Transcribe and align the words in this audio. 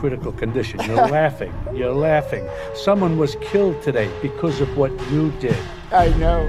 critical 0.00 0.32
condition. 0.32 0.80
You're 0.80 0.96
laughing. 1.20 1.52
You're 1.74 1.92
laughing. 1.92 2.48
Someone 2.74 3.18
was 3.18 3.36
killed 3.42 3.80
today 3.82 4.10
because 4.22 4.60
of 4.62 4.74
what 4.76 4.90
you 5.10 5.30
did. 5.32 5.56
I 5.92 6.08
know. 6.16 6.48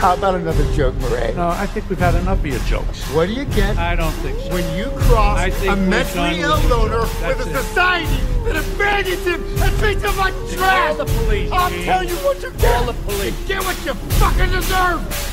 How 0.00 0.14
about 0.14 0.34
another 0.36 0.64
joke, 0.72 0.94
Murray? 0.96 1.34
No, 1.34 1.48
I 1.48 1.66
think 1.66 1.90
we've 1.90 1.98
had 1.98 2.14
enough 2.14 2.38
of 2.38 2.46
your 2.46 2.58
jokes. 2.60 3.02
What 3.12 3.26
do 3.26 3.34
you 3.34 3.44
get 3.44 3.76
I 3.76 3.94
don't 3.94 4.12
think 4.24 4.38
so. 4.40 4.54
when 4.54 4.64
you 4.74 4.86
cross 4.96 5.38
I 5.38 5.50
think 5.50 5.72
a 5.72 5.76
mentally 5.76 6.40
ill 6.40 6.56
loner 6.70 7.00
with 7.02 7.46
a 7.46 7.50
it. 7.50 7.52
society 7.66 8.06
that 8.44 8.56
abandons 8.56 9.26
him 9.26 9.44
and 9.62 9.78
treats 9.78 10.02
him 10.02 10.16
like 10.16 10.32
trash? 10.56 10.96
Call 10.96 11.04
the 11.04 11.12
police, 11.20 11.52
I'll 11.52 11.68
Gene. 11.68 11.84
tell 11.84 12.02
you 12.02 12.14
what 12.24 12.42
you 12.42 12.50
get. 12.52 12.72
Call 12.72 12.86
the 12.86 12.94
police. 13.02 13.38
You 13.42 13.46
get 13.48 13.62
what 13.62 13.76
you 13.84 13.92
fucking 13.92 14.50
deserve. 14.50 15.29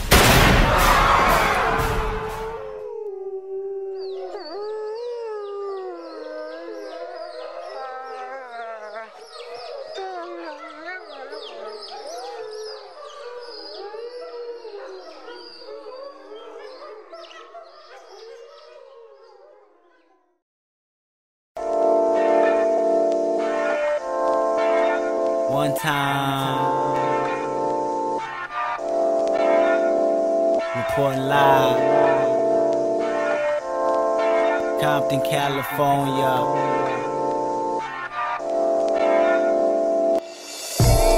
California. 35.22 36.32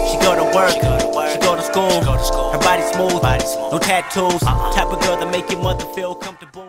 She 0.09 0.17
go 0.19 0.35
to 0.35 0.45
work, 0.55 0.71
she 1.31 1.39
go 1.39 1.55
to 1.55 1.61
school. 1.61 2.51
Her 2.51 2.59
body 2.59 2.83
smooth, 2.93 3.23
no 3.71 3.79
tattoos. 3.79 4.39
Type 4.75 4.87
of 4.87 5.01
girl 5.01 5.17
that 5.17 5.29
make 5.31 5.49
your 5.49 5.61
mother 5.61 5.85
feel 5.95 6.15
comfortable. 6.15 6.67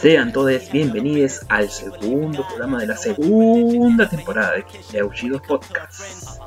Sean 0.00 0.32
todos 0.32 0.70
bienvenidos 0.70 1.44
al 1.48 1.68
segundo 1.68 2.46
programa 2.46 2.78
de 2.78 2.86
la 2.86 2.96
segunda 2.96 4.08
temporada 4.08 4.52
de, 4.52 4.64
de 4.92 5.00
Aullidos 5.00 5.42
Podcast. 5.46 6.40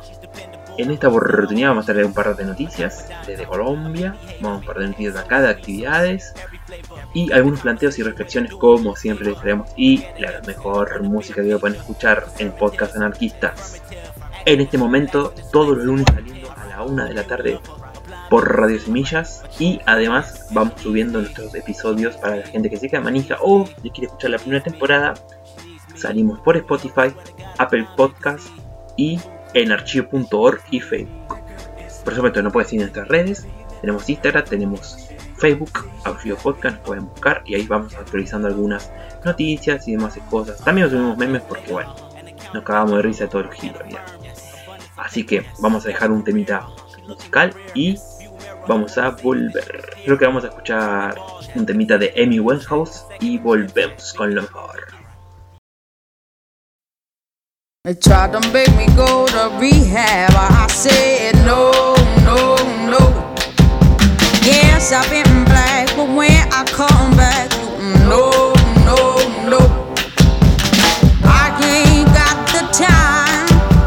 En 0.78 0.90
esta 0.90 1.10
oportunidad 1.10 1.70
vamos 1.70 1.90
a 1.90 1.92
traer 1.92 2.06
un 2.06 2.14
par 2.14 2.36
de 2.36 2.46
noticias 2.46 3.10
desde 3.28 3.46
Colombia, 3.46 4.16
vamos 4.40 4.58
a 4.58 4.60
un 4.62 4.66
par 4.66 4.80
de 4.80 4.88
noticias 4.88 5.16
de 5.16 5.20
acá, 5.20 5.42
de 5.42 5.50
actividades 5.50 6.34
y 7.14 7.32
algunos 7.32 7.62
planteos 7.62 7.98
y 8.00 8.04
reflexiones 8.04 8.54
como 8.54 8.96
siempre 8.96 9.28
les 9.28 9.40
traemos 9.40 9.70
y 9.76 10.04
la 10.20 10.42
mejor 10.46 11.02
música 11.04 11.44
que 11.44 11.58
pueden 11.58 11.78
escuchar 11.78 12.26
en 12.40 12.52
podcast 12.52 12.96
anarquistas. 12.96 13.82
En 14.46 14.62
este 14.62 14.78
momento, 14.78 15.34
todos 15.52 15.78
los 15.78 15.86
lunes 15.86 16.06
saliendo 16.12 16.52
a 16.52 16.66
la 16.66 16.84
una 16.84 17.06
de 17.06 17.14
la 17.14 17.24
tarde 17.24 17.60
por 18.30 18.58
Radio 18.58 18.80
Semillas 18.80 19.44
y 19.60 19.80
además 19.86 20.48
vamos 20.52 20.82
subiendo 20.82 21.20
nuestros 21.20 21.54
episodios 21.54 22.16
para 22.18 22.38
la 22.38 22.46
gente 22.48 22.70
que 22.70 22.78
se 22.78 22.90
queda 22.90 23.02
manija 23.02 23.38
o 23.42 23.66
que 23.66 23.90
quiere 23.92 24.08
escuchar 24.08 24.32
la 24.32 24.38
primera 24.38 24.64
temporada. 24.64 25.14
Salimos 25.96 26.40
por 26.40 26.58
Spotify, 26.58 27.14
Apple 27.58 27.88
Podcast 27.96 28.48
y 28.98 29.20
en 29.54 29.72
archivo.org 29.72 30.62
y 30.72 30.80
Facebook. 30.80 31.38
Por 32.04 32.16
supuesto, 32.16 32.42
no 32.42 32.52
puedes 32.52 32.70
seguir 32.70 32.82
en 32.82 32.88
nuestras 32.88 33.08
redes. 33.10 33.48
Tenemos 33.82 34.10
Instagram, 34.10 34.46
tenemos 34.46 35.11
Facebook, 35.42 35.90
Audio 36.06 36.38
Podcast, 36.38 36.78
nos 36.78 36.86
pueden 36.86 37.08
buscar 37.08 37.42
y 37.48 37.56
ahí 37.56 37.66
vamos 37.66 37.96
actualizando 37.96 38.48
algunas 38.48 38.92
noticias 39.26 39.88
y 39.88 39.94
demás 39.94 40.16
cosas. 40.30 40.64
También 40.64 40.88
subimos 40.88 41.18
memes 41.18 41.42
porque, 41.42 41.74
bueno, 41.74 41.96
nos 42.54 42.64
cagamos 42.64 42.98
de 42.98 43.02
risa 43.02 43.24
de 43.24 43.30
todos 43.32 43.48
los 43.48 43.56
giros. 43.56 43.82
ya. 43.90 44.06
Así 44.98 45.26
que 45.26 45.44
vamos 45.60 45.84
a 45.86 45.88
dejar 45.88 46.12
un 46.12 46.24
temita 46.24 46.68
musical 47.08 47.56
y 47.74 47.98
vamos 48.68 48.96
a 49.00 49.10
volver. 49.10 49.90
Creo 50.06 50.18
que 50.20 50.26
vamos 50.26 50.44
a 50.44 50.50
escuchar 50.50 51.16
un 51.56 51.66
temita 51.66 51.98
de 51.98 52.14
Amy 52.24 52.40
Winehouse 52.40 53.06
y 53.20 53.40
volvemos 53.40 54.14
con 54.14 54.36
lo 54.36 54.44
mejor. 54.44 54.80
Yes, 64.82 64.94
I've 64.94 65.10
been 65.12 65.46
black, 65.46 65.96
but 65.96 66.10
when 66.10 66.42
I 66.52 66.66
come 66.66 67.16
back, 67.16 67.52
no, 68.10 68.52
no, 68.82 68.98
no. 69.48 69.60
I 71.24 71.54
ain't 71.62 72.10
got 72.10 72.36
the 72.50 72.66
time, 72.74 73.46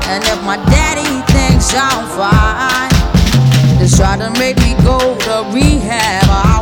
and 0.09 0.23
if 0.23 0.41
my 0.45 0.57
daddy 0.71 1.21
thinks 1.33 1.75
I'm 1.75 2.07
fine, 2.15 2.95
they 3.81 3.89
try 3.89 4.17
to 4.19 4.31
make 4.39 4.57
me 4.59 4.75
go 4.85 5.19
to 5.19 5.51
rehab. 5.53 6.54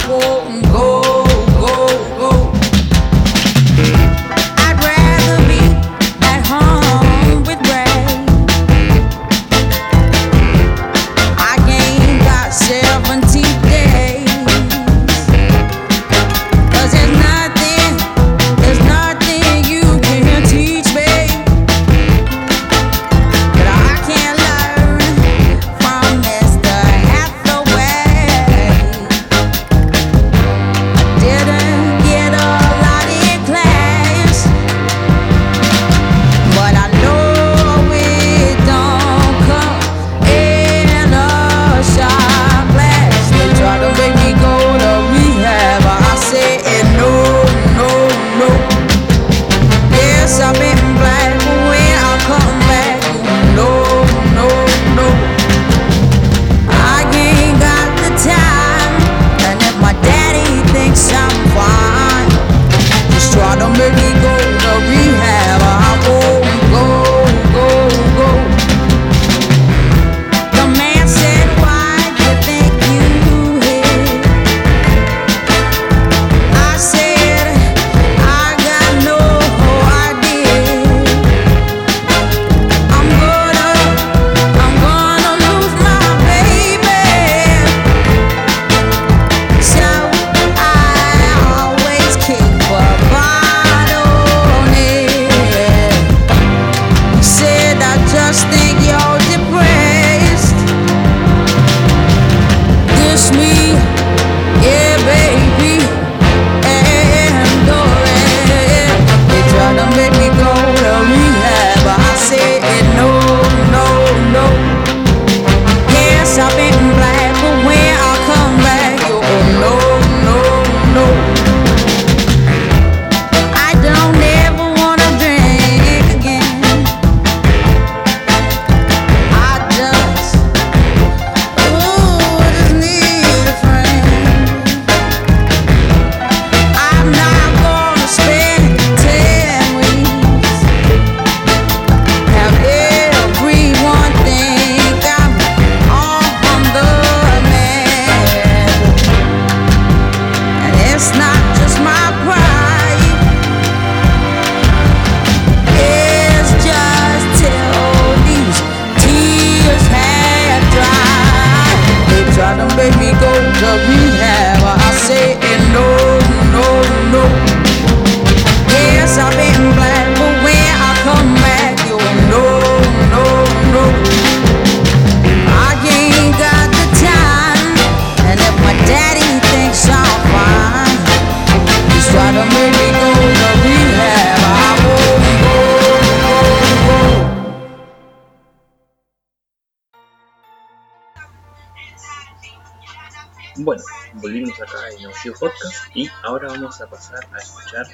Bueno, 193.56 193.82
volvimos 194.14 194.58
acá 194.60 194.88
en 194.96 195.02
Nocivo 195.02 195.36
Podcast 195.38 195.94
y 195.94 196.08
ahora 196.22 196.48
vamos 196.48 196.80
a 196.80 196.86
pasar 196.88 197.20
a 197.32 197.38
escuchar 197.38 197.86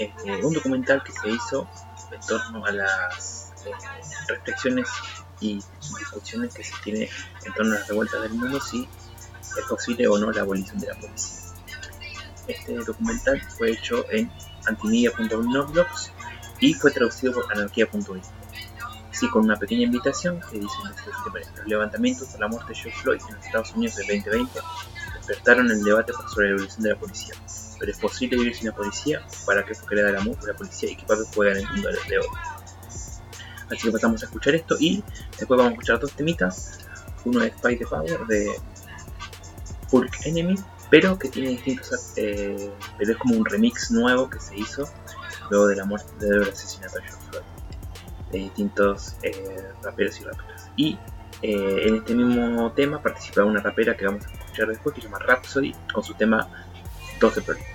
eh, 0.00 0.12
un 0.42 0.52
documental 0.52 1.00
que 1.04 1.12
se 1.12 1.28
hizo 1.28 1.68
en 2.10 2.20
torno 2.20 2.66
a 2.66 2.72
las 2.72 3.52
eh, 3.66 3.70
reflexiones 4.28 4.88
y 5.40 5.60
discusiones 5.80 6.54
que 6.54 6.64
se 6.64 6.72
tiene 6.82 7.08
en 7.46 7.54
torno 7.54 7.76
a 7.76 7.78
las 7.78 7.88
revueltas 7.88 8.22
del 8.22 8.34
mundo, 8.34 8.60
si 8.60 8.88
es 9.56 9.64
posible 9.68 10.08
o 10.08 10.18
no 10.18 10.32
la 10.32 10.40
abolición 10.40 10.80
de 10.80 10.88
la 10.88 10.94
policía. 10.94 11.38
Este 12.48 12.74
documental 12.74 13.40
fue 13.56 13.70
hecho 13.70 14.04
en 14.10 14.30
antimedia.noblogs 14.66 16.10
y 16.58 16.74
fue 16.74 16.90
traducido 16.90 17.32
por 17.34 17.52
anarquía.info. 17.52 18.43
Sí, 19.14 19.28
con 19.30 19.44
una 19.44 19.54
pequeña 19.56 19.84
invitación 19.84 20.40
que 20.50 20.58
dice 20.58 20.74
en 20.84 20.90
este. 20.90 21.10
Los 21.58 21.68
levantamientos 21.68 22.28
por 22.28 22.40
la 22.40 22.48
muerte 22.48 22.72
de 22.72 22.80
George 22.80 23.00
Floyd 23.00 23.20
en 23.28 23.36
los 23.36 23.46
Estados 23.46 23.72
Unidos 23.72 23.96
del 23.96 24.06
2020 24.08 24.60
despertaron 25.18 25.70
el 25.70 25.84
debate 25.84 26.12
sobre 26.32 26.48
la 26.48 26.52
evolución 26.54 26.82
de 26.82 26.90
la 26.90 26.96
policía. 26.96 27.34
Pero 27.78 27.92
es 27.92 27.98
posible 27.98 28.36
vivir 28.38 28.56
sin 28.56 28.66
la 28.68 28.74
policía, 28.74 29.24
para 29.46 29.64
qué 29.64 29.74
fue 29.74 29.86
creada 29.86 30.10
la, 30.10 30.18
la 30.18 30.54
policía 30.54 30.90
y 30.90 30.96
qué 30.96 31.06
papel 31.06 31.26
juega 31.32 31.52
en 31.52 31.58
el 31.58 31.72
mundo 31.72 31.88
de 32.08 32.18
hoy. 32.18 32.26
Así 33.70 33.82
que 33.86 33.92
pasamos 33.92 34.20
a 34.22 34.26
escuchar 34.26 34.56
esto 34.56 34.76
y 34.80 35.02
después 35.38 35.58
vamos 35.58 35.66
a 35.66 35.72
escuchar 35.74 36.00
dos 36.00 36.12
temitas. 36.12 36.80
Uno 37.24 37.42
es 37.42 37.52
Fight 37.62 37.78
the 37.78 37.86
Power 37.86 38.26
de 38.26 38.52
Hulk 39.92 40.26
Enemy, 40.26 40.56
pero 40.90 41.16
que 41.18 41.28
tiene 41.28 41.50
distintos. 41.50 42.12
eh, 42.16 42.70
pero 42.98 43.12
es 43.12 43.18
como 43.18 43.36
un 43.36 43.44
remix 43.44 43.92
nuevo 43.92 44.28
que 44.28 44.40
se 44.40 44.56
hizo 44.56 44.88
luego 45.50 45.68
de 45.68 45.76
la 45.76 45.84
muerte 45.84 46.12
del 46.18 46.42
asesinato 46.42 46.96
de 46.96 47.02
George 47.02 47.26
Floyd 47.30 47.53
de 48.34 48.40
distintos 48.40 49.16
eh, 49.22 49.32
raperos 49.82 50.20
y 50.20 50.24
raperas. 50.24 50.70
Y 50.76 50.98
eh, 51.42 51.82
en 51.86 51.96
este 51.96 52.14
mismo 52.14 52.72
tema 52.72 53.00
participa 53.00 53.44
una 53.44 53.60
rapera 53.60 53.96
que 53.96 54.06
vamos 54.06 54.26
a 54.26 54.32
escuchar 54.32 54.68
después 54.68 54.94
que 54.94 55.00
se 55.00 55.06
llama 55.06 55.18
Rhapsody 55.20 55.74
con 55.92 56.02
su 56.02 56.14
tema 56.14 56.48
12 57.20 57.42
problemas. 57.42 57.73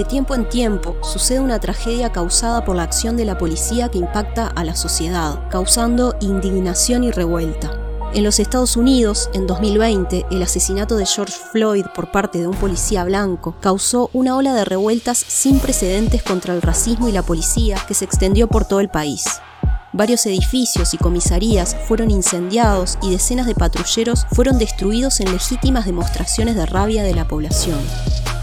De 0.00 0.06
tiempo 0.06 0.34
en 0.34 0.48
tiempo 0.48 0.96
sucede 1.02 1.40
una 1.40 1.60
tragedia 1.60 2.10
causada 2.10 2.64
por 2.64 2.74
la 2.74 2.84
acción 2.84 3.18
de 3.18 3.26
la 3.26 3.36
policía 3.36 3.90
que 3.90 3.98
impacta 3.98 4.46
a 4.46 4.64
la 4.64 4.74
sociedad, 4.74 5.46
causando 5.50 6.16
indignación 6.22 7.04
y 7.04 7.10
revuelta. 7.10 7.78
En 8.14 8.24
los 8.24 8.40
Estados 8.40 8.78
Unidos, 8.78 9.28
en 9.34 9.46
2020, 9.46 10.24
el 10.30 10.42
asesinato 10.42 10.96
de 10.96 11.04
George 11.04 11.36
Floyd 11.52 11.84
por 11.94 12.10
parte 12.10 12.38
de 12.38 12.46
un 12.46 12.56
policía 12.56 13.04
blanco 13.04 13.56
causó 13.60 14.08
una 14.14 14.36
ola 14.36 14.54
de 14.54 14.64
revueltas 14.64 15.18
sin 15.18 15.60
precedentes 15.60 16.22
contra 16.22 16.54
el 16.54 16.62
racismo 16.62 17.06
y 17.06 17.12
la 17.12 17.22
policía 17.22 17.76
que 17.86 17.92
se 17.92 18.06
extendió 18.06 18.48
por 18.48 18.64
todo 18.64 18.80
el 18.80 18.88
país. 18.88 19.26
Varios 19.92 20.24
edificios 20.24 20.94
y 20.94 20.96
comisarías 20.96 21.76
fueron 21.86 22.10
incendiados 22.10 22.96
y 23.02 23.10
decenas 23.10 23.44
de 23.44 23.54
patrulleros 23.54 24.26
fueron 24.32 24.56
destruidos 24.56 25.20
en 25.20 25.30
legítimas 25.30 25.84
demostraciones 25.84 26.56
de 26.56 26.64
rabia 26.64 27.02
de 27.02 27.14
la 27.14 27.28
población. 27.28 27.80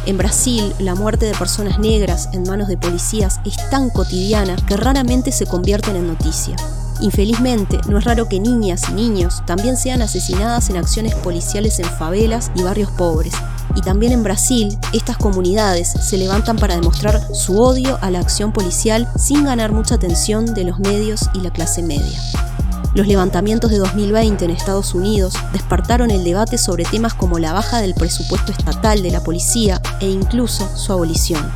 En 0.08 0.18
Brasil, 0.18 0.74
la 0.80 0.96
muerte 0.96 1.26
de 1.26 1.34
personas 1.34 1.80
negras 1.80 2.30
en 2.32 2.44
manos 2.44 2.70
de 2.70 2.78
policías 2.78 3.42
es 3.44 3.58
tan 3.70 3.90
cotidiana 3.90 4.56
que 4.56 4.78
raramente 4.78 5.34
se 5.34 5.46
convierten 5.46 5.98
en 5.98 6.08
noticia. 6.08 6.56
Infelizmente, 7.02 7.82
no 7.90 7.98
es 7.98 8.06
raro 8.06 8.30
que 8.30 8.40
niñas 8.40 8.84
y 8.90 8.94
niños 8.94 9.44
también 9.46 9.76
sean 9.76 10.02
asesinadas 10.02 10.70
en 10.70 10.78
acciones 10.78 11.14
policiales 11.14 11.78
en 11.80 11.88
favelas 11.88 12.52
y 12.56 12.64
barrios 12.64 12.90
pobres. 12.92 13.34
Y 13.76 13.82
también 13.82 14.14
en 14.14 14.24
Brasil, 14.24 14.80
estas 14.94 15.18
comunidades 15.18 15.90
se 15.90 16.18
levantan 16.18 16.56
para 16.56 16.76
demostrar 16.76 17.22
su 17.36 17.60
odio 17.60 17.98
a 18.00 18.10
la 18.10 18.22
acción 18.22 18.54
policial 18.54 19.10
sin 19.18 19.44
ganar 19.44 19.74
mucha 19.74 19.96
atención 19.96 20.54
de 20.54 20.64
los 20.64 20.80
medios 20.80 21.30
y 21.34 21.42
la 21.42 21.52
clase 21.52 21.84
media. 21.84 22.18
Los 22.94 23.08
levantamientos 23.08 23.70
de 23.70 23.78
2020 23.78 24.46
en 24.46 24.52
Estados 24.52 24.94
Unidos 24.94 25.36
despertaron 25.54 26.10
el 26.10 26.24
debate 26.24 26.58
sobre 26.58 26.86
temas 26.86 27.14
como 27.14 27.38
la 27.38 27.54
baja 27.54 27.80
del 27.80 27.94
presupuesto 27.94 28.52
estatal 28.52 29.04
de 29.04 29.12
la 29.12 29.24
policía 29.24 29.82
e 30.00 30.10
incluso 30.10 30.68
su 30.76 30.92
abolición. 30.94 31.52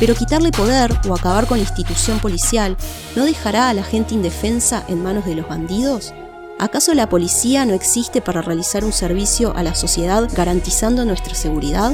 Pero 0.00 0.14
quitarle 0.14 0.50
poder 0.50 0.92
o 1.08 1.14
acabar 1.14 1.46
con 1.46 1.58
la 1.58 1.64
institución 1.64 2.18
policial 2.18 2.76
no 3.14 3.24
dejará 3.24 3.68
a 3.68 3.74
la 3.74 3.82
gente 3.82 4.14
indefensa 4.14 4.84
en 4.88 5.02
manos 5.02 5.24
de 5.24 5.36
los 5.36 5.48
bandidos? 5.48 6.12
¿Acaso 6.58 6.94
la 6.94 7.08
policía 7.08 7.64
no 7.64 7.74
existe 7.74 8.20
para 8.20 8.42
realizar 8.42 8.84
un 8.84 8.92
servicio 8.92 9.54
a 9.56 9.62
la 9.62 9.74
sociedad 9.74 10.28
garantizando 10.34 11.04
nuestra 11.04 11.34
seguridad? 11.34 11.92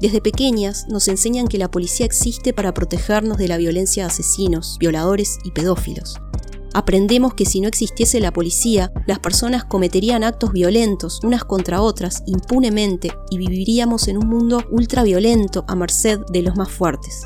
Desde 0.00 0.20
pequeñas 0.20 0.86
nos 0.88 1.08
enseñan 1.08 1.48
que 1.48 1.58
la 1.58 1.70
policía 1.70 2.06
existe 2.06 2.52
para 2.52 2.72
protegernos 2.72 3.36
de 3.36 3.48
la 3.48 3.56
violencia 3.56 4.04
de 4.04 4.10
asesinos, 4.10 4.76
violadores 4.78 5.38
y 5.44 5.50
pedófilos. 5.50 6.20
Aprendemos 6.74 7.34
que 7.34 7.46
si 7.46 7.60
no 7.60 7.66
existiese 7.66 8.20
la 8.20 8.32
policía, 8.32 8.92
las 9.06 9.18
personas 9.18 9.64
cometerían 9.64 10.22
actos 10.22 10.52
violentos 10.52 11.20
unas 11.24 11.42
contra 11.42 11.82
otras 11.82 12.22
impunemente 12.26 13.10
y 13.30 13.38
viviríamos 13.38 14.06
en 14.06 14.18
un 14.18 14.28
mundo 14.28 14.62
ultraviolento 14.70 15.64
a 15.66 15.74
merced 15.74 16.20
de 16.30 16.42
los 16.42 16.54
más 16.56 16.70
fuertes. 16.70 17.22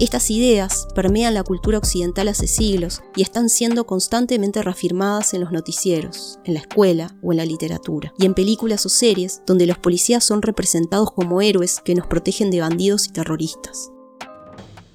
Estas 0.00 0.30
ideas 0.30 0.88
permean 0.94 1.34
la 1.34 1.44
cultura 1.44 1.76
occidental 1.76 2.28
hace 2.28 2.46
siglos 2.46 3.02
y 3.14 3.20
están 3.20 3.50
siendo 3.50 3.84
constantemente 3.84 4.62
reafirmadas 4.62 5.34
en 5.34 5.42
los 5.42 5.52
noticieros, 5.52 6.38
en 6.46 6.54
la 6.54 6.60
escuela 6.60 7.14
o 7.22 7.32
en 7.32 7.36
la 7.36 7.44
literatura, 7.44 8.10
y 8.16 8.24
en 8.24 8.32
películas 8.32 8.86
o 8.86 8.88
series 8.88 9.42
donde 9.46 9.66
los 9.66 9.76
policías 9.76 10.24
son 10.24 10.40
representados 10.40 11.12
como 11.12 11.42
héroes 11.42 11.82
que 11.84 11.94
nos 11.94 12.06
protegen 12.06 12.50
de 12.50 12.62
bandidos 12.62 13.08
y 13.08 13.12
terroristas. 13.12 13.90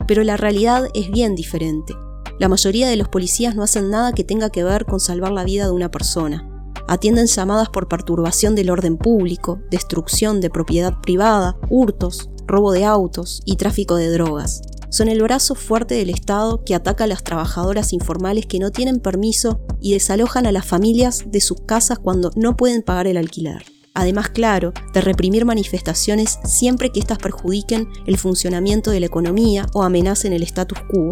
Pero 0.08 0.24
la 0.24 0.38
realidad 0.38 0.90
es 0.96 1.12
bien 1.12 1.36
diferente. 1.36 1.94
La 2.40 2.50
mayoría 2.50 2.90
de 2.90 2.96
los 2.96 3.08
policías 3.08 3.56
no 3.56 3.62
hacen 3.62 3.92
nada 3.92 4.12
que 4.12 4.24
tenga 4.24 4.50
que 4.50 4.64
ver 4.64 4.88
con 4.88 5.00
salvar 5.00 5.32
la 5.32 5.44
vida 5.44 5.66
de 5.66 5.72
una 5.72 5.92
persona. 5.92 6.50
Atienden 6.88 7.28
llamadas 7.28 7.70
por 7.70 7.88
perturbación 7.88 8.56
del 8.56 8.72
orden 8.72 8.98
público, 8.98 9.60
destrucción 9.70 10.42
de 10.42 10.50
propiedad 10.50 11.00
privada, 11.00 11.60
hurtos, 11.70 12.32
robo 12.48 12.72
de 12.72 12.86
autos 12.86 13.44
y 13.46 13.58
tráfico 13.58 13.98
de 13.98 14.10
drogas 14.10 14.64
son 14.90 15.08
el 15.08 15.22
brazo 15.22 15.56
fuerte 15.56 15.96
del 15.96 16.10
Estado 16.10 16.64
que 16.64 16.76
ataca 16.76 17.06
a 17.06 17.08
las 17.08 17.24
trabajadoras 17.24 17.94
informales 17.94 18.46
que 18.46 18.60
no 18.60 18.72
tienen 18.72 19.00
permiso 19.00 19.62
y 19.82 19.94
desalojan 19.94 20.46
a 20.46 20.52
las 20.52 20.66
familias 20.66 21.26
de 21.28 21.42
sus 21.42 21.62
casas 21.62 22.00
cuando 22.00 22.32
no 22.36 22.56
pueden 22.56 22.82
pagar 22.82 23.08
el 23.08 23.18
alquiler. 23.18 23.64
Además, 23.94 24.30
claro, 24.30 24.74
de 24.94 25.02
reprimir 25.02 25.46
manifestaciones 25.46 26.38
siempre 26.44 26.92
que 26.92 27.00
éstas 27.00 27.18
perjudiquen 27.18 27.88
el 28.06 28.18
funcionamiento 28.18 28.92
de 28.92 29.00
la 29.00 29.06
economía 29.06 29.68
o 29.74 29.84
amenacen 29.84 30.34
el 30.34 30.44
status 30.44 30.80
quo. 30.90 31.12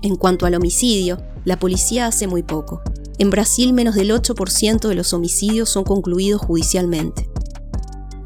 En 0.00 0.16
cuanto 0.16 0.46
al 0.46 0.54
homicidio, 0.54 1.18
la 1.44 1.58
policía 1.58 2.06
hace 2.06 2.26
muy 2.26 2.42
poco. 2.42 2.80
En 3.18 3.30
Brasil 3.30 3.72
menos 3.72 3.94
del 3.94 4.10
8% 4.10 4.88
de 4.88 4.94
los 4.94 5.12
homicidios 5.12 5.68
son 5.68 5.84
concluidos 5.84 6.40
judicialmente. 6.40 7.28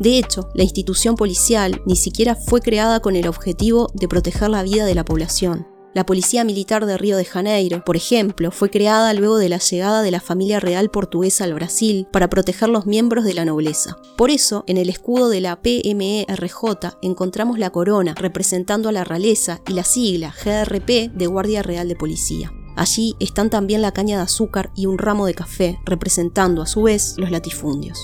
De 0.02 0.18
hecho, 0.18 0.49
la 0.52 0.64
institución 0.64 1.14
policial 1.14 1.80
ni 1.87 1.94
siquiera 1.94 2.35
fue 2.35 2.61
creada 2.61 2.99
con 2.99 3.14
el 3.14 3.28
objetivo 3.28 3.88
de 3.94 4.09
proteger 4.09 4.50
la 4.50 4.64
vida 4.64 4.85
de 4.85 4.97
la 4.97 5.04
población. 5.04 5.68
La 5.94 6.04
Policía 6.04 6.42
Militar 6.42 6.87
de 6.87 6.99
Río 6.99 7.16
de 7.16 7.25
Janeiro, 7.25 7.85
por 7.85 7.94
ejemplo, 7.94 8.50
fue 8.50 8.68
creada 8.68 9.14
luego 9.14 9.37
de 9.37 9.49
la 9.49 9.59
llegada 9.59 10.02
de 10.02 10.11
la 10.11 10.18
familia 10.18 10.59
real 10.59 10.90
portuguesa 10.90 11.44
al 11.44 11.54
Brasil 11.54 12.09
para 12.11 12.28
proteger 12.28 12.68
los 12.68 12.85
miembros 12.85 13.25
de 13.25 13.35
la 13.35 13.44
nobleza. 13.44 13.97
Por 14.16 14.30
eso, 14.30 14.64
en 14.66 14.76
el 14.76 14.88
escudo 14.88 15.28
de 15.28 15.40
la 15.40 15.62
PMERJ 15.62 16.97
encontramos 17.00 17.61
la 17.61 17.71
corona 17.71 18.16
representando 18.16 18.88
a 18.88 18.92
la 18.92 19.04
realeza 19.04 19.61
y 19.68 19.75
la 19.75 19.85
sigla 19.85 20.35
GRP 20.44 21.12
de 21.12 21.26
Guardia 21.28 21.62
Real 21.62 21.87
de 21.87 21.94
Policía. 21.94 22.50
Allí 22.75 23.14
están 23.21 23.50
también 23.50 23.82
la 23.82 23.92
caña 23.92 24.16
de 24.16 24.25
azúcar 24.25 24.73
y 24.75 24.87
un 24.87 24.99
ramo 24.99 25.26
de 25.26 25.35
café, 25.35 25.78
representando 25.85 26.61
a 26.61 26.66
su 26.66 26.82
vez 26.82 27.14
los 27.18 27.30
latifundios. 27.30 28.00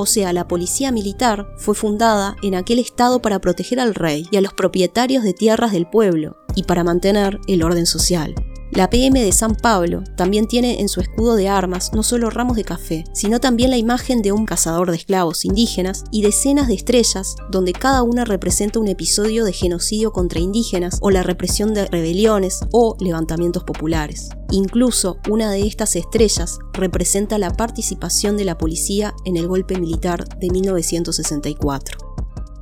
O 0.00 0.06
sea, 0.06 0.32
la 0.32 0.48
policía 0.48 0.92
militar 0.92 1.52
fue 1.58 1.74
fundada 1.74 2.34
en 2.42 2.54
aquel 2.54 2.78
estado 2.78 3.20
para 3.20 3.38
proteger 3.38 3.78
al 3.80 3.94
rey 3.94 4.26
y 4.30 4.38
a 4.38 4.40
los 4.40 4.54
propietarios 4.54 5.22
de 5.22 5.34
tierras 5.34 5.72
del 5.72 5.86
pueblo 5.86 6.38
y 6.54 6.62
para 6.62 6.84
mantener 6.84 7.38
el 7.48 7.62
orden 7.62 7.84
social. 7.84 8.34
La 8.72 8.88
PM 8.88 9.20
de 9.20 9.32
San 9.32 9.56
Pablo 9.56 10.04
también 10.16 10.46
tiene 10.46 10.80
en 10.80 10.88
su 10.88 11.00
escudo 11.00 11.34
de 11.34 11.48
armas 11.48 11.90
no 11.92 12.04
solo 12.04 12.30
ramos 12.30 12.56
de 12.56 12.62
café, 12.62 13.02
sino 13.12 13.40
también 13.40 13.70
la 13.70 13.76
imagen 13.76 14.22
de 14.22 14.30
un 14.30 14.46
cazador 14.46 14.90
de 14.90 14.96
esclavos 14.96 15.44
indígenas 15.44 16.04
y 16.12 16.22
decenas 16.22 16.68
de 16.68 16.74
estrellas 16.74 17.34
donde 17.50 17.72
cada 17.72 18.04
una 18.04 18.24
representa 18.24 18.78
un 18.78 18.86
episodio 18.86 19.44
de 19.44 19.52
genocidio 19.52 20.12
contra 20.12 20.38
indígenas 20.38 20.98
o 21.00 21.10
la 21.10 21.24
represión 21.24 21.74
de 21.74 21.86
rebeliones 21.86 22.60
o 22.70 22.96
levantamientos 23.00 23.64
populares. 23.64 24.28
Incluso 24.52 25.18
una 25.28 25.50
de 25.50 25.66
estas 25.66 25.96
estrellas 25.96 26.60
representa 26.72 27.38
la 27.38 27.50
participación 27.50 28.36
de 28.36 28.44
la 28.44 28.56
policía 28.56 29.14
en 29.24 29.36
el 29.36 29.48
golpe 29.48 29.80
militar 29.80 30.28
de 30.38 30.48
1964. 30.48 31.98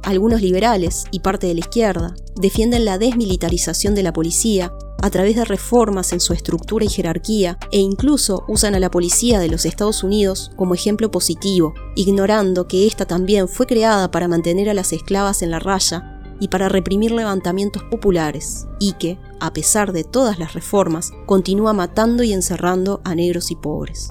Algunos 0.05 0.41
liberales 0.41 1.05
y 1.11 1.21
parte 1.21 1.49
de 1.49 1.55
la 1.55 1.61
izquierda 1.61 2.15
defienden 2.41 2.87
la 2.87 2.97
desmilitarización 2.97 3.95
de 3.95 4.03
la 4.03 4.15
policía 4.15 4.73
a 5.03 5.11
través 5.11 5.37
de 5.37 5.45
reformas 5.45 6.13
en 6.13 6.21
su 6.21 6.33
estructura 6.33 6.85
y 6.85 6.89
jerarquía 6.89 7.59
e 7.71 7.79
incluso 7.79 8.45
usan 8.49 8.75
a 8.75 8.81
la 8.81 8.91
policía 8.91 9.39
de 9.39 9.49
los 9.49 9.65
Estados 9.65 10.03
Unidos 10.03 10.51
como 10.57 10.75
ejemplo 10.75 11.11
positivo, 11.11 11.75
ignorando 11.95 12.67
que 12.67 12.87
ésta 12.87 13.07
también 13.07 13.49
fue 13.49 13.67
creada 13.67 14.11
para 14.11 14.29
mantener 14.29 14.69
a 14.69 14.75
las 14.75 14.93
esclavas 14.93 15.43
en 15.43 15.51
la 15.51 15.59
raya 15.59 16.19
y 16.41 16.49
para 16.49 16.69
reprimir 16.69 17.11
levantamientos 17.11 17.83
populares, 17.85 18.69
y 18.79 18.93
que, 18.93 19.19
a 19.41 19.53
pesar 19.53 19.93
de 19.93 20.05
todas 20.05 20.39
las 20.39 20.55
reformas, 20.55 21.13
continúa 21.27 21.73
matando 21.73 22.23
y 22.23 22.33
encerrando 22.33 23.01
a 23.05 23.15
negros 23.15 23.51
y 23.51 23.57
pobres. 23.57 24.09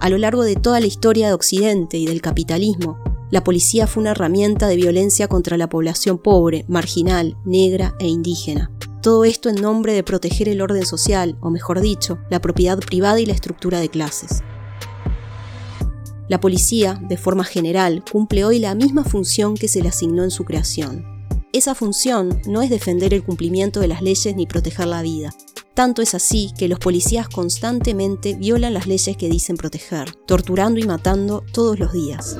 A 0.00 0.08
lo 0.08 0.18
largo 0.18 0.42
de 0.42 0.56
toda 0.56 0.80
la 0.80 0.86
historia 0.86 1.28
de 1.28 1.34
Occidente 1.34 1.98
y 1.98 2.06
del 2.06 2.22
capitalismo, 2.22 2.98
la 3.32 3.42
policía 3.42 3.86
fue 3.86 4.02
una 4.02 4.10
herramienta 4.10 4.68
de 4.68 4.76
violencia 4.76 5.26
contra 5.26 5.56
la 5.56 5.70
población 5.70 6.18
pobre, 6.18 6.66
marginal, 6.68 7.38
negra 7.46 7.94
e 7.98 8.06
indígena. 8.06 8.70
Todo 9.00 9.24
esto 9.24 9.48
en 9.48 9.54
nombre 9.54 9.94
de 9.94 10.02
proteger 10.02 10.50
el 10.50 10.60
orden 10.60 10.84
social, 10.84 11.38
o 11.40 11.48
mejor 11.48 11.80
dicho, 11.80 12.18
la 12.28 12.42
propiedad 12.42 12.78
privada 12.78 13.18
y 13.20 13.24
la 13.24 13.32
estructura 13.32 13.80
de 13.80 13.88
clases. 13.88 14.42
La 16.28 16.40
policía, 16.40 17.00
de 17.08 17.16
forma 17.16 17.44
general, 17.44 18.04
cumple 18.12 18.44
hoy 18.44 18.58
la 18.58 18.74
misma 18.74 19.02
función 19.02 19.54
que 19.54 19.66
se 19.66 19.80
le 19.80 19.88
asignó 19.88 20.24
en 20.24 20.30
su 20.30 20.44
creación. 20.44 21.02
Esa 21.54 21.74
función 21.74 22.38
no 22.46 22.60
es 22.60 22.68
defender 22.68 23.14
el 23.14 23.24
cumplimiento 23.24 23.80
de 23.80 23.88
las 23.88 24.02
leyes 24.02 24.36
ni 24.36 24.46
proteger 24.46 24.88
la 24.88 25.00
vida. 25.00 25.32
Tanto 25.74 26.02
es 26.02 26.14
así 26.14 26.52
que 26.58 26.68
los 26.68 26.78
policías 26.78 27.28
constantemente 27.28 28.34
violan 28.34 28.74
las 28.74 28.86
leyes 28.86 29.16
que 29.16 29.30
dicen 29.30 29.56
proteger, 29.56 30.12
torturando 30.26 30.78
y 30.78 30.84
matando 30.84 31.42
todos 31.52 31.78
los 31.78 31.92
días. 31.92 32.36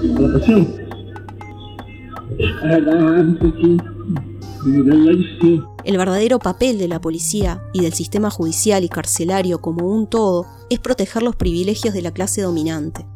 El 5.85 5.97
verdadero 5.97 6.39
papel 6.39 6.79
de 6.79 6.89
la 6.89 7.01
policía 7.01 7.63
y 7.73 7.81
del 7.81 7.95
sistema 7.95 8.31
judicial 8.31 8.85
y 8.85 8.89
carcelario 8.91 9.61
como 9.63 9.87
un 9.87 10.07
todo 10.07 10.47
es 10.69 10.79
proteger 10.79 11.23
los 11.23 11.35
privilegios 11.35 11.95
de 11.95 12.03
la 12.03 12.13
clase 12.13 12.43
dominante. 12.43 13.07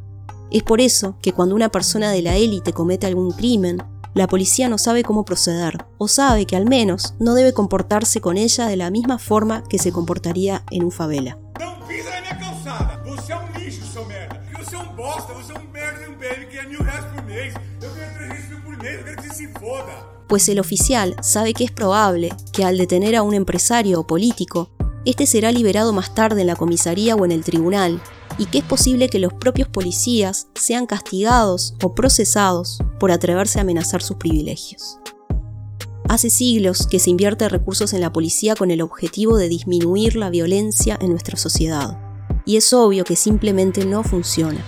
Es 0.51 0.63
por 0.63 0.81
eso 0.81 1.19
que 1.21 1.33
cuando 1.33 1.55
una 1.55 1.69
persona 1.69 2.11
de 2.11 2.23
la 2.23 2.37
élite 2.37 2.73
comete 2.73 3.07
algún 3.07 3.33
crimen, 3.33 3.83
la 4.17 4.27
policía 4.29 4.71
no 4.71 4.79
sabe 4.79 5.03
cómo 5.03 5.27
proceder, 5.27 5.85
o 5.99 6.09
sabe 6.09 6.47
que 6.47 6.57
al 6.57 6.65
menos 6.65 7.13
no 7.19 7.35
debe 7.35 7.53
comportarse 7.53 8.23
con 8.23 8.39
ella 8.39 8.67
de 8.67 8.77
la 8.77 8.91
misma 8.91 9.19
forma 9.19 9.63
que 9.69 9.79
se 9.79 9.93
comportaría 9.93 10.65
en 10.71 10.85
un 10.85 10.91
favela. 10.91 11.39
Pues 20.27 20.49
el 20.49 20.61
oficial 20.61 21.15
sabe 21.21 21.53
que 21.53 21.65
es 21.65 21.71
probable 21.71 22.33
que 22.55 22.65
al 22.65 22.79
detener 22.79 23.17
a 23.17 23.23
un 23.23 23.35
empresario 23.35 24.01
o 24.01 24.07
político, 24.07 24.71
este 25.05 25.27
será 25.27 25.53
liberado 25.53 25.93
más 25.93 26.15
tarde 26.15 26.41
en 26.41 26.47
la 26.47 26.57
comisaría 26.57 27.17
o 27.17 27.27
en 27.27 27.33
el 27.33 27.45
tribunal, 27.45 28.01
y 28.39 28.47
que 28.47 28.59
es 28.59 28.65
posible 28.65 29.09
que 29.09 29.19
los 29.19 29.33
propios 29.33 29.69
policías 29.69 30.49
sean 30.55 30.87
castigados 30.87 31.75
o 31.83 31.95
procesados 31.95 32.79
por 32.99 33.11
atreverse 33.11 33.59
a 33.59 33.63
amenazar 33.63 34.03
sus 34.03 34.17
privilegios. 34.17 34.99
Hace 36.09 36.31
siglos 36.31 36.87
que 36.87 37.01
se 37.01 37.11
invierte 37.11 37.49
recursos 37.49 37.93
en 37.93 38.01
la 38.01 38.13
policía 38.13 38.55
con 38.55 38.71
el 38.71 38.81
objetivo 38.81 39.37
de 39.37 39.49
disminuir 39.49 40.15
la 40.17 40.31
violencia 40.31 40.97
en 41.01 41.11
nuestra 41.11 41.37
sociedad, 41.37 41.99
y 42.45 42.57
es 42.57 42.73
obvio 42.73 43.05
que 43.05 43.17
simplemente 43.17 43.85
no 43.85 44.05
funciona. 44.05 44.65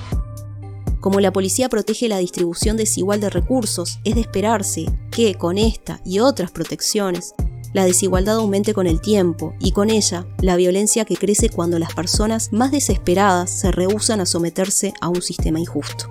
Como 1.00 1.20
la 1.20 1.32
policía 1.32 1.68
protege 1.68 2.08
la 2.08 2.18
distribución 2.18 2.76
desigual 2.76 3.20
de 3.20 3.30
recursos, 3.30 4.00
es 4.02 4.16
de 4.16 4.22
esperarse 4.22 4.86
que 5.12 5.36
con 5.36 5.58
esta 5.58 6.00
y 6.04 6.18
otras 6.18 6.50
protecciones 6.50 7.34
la 7.72 7.84
desigualdad 7.84 8.36
aumente 8.36 8.72
con 8.72 8.86
el 8.86 9.00
tiempo 9.00 9.54
y 9.58 9.72
con 9.72 9.90
ella 9.90 10.26
la 10.40 10.56
violencia 10.56 11.04
que 11.04 11.16
crece 11.16 11.50
cuando 11.50 11.78
las 11.78 11.92
personas 11.92 12.52
más 12.52 12.70
desesperadas 12.70 13.50
se 13.50 13.70
rehúsan 13.70 14.20
a 14.20 14.26
someterse 14.26 14.94
a 15.00 15.08
un 15.08 15.22
sistema 15.22 15.60
injusto. 15.60 16.10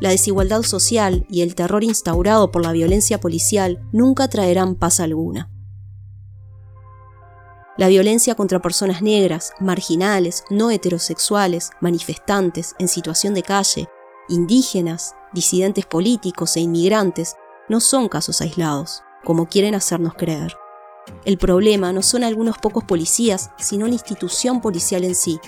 La 0.00 0.10
desigualdad 0.10 0.62
social 0.62 1.24
y 1.28 1.42
el 1.42 1.54
terror 1.54 1.84
instaurado 1.84 2.50
por 2.50 2.62
la 2.62 2.72
violencia 2.72 3.20
policial 3.20 3.80
nunca 3.92 4.28
traerán 4.28 4.74
paz 4.74 4.98
alguna. 4.98 5.48
La 7.78 7.88
violencia 7.88 8.34
contra 8.34 8.60
personas 8.60 9.00
negras, 9.00 9.52
marginales, 9.60 10.44
no 10.50 10.70
heterosexuales, 10.70 11.70
manifestantes, 11.80 12.74
en 12.78 12.88
situación 12.88 13.32
de 13.32 13.42
calle, 13.42 13.88
indígenas, 14.28 15.14
disidentes 15.32 15.86
políticos 15.86 16.56
e 16.56 16.60
inmigrantes 16.60 17.36
no 17.68 17.80
son 17.80 18.08
casos 18.08 18.40
aislados 18.40 19.02
como 19.24 19.46
quieren 19.46 19.74
hacernos 19.74 20.14
creer. 20.14 20.56
El 21.24 21.38
problema 21.38 21.92
no 21.92 22.02
son 22.02 22.24
algunos 22.24 22.58
pocos 22.58 22.84
policías, 22.84 23.50
sino 23.58 23.86
la 23.86 23.92
institución 23.92 24.60
policial 24.60 25.04
en 25.04 25.14
sí. 25.14 25.40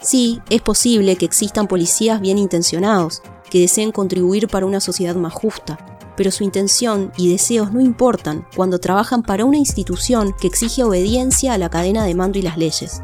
Sí, 0.00 0.40
es 0.48 0.62
posible 0.62 1.16
que 1.16 1.24
existan 1.24 1.66
policías 1.66 2.20
bien 2.20 2.38
intencionados, 2.38 3.22
que 3.50 3.60
deseen 3.60 3.92
contribuir 3.92 4.48
para 4.48 4.66
una 4.66 4.80
sociedad 4.80 5.16
más 5.16 5.32
justa, 5.32 5.78
pero 6.16 6.30
su 6.30 6.44
intención 6.44 7.12
y 7.16 7.30
deseos 7.30 7.72
no 7.72 7.80
importan 7.80 8.46
cuando 8.56 8.78
trabajan 8.78 9.22
para 9.22 9.44
una 9.44 9.56
institución 9.56 10.34
que 10.40 10.48
exige 10.48 10.84
obediencia 10.84 11.52
a 11.52 11.58
la 11.58 11.70
cadena 11.70 12.04
de 12.04 12.14
mando 12.14 12.38
y 12.38 12.42
las 12.42 12.58
leyes. 12.58 13.02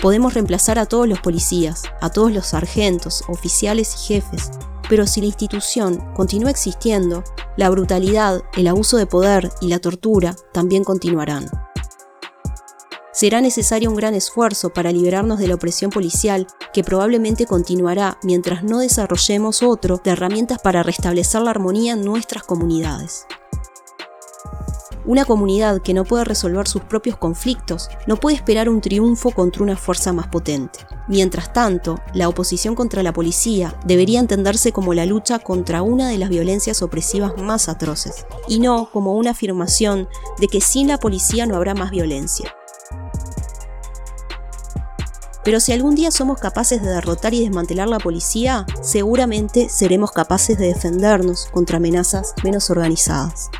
Podemos 0.00 0.34
reemplazar 0.34 0.78
a 0.78 0.86
todos 0.86 1.08
los 1.08 1.20
policías, 1.20 1.84
a 2.00 2.10
todos 2.10 2.32
los 2.32 2.48
sargentos, 2.48 3.24
oficiales 3.28 3.94
y 3.94 4.14
jefes, 4.14 4.50
pero 4.88 5.06
si 5.06 5.20
la 5.20 5.26
institución 5.26 6.12
continúa 6.14 6.50
existiendo, 6.50 7.24
la 7.56 7.70
brutalidad, 7.70 8.42
el 8.56 8.66
abuso 8.68 8.96
de 8.96 9.06
poder 9.06 9.50
y 9.60 9.68
la 9.68 9.78
tortura 9.78 10.36
también 10.52 10.84
continuarán. 10.84 11.50
Será 13.12 13.40
necesario 13.40 13.88
un 13.88 13.96
gran 13.96 14.14
esfuerzo 14.14 14.74
para 14.74 14.92
liberarnos 14.92 15.38
de 15.38 15.48
la 15.48 15.54
opresión 15.54 15.90
policial 15.90 16.46
que 16.74 16.84
probablemente 16.84 17.46
continuará 17.46 18.18
mientras 18.22 18.62
no 18.62 18.80
desarrollemos 18.80 19.62
otro 19.62 19.98
de 20.04 20.10
herramientas 20.10 20.58
para 20.58 20.82
restablecer 20.82 21.40
la 21.40 21.50
armonía 21.52 21.94
en 21.94 22.04
nuestras 22.04 22.42
comunidades. 22.42 23.26
Una 25.06 25.24
comunidad 25.24 25.82
que 25.82 25.94
no 25.94 26.02
puede 26.02 26.24
resolver 26.24 26.66
sus 26.66 26.82
propios 26.82 27.16
conflictos 27.16 27.88
no 28.08 28.16
puede 28.16 28.34
esperar 28.34 28.68
un 28.68 28.80
triunfo 28.80 29.30
contra 29.30 29.62
una 29.62 29.76
fuerza 29.76 30.12
más 30.12 30.26
potente. 30.26 30.80
Mientras 31.06 31.52
tanto, 31.52 32.00
la 32.12 32.28
oposición 32.28 32.74
contra 32.74 33.04
la 33.04 33.12
policía 33.12 33.78
debería 33.84 34.18
entenderse 34.18 34.72
como 34.72 34.94
la 34.94 35.06
lucha 35.06 35.38
contra 35.38 35.82
una 35.82 36.08
de 36.08 36.18
las 36.18 36.28
violencias 36.28 36.82
opresivas 36.82 37.40
más 37.40 37.68
atroces, 37.68 38.26
y 38.48 38.58
no 38.58 38.90
como 38.90 39.14
una 39.14 39.30
afirmación 39.30 40.08
de 40.40 40.48
que 40.48 40.60
sin 40.60 40.88
la 40.88 40.98
policía 40.98 41.46
no 41.46 41.54
habrá 41.54 41.74
más 41.74 41.92
violencia. 41.92 42.52
Pero 45.44 45.60
si 45.60 45.70
algún 45.70 45.94
día 45.94 46.10
somos 46.10 46.40
capaces 46.40 46.82
de 46.82 46.88
derrotar 46.88 47.32
y 47.32 47.40
desmantelar 47.42 47.86
la 47.86 48.00
policía, 48.00 48.66
seguramente 48.82 49.68
seremos 49.68 50.10
capaces 50.10 50.58
de 50.58 50.66
defendernos 50.66 51.46
contra 51.52 51.76
amenazas 51.76 52.34
menos 52.42 52.70
organizadas. 52.70 53.50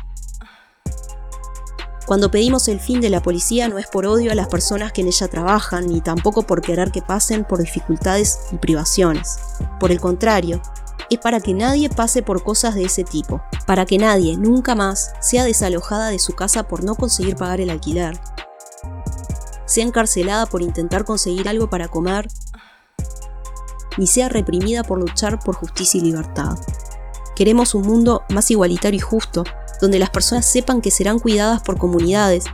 Cuando 2.07 2.31
pedimos 2.31 2.69
el 2.69 2.79
fin 2.79 3.01
de 3.01 3.09
la 3.09 3.21
policía 3.21 3.67
no 3.67 3.77
es 3.79 3.87
por 3.87 4.05
odio 4.05 4.31
a 4.31 4.35
las 4.35 4.47
personas 4.47 4.93
que 4.93 5.01
en 5.01 5.07
ella 5.07 5.27
trabajan, 5.27 5.87
ni 5.87 5.99
tampoco 5.99 6.43
por 6.43 6.61
querer 6.61 6.89
que 6.89 7.01
pasen 7.01 7.43
por 7.43 7.59
dificultades 7.59 8.39
y 8.53 8.55
privaciones. 8.55 9.39
Por 9.77 9.91
el 9.91 9.99
contrario, 9.99 10.61
es 11.09 11.19
para 11.19 11.41
que 11.41 11.53
nadie 11.53 11.89
pase 11.89 12.23
por 12.23 12.45
cosas 12.45 12.75
de 12.75 12.85
ese 12.85 13.03
tipo, 13.03 13.41
para 13.65 13.85
que 13.85 13.97
nadie 13.97 14.37
nunca 14.37 14.73
más 14.73 15.11
sea 15.19 15.43
desalojada 15.43 16.07
de 16.07 16.17
su 16.17 16.33
casa 16.33 16.63
por 16.63 16.81
no 16.81 16.95
conseguir 16.95 17.35
pagar 17.35 17.59
el 17.59 17.69
alquiler, 17.69 18.17
sea 19.65 19.83
encarcelada 19.83 20.45
por 20.45 20.61
intentar 20.61 21.03
conseguir 21.03 21.49
algo 21.49 21.69
para 21.69 21.89
comer, 21.89 22.29
ni 23.97 24.07
sea 24.07 24.29
reprimida 24.29 24.83
por 24.83 24.97
luchar 24.97 25.39
por 25.39 25.55
justicia 25.55 25.97
y 25.97 26.03
libertad. 26.03 26.57
Queremos 27.35 27.75
un 27.75 27.85
mundo 27.85 28.23
más 28.29 28.49
igualitario 28.49 28.97
y 28.97 29.01
justo, 29.01 29.43
donde 29.81 29.99
las 29.99 30.09
personas 30.09 30.45
sepan 30.45 30.81
que 30.81 30.91
serán 30.91 31.19
cuidadas 31.19 31.61
por 31.61 31.77
comunidades 31.77 32.45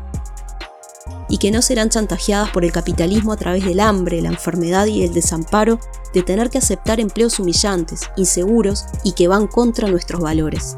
y 1.29 1.37
que 1.37 1.51
no 1.51 1.61
serán 1.61 1.89
chantajeadas 1.89 2.51
por 2.51 2.63
el 2.63 2.71
capitalismo 2.71 3.33
a 3.33 3.37
través 3.37 3.65
del 3.65 3.79
hambre, 3.79 4.21
la 4.21 4.29
enfermedad 4.29 4.85
y 4.85 5.03
el 5.03 5.13
desamparo 5.13 5.79
de 6.13 6.21
tener 6.21 6.49
que 6.49 6.59
aceptar 6.59 6.99
empleos 6.99 7.39
humillantes, 7.39 8.01
inseguros 8.17 8.85
y 9.03 9.13
que 9.13 9.27
van 9.27 9.47
contra 9.47 9.89
nuestros 9.89 10.21
valores. 10.21 10.75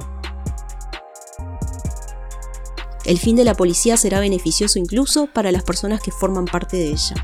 El 3.03 3.19
fin 3.19 3.35
de 3.35 3.43
la 3.43 3.53
policía 3.53 3.97
será 3.97 4.19
beneficioso 4.19 4.79
incluso 4.79 5.27
para 5.27 5.51
las 5.51 5.63
personas 5.63 6.01
que 6.01 6.11
forman 6.11 6.45
parte 6.45 6.77
de 6.77 6.87
ella, 6.87 7.15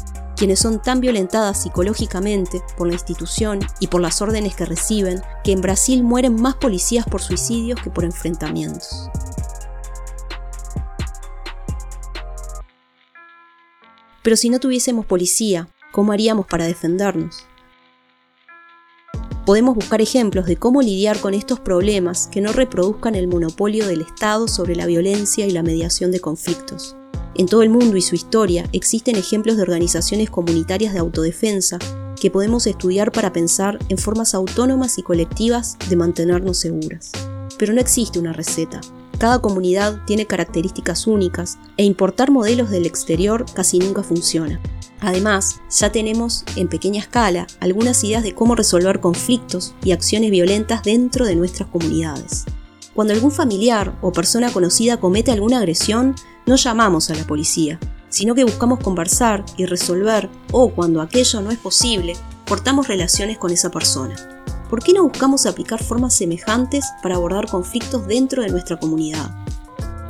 quienes 0.41 0.57
son 0.57 0.81
tan 0.81 1.01
violentadas 1.01 1.61
psicológicamente 1.61 2.63
por 2.75 2.87
la 2.87 2.93
institución 2.93 3.59
y 3.79 3.85
por 3.85 4.01
las 4.01 4.23
órdenes 4.23 4.55
que 4.55 4.65
reciben, 4.65 5.21
que 5.43 5.51
en 5.51 5.61
Brasil 5.61 6.01
mueren 6.01 6.41
más 6.41 6.55
policías 6.55 7.05
por 7.05 7.21
suicidios 7.21 7.79
que 7.79 7.91
por 7.91 8.05
enfrentamientos. 8.05 9.07
Pero 14.23 14.35
si 14.35 14.49
no 14.49 14.59
tuviésemos 14.59 15.05
policía, 15.05 15.67
¿cómo 15.91 16.11
haríamos 16.11 16.47
para 16.47 16.65
defendernos? 16.65 17.45
Podemos 19.45 19.75
buscar 19.75 20.01
ejemplos 20.01 20.47
de 20.47 20.57
cómo 20.57 20.81
lidiar 20.81 21.19
con 21.19 21.35
estos 21.35 21.59
problemas 21.59 22.25
que 22.31 22.41
no 22.41 22.51
reproduzcan 22.51 23.13
el 23.13 23.27
monopolio 23.27 23.85
del 23.85 24.01
Estado 24.01 24.47
sobre 24.47 24.75
la 24.75 24.87
violencia 24.87 25.45
y 25.45 25.51
la 25.51 25.61
mediación 25.61 26.09
de 26.09 26.19
conflictos. 26.19 26.95
En 27.35 27.45
todo 27.47 27.63
el 27.63 27.69
mundo 27.69 27.95
y 27.95 28.01
su 28.01 28.15
historia 28.15 28.67
existen 28.73 29.15
ejemplos 29.15 29.55
de 29.55 29.63
organizaciones 29.63 30.29
comunitarias 30.29 30.93
de 30.93 30.99
autodefensa 30.99 31.79
que 32.19 32.29
podemos 32.29 32.67
estudiar 32.67 33.11
para 33.11 33.33
pensar 33.33 33.79
en 33.89 33.97
formas 33.97 34.35
autónomas 34.35 34.97
y 34.97 35.03
colectivas 35.03 35.77
de 35.89 35.95
mantenernos 35.95 36.57
seguras. 36.57 37.11
Pero 37.57 37.73
no 37.73 37.79
existe 37.79 38.19
una 38.19 38.33
receta. 38.33 38.81
Cada 39.17 39.39
comunidad 39.39 40.03
tiene 40.05 40.25
características 40.25 41.07
únicas 41.07 41.57
e 41.77 41.83
importar 41.83 42.31
modelos 42.31 42.69
del 42.69 42.85
exterior 42.85 43.45
casi 43.53 43.79
nunca 43.79 44.03
funciona. 44.03 44.59
Además, 44.99 45.61
ya 45.69 45.91
tenemos 45.91 46.43
en 46.55 46.67
pequeña 46.67 47.01
escala 47.01 47.47
algunas 47.59 48.03
ideas 48.03 48.23
de 48.23 48.35
cómo 48.35 48.55
resolver 48.55 48.99
conflictos 48.99 49.73
y 49.83 49.91
acciones 49.91 50.31
violentas 50.31 50.83
dentro 50.83 51.25
de 51.25 51.35
nuestras 51.35 51.69
comunidades. 51.69 52.45
Cuando 52.93 53.13
algún 53.13 53.31
familiar 53.31 53.97
o 54.01 54.11
persona 54.11 54.51
conocida 54.51 54.99
comete 54.99 55.31
alguna 55.31 55.57
agresión, 55.59 56.15
no 56.51 56.57
llamamos 56.57 57.09
a 57.09 57.15
la 57.15 57.23
policía, 57.23 57.79
sino 58.09 58.35
que 58.35 58.43
buscamos 58.43 58.81
conversar 58.81 59.45
y 59.55 59.65
resolver, 59.65 60.29
o 60.51 60.71
cuando 60.71 61.01
aquello 61.01 61.39
no 61.39 61.49
es 61.49 61.57
posible, 61.57 62.13
cortamos 62.45 62.89
relaciones 62.89 63.37
con 63.37 63.51
esa 63.51 63.71
persona. 63.71 64.17
¿Por 64.69 64.83
qué 64.83 64.91
no 64.91 65.03
buscamos 65.03 65.45
aplicar 65.45 65.81
formas 65.81 66.13
semejantes 66.13 66.83
para 67.01 67.15
abordar 67.15 67.47
conflictos 67.49 68.05
dentro 68.05 68.43
de 68.43 68.49
nuestra 68.49 68.77
comunidad? 68.77 69.40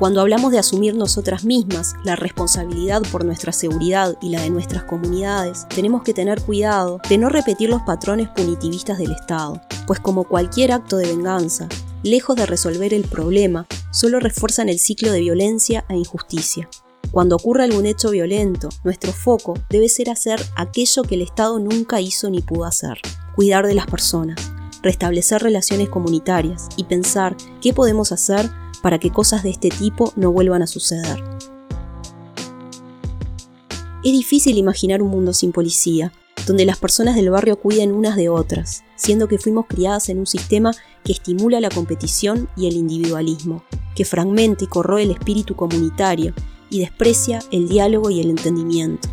Cuando 0.02 0.20
hablamos 0.22 0.52
de 0.52 0.58
asumir 0.58 0.96
nosotras 0.96 1.46
mismas 1.46 1.94
la 2.04 2.16
responsabilidad 2.16 3.04
por 3.12 3.24
nuestra 3.24 3.52
seguridad 3.52 4.18
y 4.20 4.30
la 4.30 4.42
de 4.42 4.50
nuestras 4.50 4.84
comunidades, 4.86 5.68
tenemos 5.76 6.02
que 6.02 6.16
tener 6.16 6.42
cuidado 6.42 7.00
de 7.08 7.20
no 7.20 7.30
repetir 7.30 7.70
los 7.70 7.84
patrones 7.84 8.28
punitivistas 8.30 8.98
del 8.98 9.12
Estado, 9.12 9.62
pues 9.86 10.00
como 10.00 10.24
cualquier 10.24 10.72
acto 10.72 10.98
de 10.98 11.06
venganza, 11.06 11.70
lejos 12.02 12.36
de 12.36 12.48
resolver 12.48 12.96
el 12.96 13.04
problema, 13.04 13.68
solo 13.92 14.20
refuerzan 14.20 14.70
el 14.70 14.80
ciclo 14.80 15.12
de 15.12 15.20
violencia 15.20 15.86
e 15.88 15.98
injusticia. 15.98 16.68
Cuando 17.12 17.36
ocurre 17.36 17.66
algún 17.66 17.86
hecho 17.86 18.10
violento, 18.10 18.70
nuestro 18.84 19.12
foco 19.12 19.54
debe 19.70 19.88
ser 19.88 20.10
hacer 20.10 20.42
aquello 20.56 21.04
que 21.04 21.14
el 21.14 21.22
Estado 21.22 21.60
nunca 21.60 22.02
hizo 22.02 22.28
ni 22.32 22.42
pudo 22.42 22.66
hacer, 22.66 22.98
cuidar 23.36 23.68
de 23.68 23.76
las 23.76 23.86
personas, 23.86 24.52
restablecer 24.82 25.44
relaciones 25.44 25.90
comunitarias 25.90 26.70
y 26.76 26.86
pensar 26.86 27.38
qué 27.62 27.72
podemos 27.72 28.12
hacer 28.12 28.50
para 28.82 29.00
que 29.00 29.12
cosas 29.12 29.44
de 29.44 29.52
este 29.52 29.70
tipo 29.70 30.14
no 30.16 30.32
vuelvan 30.32 30.62
a 30.62 30.68
suceder. 30.68 31.24
Es 34.04 34.12
difícil 34.12 34.58
imaginar 34.58 35.02
un 35.02 35.10
mundo 35.10 35.32
sin 35.34 35.52
policía, 35.52 36.12
donde 36.48 36.66
las 36.66 36.78
personas 36.78 37.16
del 37.16 37.30
barrio 37.30 37.60
cuiden 37.60 37.92
unas 37.92 38.16
de 38.16 38.30
otras, 38.30 38.84
siendo 38.96 39.28
que 39.28 39.38
fuimos 39.38 39.68
criadas 39.68 40.10
en 40.10 40.20
un 40.20 40.26
sistema 40.26 40.72
que 41.04 41.12
estimula 41.12 41.60
la 41.60 41.70
competición 41.70 42.50
y 42.56 42.68
el 42.68 42.76
individualismo, 42.76 43.64
que 43.96 44.06
fragmenta 44.06 44.64
y 44.64 44.68
corroe 44.68 45.04
el 45.04 45.12
espíritu 45.12 45.56
comunitario 45.56 46.34
y 46.70 46.80
desprecia 46.80 47.40
el 47.52 47.68
diálogo 47.68 48.10
y 48.10 48.22
el 48.22 48.30
entendimiento. 48.30 49.08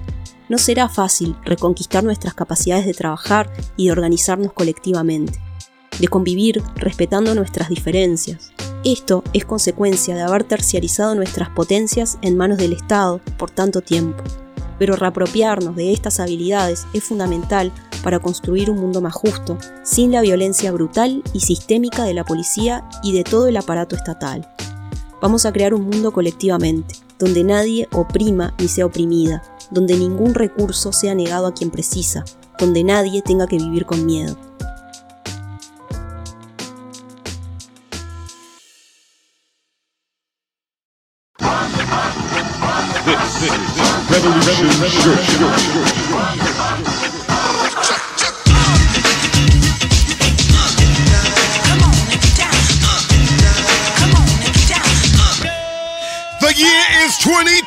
No 0.48 0.56
será 0.56 0.88
fácil 0.88 1.36
reconquistar 1.44 2.02
nuestras 2.02 2.32
capacidades 2.32 2.86
de 2.86 2.94
trabajar 2.94 3.52
y 3.76 3.86
de 3.86 3.92
organizarnos 3.92 4.54
colectivamente, 4.54 5.38
de 5.98 6.08
convivir 6.08 6.62
respetando 6.76 7.34
nuestras 7.34 7.68
diferencias, 7.68 8.52
esto 8.84 9.24
es 9.32 9.44
consecuencia 9.44 10.14
de 10.14 10.22
haber 10.22 10.44
terciarizado 10.44 11.14
nuestras 11.16 11.50
potencias 11.50 12.16
en 12.22 12.36
manos 12.36 12.58
del 12.58 12.72
Estado 12.72 13.20
por 13.36 13.50
tanto 13.50 13.80
tiempo. 13.80 14.22
Pero 14.78 14.94
reapropiarnos 14.94 15.74
de 15.74 15.92
estas 15.92 16.20
habilidades 16.20 16.86
es 16.92 17.02
fundamental 17.02 17.72
para 18.04 18.20
construir 18.20 18.70
un 18.70 18.78
mundo 18.78 19.00
más 19.00 19.14
justo, 19.14 19.58
sin 19.82 20.12
la 20.12 20.20
violencia 20.20 20.70
brutal 20.70 21.24
y 21.32 21.40
sistémica 21.40 22.04
de 22.04 22.14
la 22.14 22.24
policía 22.24 22.88
y 23.02 23.12
de 23.12 23.24
todo 23.24 23.48
el 23.48 23.56
aparato 23.56 23.96
estatal. 23.96 24.48
Vamos 25.20 25.44
a 25.44 25.52
crear 25.52 25.74
un 25.74 25.82
mundo 25.82 26.12
colectivamente, 26.12 26.94
donde 27.18 27.42
nadie 27.42 27.88
oprima 27.92 28.54
ni 28.60 28.68
sea 28.68 28.86
oprimida, 28.86 29.42
donde 29.72 29.96
ningún 29.96 30.34
recurso 30.34 30.92
sea 30.92 31.16
negado 31.16 31.48
a 31.48 31.54
quien 31.54 31.70
precisa, 31.70 32.24
donde 32.60 32.84
nadie 32.84 33.22
tenga 33.22 33.48
que 33.48 33.56
vivir 33.56 33.84
con 33.84 34.06
miedo. 34.06 34.47
The 43.08 43.16
year 56.52 56.84
is 57.00 57.16
2020, 57.24 57.64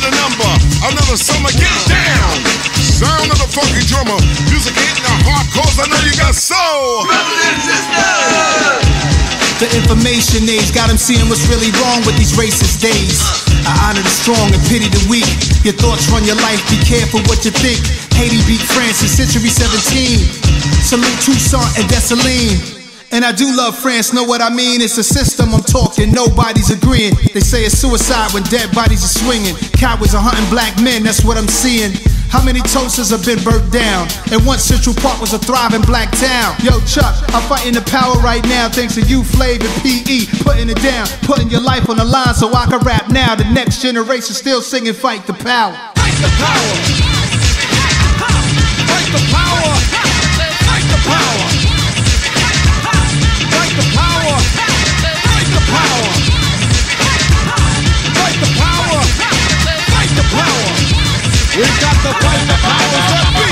the 0.00 0.08
number. 0.16 0.48
Another 0.80 1.20
summer, 1.20 1.52
get 1.52 1.68
down. 1.84 2.40
Sound 2.80 3.28
of 3.28 3.36
the 3.36 3.48
funky 3.52 3.84
drummer. 3.84 4.16
Music 4.48 4.72
hitting 4.72 5.04
the 5.04 5.12
heart, 5.28 5.44
cause 5.52 5.76
I 5.76 5.84
know 5.84 6.00
you 6.00 6.16
got 6.16 6.32
soul. 6.34 7.04
Brothers 7.04 7.44
and 7.44 7.60
sisters. 7.60 8.88
The 9.60 9.68
information 9.76 10.48
age 10.48 10.72
got 10.72 10.88
them 10.88 10.96
seeing 10.96 11.28
what's 11.28 11.46
really 11.46 11.72
wrong 11.76 12.06
with 12.06 12.16
these 12.16 12.32
racist 12.32 12.80
days. 12.80 13.47
I 13.64 13.90
honor 13.90 14.04
the 14.04 14.12
strong 14.12 14.52
and 14.52 14.62
pity 14.68 14.86
the 14.86 15.02
weak. 15.08 15.28
Your 15.64 15.74
thoughts 15.74 16.06
run 16.10 16.22
your 16.22 16.38
life, 16.44 16.60
be 16.70 16.78
careful 16.84 17.20
what 17.26 17.44
you 17.44 17.50
think. 17.50 17.80
Haiti 18.14 18.38
beat 18.46 18.62
France 18.62 19.02
in 19.02 19.10
century 19.10 19.50
17. 19.50 20.22
Salute 20.82 21.18
Toussaint 21.22 21.66
and 21.78 21.86
Dessalines. 21.90 22.78
And 23.10 23.24
I 23.24 23.32
do 23.32 23.56
love 23.56 23.78
France, 23.78 24.12
know 24.12 24.24
what 24.24 24.42
I 24.42 24.50
mean? 24.50 24.82
It's 24.82 24.98
a 24.98 25.04
system 25.04 25.54
I'm 25.54 25.64
talking, 25.64 26.12
nobody's 26.12 26.68
agreeing. 26.70 27.14
They 27.32 27.40
say 27.40 27.64
it's 27.64 27.78
suicide 27.78 28.34
when 28.34 28.42
dead 28.44 28.68
bodies 28.74 29.02
are 29.02 29.14
swinging. 29.24 29.56
Cowards 29.80 30.14
are 30.14 30.20
hunting 30.20 30.44
black 30.52 30.76
men, 30.82 31.04
that's 31.04 31.24
what 31.24 31.38
I'm 31.38 31.48
seeing. 31.48 31.96
How 32.28 32.44
many 32.44 32.60
toasters 32.60 33.08
have 33.10 33.24
been 33.24 33.42
burnt 33.42 33.72
down? 33.72 34.06
And 34.30 34.44
once 34.44 34.62
Central 34.62 34.94
Park 34.94 35.20
was 35.20 35.32
a 35.32 35.38
thriving 35.38 35.80
black 35.82 36.12
town. 36.12 36.54
Yo, 36.62 36.78
Chuck, 36.84 37.16
I'm 37.32 37.42
fighting 37.48 37.72
the 37.72 37.80
power 37.88 38.20
right 38.20 38.44
now 38.44 38.68
thanks 38.68 38.94
to 38.96 39.02
you, 39.02 39.22
Flav 39.22 39.64
and 39.64 39.72
PE. 39.80 40.28
Putting 40.44 40.68
it 40.68 40.80
down, 40.82 41.08
putting 41.24 41.48
your 41.48 41.62
life 41.62 41.88
on 41.88 41.96
the 41.96 42.04
line 42.04 42.34
so 42.34 42.52
I 42.52 42.66
can 42.66 42.80
rap 42.80 43.08
now. 43.08 43.34
The 43.34 43.48
next 43.52 43.80
generation 43.80 44.34
still 44.34 44.60
singing 44.60 44.92
Fight 44.92 45.26
the 45.26 45.32
Power. 45.32 45.72
Fight 45.96 46.16
the 46.20 46.28
power. 46.36 46.72
Fight 48.20 49.08
the 49.08 49.22
power. 49.32 49.72
Fight 50.68 50.84
the 50.84 51.00
power. 51.08 51.48
Fight 53.48 53.72
the 53.72 53.86
power. 53.96 54.36
Fight 55.24 55.48
the 55.56 55.62
power. 55.64 56.04
Fight 58.20 58.36
the 58.36 58.50
power. 58.60 59.00
Fight 59.88 60.12
the 60.12 60.24
power. 60.36 60.67
We 61.58 61.66
got 61.82 61.98
to 62.06 62.14
fight 62.22 62.44
the 62.46 62.54
powers 62.62 63.06
that 63.10 63.26
be. 63.34 63.42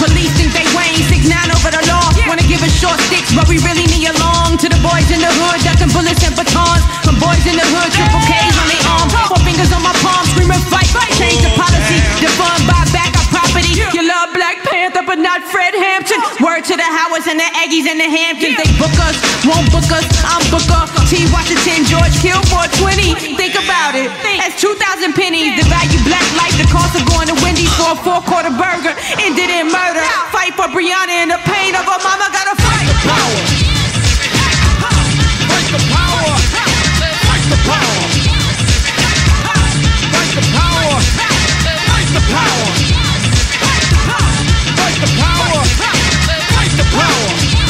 Police 0.00 0.32
think 0.32 0.48
they 0.56 0.64
Wayne, 0.72 0.96
six 1.12 1.28
nine 1.28 1.52
over 1.52 1.68
the 1.68 1.84
law. 1.84 2.08
Wanna 2.24 2.40
give 2.48 2.64
us 2.64 2.72
short 2.72 2.96
sticks, 3.12 3.36
but 3.36 3.44
we 3.52 3.60
really 3.68 3.84
need 3.92 4.08
a 4.08 4.16
long. 4.16 4.56
To 4.56 4.64
the 4.64 4.80
boys 4.80 5.12
in 5.12 5.20
the 5.20 5.28
hood, 5.28 5.60
ducking 5.60 5.92
bullets 5.92 6.24
and 6.24 6.32
batons. 6.32 6.80
From 7.04 7.20
boys 7.20 7.44
in 7.44 7.60
the 7.60 7.68
hood, 7.68 7.92
triple 7.92 8.24
K's 8.24 8.56
on 8.56 8.64
their 8.64 8.84
arms. 8.96 9.12
Four 9.28 9.44
fingers 9.44 9.68
on 9.76 9.84
my 9.84 9.92
palm, 10.00 10.24
screaming 10.32 10.64
fight. 10.72 10.88
Change 11.20 11.44
the 11.44 11.52
policy, 11.52 12.00
defund, 12.24 12.64
buy 12.64 12.80
back 12.96 13.01
You 13.72 14.04
love 14.04 14.36
Black 14.36 14.60
Panther, 14.68 15.00
but 15.00 15.16
not 15.16 15.40
Fred 15.48 15.72
Hampton. 15.72 16.20
Word 16.44 16.60
to 16.68 16.76
the 16.76 16.84
Howards 16.84 17.24
and 17.24 17.40
the 17.40 17.48
Aggies 17.56 17.88
and 17.88 17.96
the 17.96 18.04
Hamptons. 18.04 18.60
They 18.60 18.68
book 18.76 18.92
us, 19.00 19.16
won't 19.48 19.64
book 19.72 19.88
us. 19.88 20.04
I'm 20.28 20.44
Booker. 20.52 20.84
T. 21.08 21.24
Washington, 21.32 21.88
George 21.88 22.12
Kilgore, 22.20 22.68
20. 22.76 23.36
Think 23.40 23.56
about 23.56 23.96
it. 23.96 24.12
That's 24.36 24.60
2,000 24.60 25.16
pennies. 25.16 25.56
The 25.56 25.64
value 25.72 26.00
black 26.04 26.24
life, 26.36 26.52
the 26.60 26.68
cost 26.68 26.92
of 27.00 27.08
going 27.08 27.32
to 27.32 27.36
Wendy's 27.40 27.72
for 27.80 27.96
a 27.96 27.98
four 28.04 28.20
quarter 28.28 28.52
burger. 28.52 28.92
Ended 29.16 29.48
in 29.48 29.72
murder. 29.72 30.04
Fight 30.28 30.52
for 30.52 30.68
Brianna 30.68 31.24
and 31.24 31.32
the 31.32 31.40
pain 31.48 31.72
of 31.72 31.88
her 31.88 32.00
mama. 32.04 32.28
Gotta 32.28 32.52
fight. 32.60 32.84
the 32.84 32.96
Power. 33.08 33.40
Fight 35.48 35.68
the 35.72 35.80
power. 35.88 36.32
Fight 37.24 37.44
the 37.48 37.58
power. 37.64 38.04
Fight 40.12 40.32
the 40.36 40.44
power. 40.60 40.96
Fight 41.88 42.08
the 42.12 42.22
power. 42.28 42.71
Power. 46.92 47.62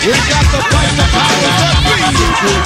We 0.00 0.16
got 0.32 0.48
fight 0.48 0.92
the 0.96 1.04
powers 1.12 1.56
that 1.60 1.76
be. 1.84 1.92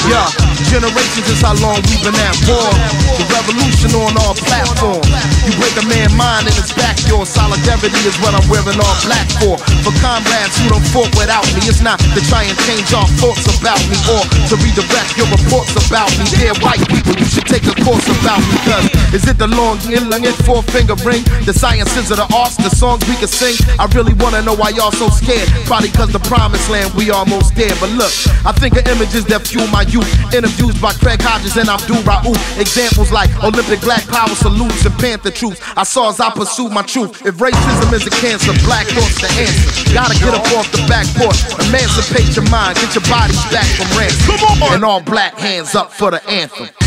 Yeah, 0.06 0.30
generations 0.70 1.26
is 1.34 1.42
how 1.42 1.58
long 1.58 1.82
we've 1.90 1.98
been 2.06 2.14
at 2.14 2.38
war. 2.46 2.70
The 3.18 3.26
revolution 3.34 3.90
on 3.98 4.14
all 4.22 4.38
platforms. 4.38 5.10
You 5.42 5.50
break 5.58 5.74
a 5.74 5.84
man's 5.90 6.14
mind 6.14 6.46
and 6.46 6.54
it's 6.54 6.70
back 6.78 6.94
your 7.10 7.26
solidarity 7.26 7.98
is 8.06 8.14
what 8.22 8.38
I'm 8.38 8.46
wearing 8.46 8.78
all 8.78 8.96
black 9.02 9.26
for. 9.42 9.58
For 9.82 9.90
comrades 9.98 10.54
who 10.62 10.78
don't 10.78 10.86
fought 10.94 11.10
without 11.18 11.42
me, 11.58 11.66
it's 11.66 11.82
not 11.82 11.98
to 11.98 12.20
try 12.30 12.46
and 12.46 12.54
change 12.70 12.94
our 12.94 13.10
thoughts 13.18 13.50
about 13.50 13.82
me 13.90 13.98
or 14.14 14.22
to 14.22 14.54
redirect 14.62 15.18
your 15.18 15.26
reports 15.34 15.74
about 15.74 16.14
me. 16.14 16.30
Dear 16.38 16.54
white 16.62 16.86
people, 16.86 17.18
should 17.34 17.50
take 17.50 17.66
a 17.66 17.74
course 17.82 18.06
about. 18.22 18.38
Cause 18.62 18.86
is 19.10 19.26
it 19.26 19.42
the 19.42 19.50
long, 19.50 19.82
long 20.06 20.22
four 20.46 20.62
finger 20.70 20.94
ring? 21.02 21.26
The 21.42 21.52
sciences 21.52 22.14
of 22.14 22.22
the 22.22 22.28
arts, 22.30 22.54
the 22.56 22.70
songs 22.70 23.02
we 23.10 23.18
can 23.18 23.26
sing? 23.26 23.58
I 23.82 23.90
really 23.90 24.14
wanna 24.14 24.42
know 24.46 24.54
why 24.54 24.70
y'all 24.70 24.94
so 24.94 25.10
scared. 25.10 25.50
Probably 25.66 25.90
cause 25.90 26.14
the 26.14 26.22
promised 26.30 26.70
land 26.70 26.94
we 26.94 27.10
almost 27.10 27.58
there. 27.58 27.74
But 27.82 27.90
look, 27.98 28.14
I 28.46 28.54
think 28.54 28.78
of 28.78 28.86
images 28.86 29.26
that 29.26 29.42
fuel 29.42 29.66
my 29.74 29.82
youth. 29.90 30.06
Interviews 30.30 30.78
by 30.78 30.94
Craig 30.94 31.18
Hodges 31.20 31.58
and 31.58 31.68
Abdul 31.68 32.06
Raouf. 32.06 32.38
Examples 32.60 33.10
like 33.10 33.30
Olympic 33.42 33.82
black 33.82 34.06
power 34.06 34.30
salutes 34.38 34.86
and 34.86 34.94
Panther 35.02 35.34
troops. 35.34 35.58
I 35.74 35.82
saw 35.82 36.10
as 36.14 36.20
I 36.20 36.30
pursued 36.30 36.70
my 36.70 36.82
truth. 36.86 37.26
If 37.26 37.42
racism 37.42 37.90
is 37.92 38.06
a 38.06 38.14
cancer, 38.22 38.54
black 38.62 38.86
thoughts 38.94 39.18
the 39.18 39.30
answer. 39.42 39.90
Gotta 39.90 40.14
get 40.22 40.30
up 40.30 40.46
off 40.54 40.70
the 40.70 40.86
back 40.86 41.06
porch, 41.18 41.42
emancipate 41.66 42.30
your 42.38 42.46
mind, 42.50 42.78
get 42.78 42.94
your 42.94 43.06
bodies 43.10 43.42
back 43.50 43.66
from 43.74 43.90
ransom. 43.98 44.38
On! 44.62 44.74
And 44.74 44.84
all 44.84 45.02
black 45.02 45.34
hands 45.34 45.74
up 45.74 45.90
for 45.90 46.10
the 46.10 46.22
anthem. 46.30 46.83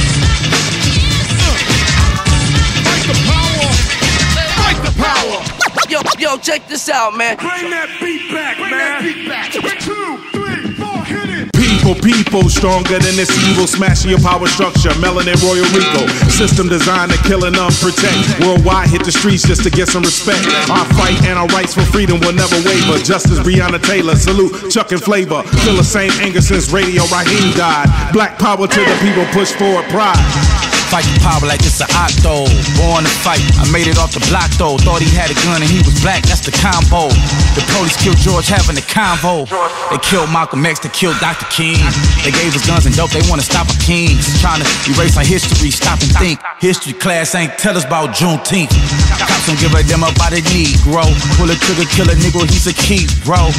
Power. 5.08 5.40
Yo, 5.88 6.02
yo, 6.20 6.38
check 6.38 6.68
this 6.68 6.90
out, 6.90 7.16
man. 7.16 7.38
Bring 7.38 7.72
that 7.72 7.88
beat 8.02 8.28
back, 8.32 8.60
man. 8.60 8.72
That 8.72 9.00
beat 9.04 9.28
back. 9.30 9.52
Two, 9.80 10.20
three, 10.36 10.76
four, 10.76 11.00
hit 11.08 11.30
it. 11.32 11.48
People, 11.56 11.96
people, 12.04 12.50
stronger 12.52 13.00
than 13.00 13.16
this 13.16 13.32
evil, 13.48 13.68
smashing 13.68 14.12
your 14.12 14.20
power 14.20 14.48
structure. 14.48 14.92
Melanin 15.00 15.40
Royal 15.40 15.64
Rico, 15.72 16.04
system 16.28 16.68
designed 16.68 17.12
to 17.16 17.20
kill 17.24 17.46
and 17.48 17.56
unprotect. 17.56 18.44
Worldwide, 18.44 18.90
hit 18.90 19.06
the 19.06 19.12
streets 19.12 19.48
just 19.48 19.64
to 19.64 19.70
get 19.70 19.88
some 19.88 20.04
respect. 20.04 20.44
Our 20.68 20.84
fight 21.00 21.16
and 21.24 21.40
our 21.40 21.48
rights 21.56 21.74
for 21.74 21.88
freedom 21.88 22.20
will 22.20 22.36
never 22.36 22.60
waver. 22.68 23.00
Justice 23.00 23.40
Breonna 23.40 23.80
Taylor, 23.80 24.16
salute 24.16 24.70
Chuck 24.70 24.92
and 24.92 25.02
Flavor. 25.02 25.44
Feel 25.64 25.80
the 25.80 25.88
same 25.88 26.12
anger 26.20 26.42
since 26.42 26.68
Radio 26.74 27.08
Raheem 27.08 27.56
died. 27.56 27.88
Black 28.12 28.38
power 28.38 28.68
to 28.68 28.82
the 28.84 28.98
people, 29.00 29.24
push 29.32 29.56
forward 29.56 29.86
pride. 29.88 30.67
Fight 30.88 31.04
the 31.04 31.20
power 31.20 31.44
like 31.44 31.60
it's 31.68 31.84
an 31.84 31.92
octo. 32.00 32.48
Born 32.80 33.04
to 33.04 33.12
fight, 33.20 33.44
I 33.60 33.68
made 33.76 33.92
it 33.92 34.00
off 34.00 34.16
the 34.16 34.24
block 34.32 34.48
though. 34.56 34.80
Thought 34.80 35.04
he 35.04 35.12
had 35.12 35.28
a 35.28 35.38
gun 35.44 35.60
and 35.60 35.68
he 35.68 35.84
was 35.84 36.00
black, 36.00 36.24
that's 36.24 36.44
the 36.48 36.56
combo. 36.56 37.12
The 37.60 37.64
police 37.76 38.00
killed 38.00 38.16
George 38.24 38.48
having 38.48 38.80
a 38.80 38.86
convo. 38.88 39.44
They 39.92 40.00
killed 40.00 40.32
Malcolm 40.32 40.64
X, 40.64 40.80
they 40.80 40.90
killed 40.96 41.20
Dr. 41.20 41.44
King. 41.52 41.76
They 42.24 42.32
gave 42.32 42.56
us 42.56 42.64
guns 42.64 42.88
and 42.88 42.96
dope, 42.96 43.12
they 43.12 43.24
wanna 43.28 43.44
stop 43.44 43.68
our 43.68 43.82
kings. 43.84 44.24
Trying 44.40 44.64
to 44.64 44.68
erase 44.88 45.20
our 45.20 45.28
history, 45.28 45.72
stop 45.76 46.00
and 46.00 46.12
think. 46.16 46.40
History 46.64 46.96
class 46.96 47.36
ain't 47.36 47.52
tell 47.60 47.76
us 47.76 47.84
about 47.84 48.16
Juneteenth. 48.16 48.72
Cops 49.20 49.44
don't 49.44 49.60
give 49.60 49.76
a 49.76 49.84
damn 49.84 50.08
about 50.08 50.32
a 50.32 50.40
Negro. 50.40 51.04
Pull 51.36 51.52
a 51.52 51.58
trigger, 51.68 51.84
kill 51.92 52.08
a 52.08 52.16
nigga, 52.16 52.48
he's 52.48 52.68
a 52.68 52.76
key, 52.76 53.04
bro. 53.28 53.52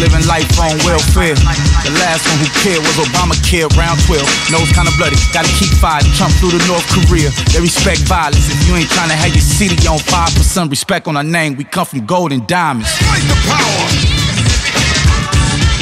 Living 0.00 0.24
life 0.24 0.48
on 0.56 0.72
welfare. 0.88 1.36
The 1.84 1.92
last 2.00 2.24
one 2.24 2.40
who 2.40 2.48
cared 2.64 2.80
was 2.80 2.96
Obamacare, 2.96 3.68
round 3.76 4.00
12. 4.08 4.24
Nose 4.48 4.72
kinda 4.72 4.92
bloody, 4.96 5.20
gotta 5.36 5.52
keep 5.60 5.72
fighting. 5.76 6.12
Trump 6.16 6.32
through 6.50 6.58
to 6.58 6.66
North 6.66 6.86
Korea. 6.88 7.30
They 7.52 7.60
respect 7.60 8.00
violence. 8.00 8.48
If 8.50 8.68
you 8.68 8.76
ain't 8.76 8.90
trying 8.90 9.08
to 9.08 9.16
have 9.16 9.32
your 9.32 9.40
city 9.42 9.76
on 9.88 9.98
5% 9.98 10.70
respect 10.70 11.08
on 11.08 11.16
our 11.16 11.24
name, 11.24 11.56
we 11.56 11.64
come 11.64 11.86
from 11.86 12.06
gold 12.06 12.32
and 12.32 12.46
diamonds. 12.46 12.90
Fight 12.98 13.22
the 13.22 13.38
power. 13.46 13.86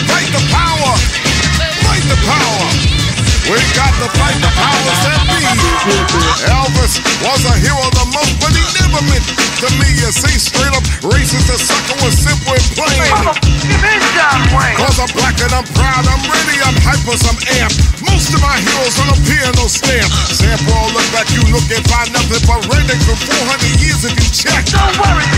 Fight 0.08 0.30
the 0.32 0.42
power. 0.52 0.92
Fight 1.84 2.04
the 2.08 2.16
power. 2.26 3.03
We 3.44 3.60
got 3.76 3.92
to 4.00 4.08
fight 4.16 4.40
the 4.40 4.48
powers 4.56 5.00
that 5.04 5.20
be. 5.28 5.44
Elvis 6.48 6.96
was 7.20 7.44
a 7.44 7.54
hero 7.60 7.84
the 7.92 8.06
most, 8.16 8.40
but 8.40 8.48
he 8.56 8.64
never 8.80 9.04
meant 9.04 9.26
to 9.60 9.68
me. 9.76 9.88
You 10.00 10.08
see, 10.16 10.36
straight 10.40 10.72
up 10.72 10.84
racist, 11.04 11.52
the 11.52 11.60
sucker 11.60 11.96
was 12.00 12.16
simple 12.16 12.56
and 12.56 12.64
plain. 12.72 13.12
Cause 14.80 14.96
I'm 14.96 15.12
black 15.12 15.36
and 15.44 15.52
I'm 15.52 15.68
proud, 15.76 16.08
I'm 16.08 16.24
ready, 16.24 16.56
I'm 16.64 16.76
hyper, 16.88 17.12
I'm 17.28 17.36
amped. 17.60 17.84
Most 18.00 18.32
of 18.32 18.40
my 18.40 18.56
heroes 18.56 18.96
on 19.04 19.12
a 19.12 19.18
piano 19.28 19.68
stamp. 19.68 20.08
Sample 20.32 20.72
all 20.72 20.88
look 20.96 21.04
back, 21.12 21.28
you 21.36 21.44
look 21.52 21.68
and 21.68 21.84
find 21.92 22.08
nothing 22.16 22.40
but 22.48 22.64
rending 22.72 23.00
from 23.04 23.20
400 23.28 23.84
years 23.84 24.08
if 24.08 24.16
you 24.16 24.28
check. 24.32 24.64
Don't 24.72 24.96
worry. 24.96 25.28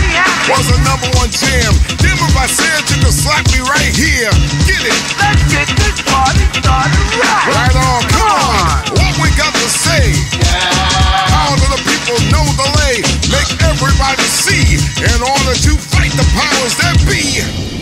Was 0.47 0.67
a 0.71 0.79
number 0.87 1.11
one 1.19 1.27
jam. 1.27 1.75
Damn 1.99 2.15
if 2.23 2.35
I 2.39 2.47
said 2.47 2.87
you 2.87 3.03
could 3.03 3.11
slap 3.11 3.43
me 3.51 3.59
right 3.67 3.91
here. 3.91 4.31
Get 4.63 4.79
it. 4.87 4.95
Let's 5.19 5.43
get 5.51 5.67
this 5.75 5.99
party 6.07 6.47
started 6.55 7.07
right. 7.19 7.55
Right 7.55 7.75
on, 7.75 7.96
come 8.05 8.29
on. 8.29 8.83
What 8.93 9.13
we 9.21 9.29
got 9.37 9.53
to 9.53 9.67
say? 9.69 10.13
How 11.33 11.55
do 11.55 11.65
the 11.73 11.81
people 11.81 12.17
know 12.29 12.45
the 12.57 12.67
lay? 12.77 13.01
Make 13.33 13.51
everybody 13.63 14.23
see 14.23 14.77
in 15.01 15.19
order 15.21 15.55
to 15.55 15.71
fight 15.77 16.13
the 16.13 16.25
powers 16.35 16.75
that 16.77 16.97
be. 17.07 17.76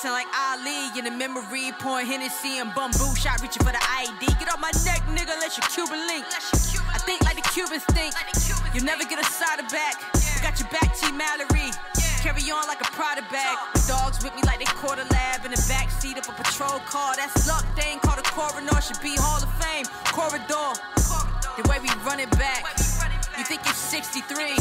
Boxing 0.00 0.16
like 0.16 0.32
Ali 0.32 0.88
in 0.96 1.04
the 1.04 1.10
memory, 1.10 1.72
pouring 1.78 2.06
Hennessy 2.06 2.56
and 2.56 2.72
bamboo 2.74 3.14
shot, 3.16 3.42
reaching 3.42 3.60
for 3.60 3.72
the 3.72 3.84
ID. 4.00 4.32
Get 4.40 4.48
off 4.48 4.58
my 4.58 4.72
neck, 4.88 5.04
nigga, 5.12 5.36
let 5.36 5.52
your 5.60 5.66
Cuban 5.68 6.06
link. 6.06 6.24
I 6.24 6.96
think 7.04 7.20
like 7.24 7.36
the 7.36 7.44
Cubans 7.52 7.84
think. 7.92 8.14
You'll 8.72 8.84
never 8.84 9.04
get 9.04 9.20
a 9.20 9.24
side 9.28 9.60
of 9.60 9.68
back. 9.68 10.00
We 10.14 10.40
got 10.40 10.58
your 10.58 10.70
back, 10.72 10.96
T. 10.96 11.12
Mallory. 11.12 11.68
Carry 12.24 12.50
on 12.50 12.66
like 12.66 12.80
a 12.80 12.88
Prada 12.96 13.20
bag. 13.28 13.58
The 13.74 13.84
dogs 13.92 14.24
with 14.24 14.34
me 14.36 14.40
like 14.46 14.60
they 14.60 14.72
caught 14.80 14.98
a 14.98 15.04
lab 15.12 15.44
in 15.44 15.50
the 15.50 15.64
back 15.68 15.90
seat 15.90 16.16
of 16.16 16.26
a 16.28 16.32
patrol 16.32 16.80
car. 16.88 17.12
That's 17.16 17.46
luck. 17.46 17.66
They 17.76 17.92
ain't 17.92 18.00
called 18.00 18.20
a 18.20 18.28
coroner. 18.32 18.80
Should 18.80 19.02
be 19.02 19.16
Hall 19.20 19.42
of 19.42 19.52
Fame. 19.60 19.84
Corridor. 20.16 20.80
The 21.60 21.68
way 21.68 21.76
we 21.84 21.92
run 22.08 22.20
it 22.20 22.30
back. 22.40 22.64
You 23.36 23.44
think 23.44 23.60
it's 23.68 23.76
63? 23.76 24.56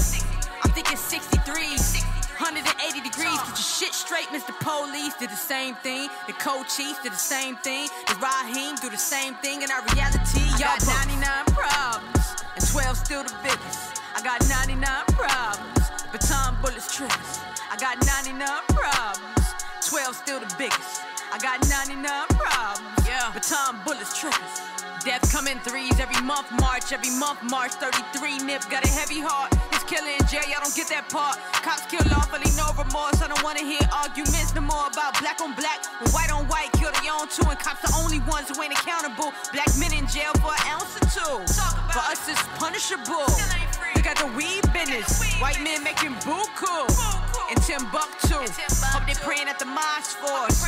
I'm 0.64 0.72
thinking 0.76 0.98
63. 0.98 2.19
180 2.40 3.02
degrees, 3.04 3.36
get 3.36 3.48
your 3.48 3.58
shit 3.58 3.94
straight. 3.94 4.28
Mr. 4.32 4.56
Police 4.64 5.14
did 5.16 5.30
the 5.30 5.36
same 5.36 5.76
thing. 5.76 6.08
The 6.26 6.32
co-chiefs 6.34 7.04
did 7.04 7.12
the 7.12 7.20
same 7.20 7.58
thing. 7.58 7.90
The 8.08 8.16
Raheem 8.16 8.76
do 8.78 8.90
the 8.90 8.98
same 8.98 9.36
thing. 9.44 9.62
In 9.62 9.70
our 9.70 9.84
reality, 9.92 10.48
y'all 10.56 10.80
got 10.80 11.04
99 11.04 11.46
problems, 11.52 12.40
and 12.56 12.64
12 12.64 12.96
still 12.96 13.24
the 13.24 13.36
biggest. 13.44 14.00
I 14.16 14.24
got 14.24 14.40
99 14.48 14.80
problems, 15.20 15.92
baton 16.16 16.56
bullets 16.62 16.88
triggers. 16.96 17.40
I 17.70 17.76
got 17.76 18.00
99 18.08 18.40
problems, 18.72 19.54
12 19.84 20.16
still 20.16 20.40
the 20.40 20.56
biggest. 20.58 21.04
I 21.36 21.38
got 21.40 21.60
99 21.68 22.00
problems, 22.40 22.99
baton 23.34 23.80
bullets 23.86 24.18
triggers. 24.18 24.62
Death 25.06 25.32
come 25.32 25.48
in 25.48 25.58
threes 25.60 25.98
every 26.00 26.20
month, 26.26 26.52
March, 26.60 26.92
every 26.92 27.12
month, 27.16 27.40
March 27.44 27.72
33. 27.80 28.40
Nip 28.44 28.62
got 28.70 28.84
a 28.84 28.92
heavy 28.92 29.20
heart. 29.20 29.54
It's 29.72 29.84
killing 29.88 30.12
in 30.20 30.26
jail, 30.28 30.44
y'all 30.52 30.60
don't 30.60 30.76
get 30.76 30.92
that 30.92 31.08
part. 31.08 31.40
Cops 31.64 31.88
kill 31.88 32.04
lawfully, 32.12 32.52
no 32.60 32.68
remorse. 32.76 33.22
I 33.24 33.32
don't 33.32 33.42
wanna 33.44 33.64
hear 33.64 33.80
arguments 33.96 34.54
no 34.54 34.62
more 34.62 34.92
about 34.92 35.16
black 35.24 35.40
on 35.40 35.56
black. 35.56 35.86
White 36.12 36.32
on 36.32 36.48
white, 36.52 36.72
kill 36.76 36.92
their 36.92 37.16
own 37.16 37.32
two, 37.32 37.48
And 37.48 37.60
cops 37.60 37.80
the 37.80 37.96
only 37.96 38.20
ones 38.28 38.52
who 38.52 38.60
ain't 38.62 38.76
accountable. 38.76 39.32
Black 39.56 39.72
men 39.80 39.94
in 39.96 40.06
jail 40.08 40.36
for 40.44 40.52
an 40.52 40.64
ounce 40.76 40.92
or 41.00 41.08
two. 41.08 41.36
For 41.96 42.04
us, 42.04 42.28
it's 42.28 42.44
punishable. 42.60 43.30
Look 43.96 44.08
at 44.08 44.20
the 44.20 44.28
weed 44.36 44.68
business. 44.76 45.24
White 45.40 45.64
men 45.64 45.84
making 45.84 46.20
buku. 46.28 47.29
In 47.50 47.58
Timbuktu. 47.66 48.46
Hope 48.94 49.06
they 49.10 49.18
praying 49.26 49.50
at 49.50 49.58
the 49.58 49.66
mosque 49.66 50.22
for 50.22 50.46
us. 50.46 50.62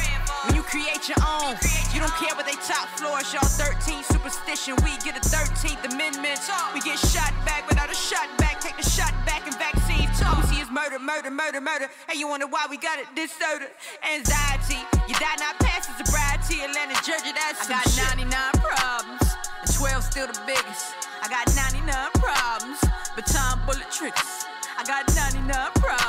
When 0.46 0.56
you 0.56 0.64
create 0.64 1.06
your 1.06 1.22
own, 1.22 1.54
you 1.94 2.02
don't 2.02 2.16
care 2.18 2.34
what 2.34 2.50
they 2.50 2.58
top 2.66 2.90
floors. 2.98 3.30
Y'all 3.30 3.46
13 3.46 4.02
superstition, 4.02 4.74
we 4.82 4.98
get 5.06 5.14
a 5.14 5.22
13th 5.22 5.94
amendment. 5.94 6.42
We 6.74 6.82
get 6.82 6.98
shot 6.98 7.30
back 7.46 7.70
without 7.70 7.92
a 7.92 7.94
shot 7.94 8.26
back. 8.38 8.60
Take 8.62 8.78
the 8.78 8.90
shot 8.90 9.14
back 9.30 9.46
and 9.46 9.54
vaccines. 9.62 10.18
All 10.26 10.42
we 10.42 10.48
see 10.50 10.62
is 10.62 10.72
murder, 10.72 10.98
murder, 10.98 11.30
murder, 11.30 11.62
murder. 11.62 11.88
Hey, 12.10 12.18
you 12.18 12.28
wonder 12.28 12.48
why 12.48 12.66
we 12.68 12.78
got 12.78 12.98
it 12.98 13.06
this 13.16 13.32
soda? 13.32 13.70
Anxiety. 14.02 14.82
You 15.06 15.14
die 15.22 15.38
not 15.38 15.60
pass 15.62 15.86
the 15.86 15.94
sobriety. 16.02 16.66
Atlanta, 16.66 16.98
Georgia, 17.06 17.30
that's 17.30 17.70
I 17.70 17.78
got 17.78 17.86
99 18.18 18.34
problems. 18.58 19.22
And 19.62 19.70
12 19.70 20.04
still 20.04 20.26
the 20.26 20.42
biggest. 20.50 20.98
I 21.22 21.30
got 21.30 21.46
99 21.54 21.86
problems. 22.18 22.82
Baton 23.14 23.62
bullet 23.70 23.92
triggers. 23.94 24.50
I 24.78 24.84
got 24.84 25.06
99 25.14 25.46
problems. 25.78 26.01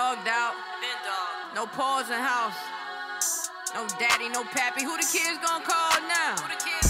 Dogged 0.00 0.28
out. 0.28 0.54
No 1.54 1.66
pause 1.66 2.08
in 2.08 2.16
house. 2.16 2.56
No 3.74 3.86
daddy, 3.98 4.30
no 4.30 4.44
pappy. 4.44 4.82
Who 4.82 4.96
the 4.96 5.04
kids 5.04 5.36
gonna 5.44 5.62
call 5.62 6.00
now? 6.08 6.89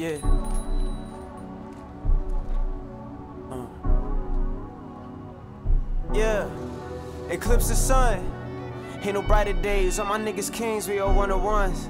Yeah. 0.00 0.16
Uh. 3.50 3.66
Yeah. 6.14 6.48
Eclipse 7.28 7.68
the 7.68 7.74
sun. 7.74 8.24
Ain't 9.02 9.12
no 9.12 9.20
brighter 9.20 9.52
days. 9.52 9.98
All 9.98 10.06
my 10.06 10.18
niggas 10.18 10.50
kings, 10.50 10.88
we 10.88 11.00
all 11.00 11.14
one 11.14 11.30
on 11.30 11.42
ones. 11.42 11.86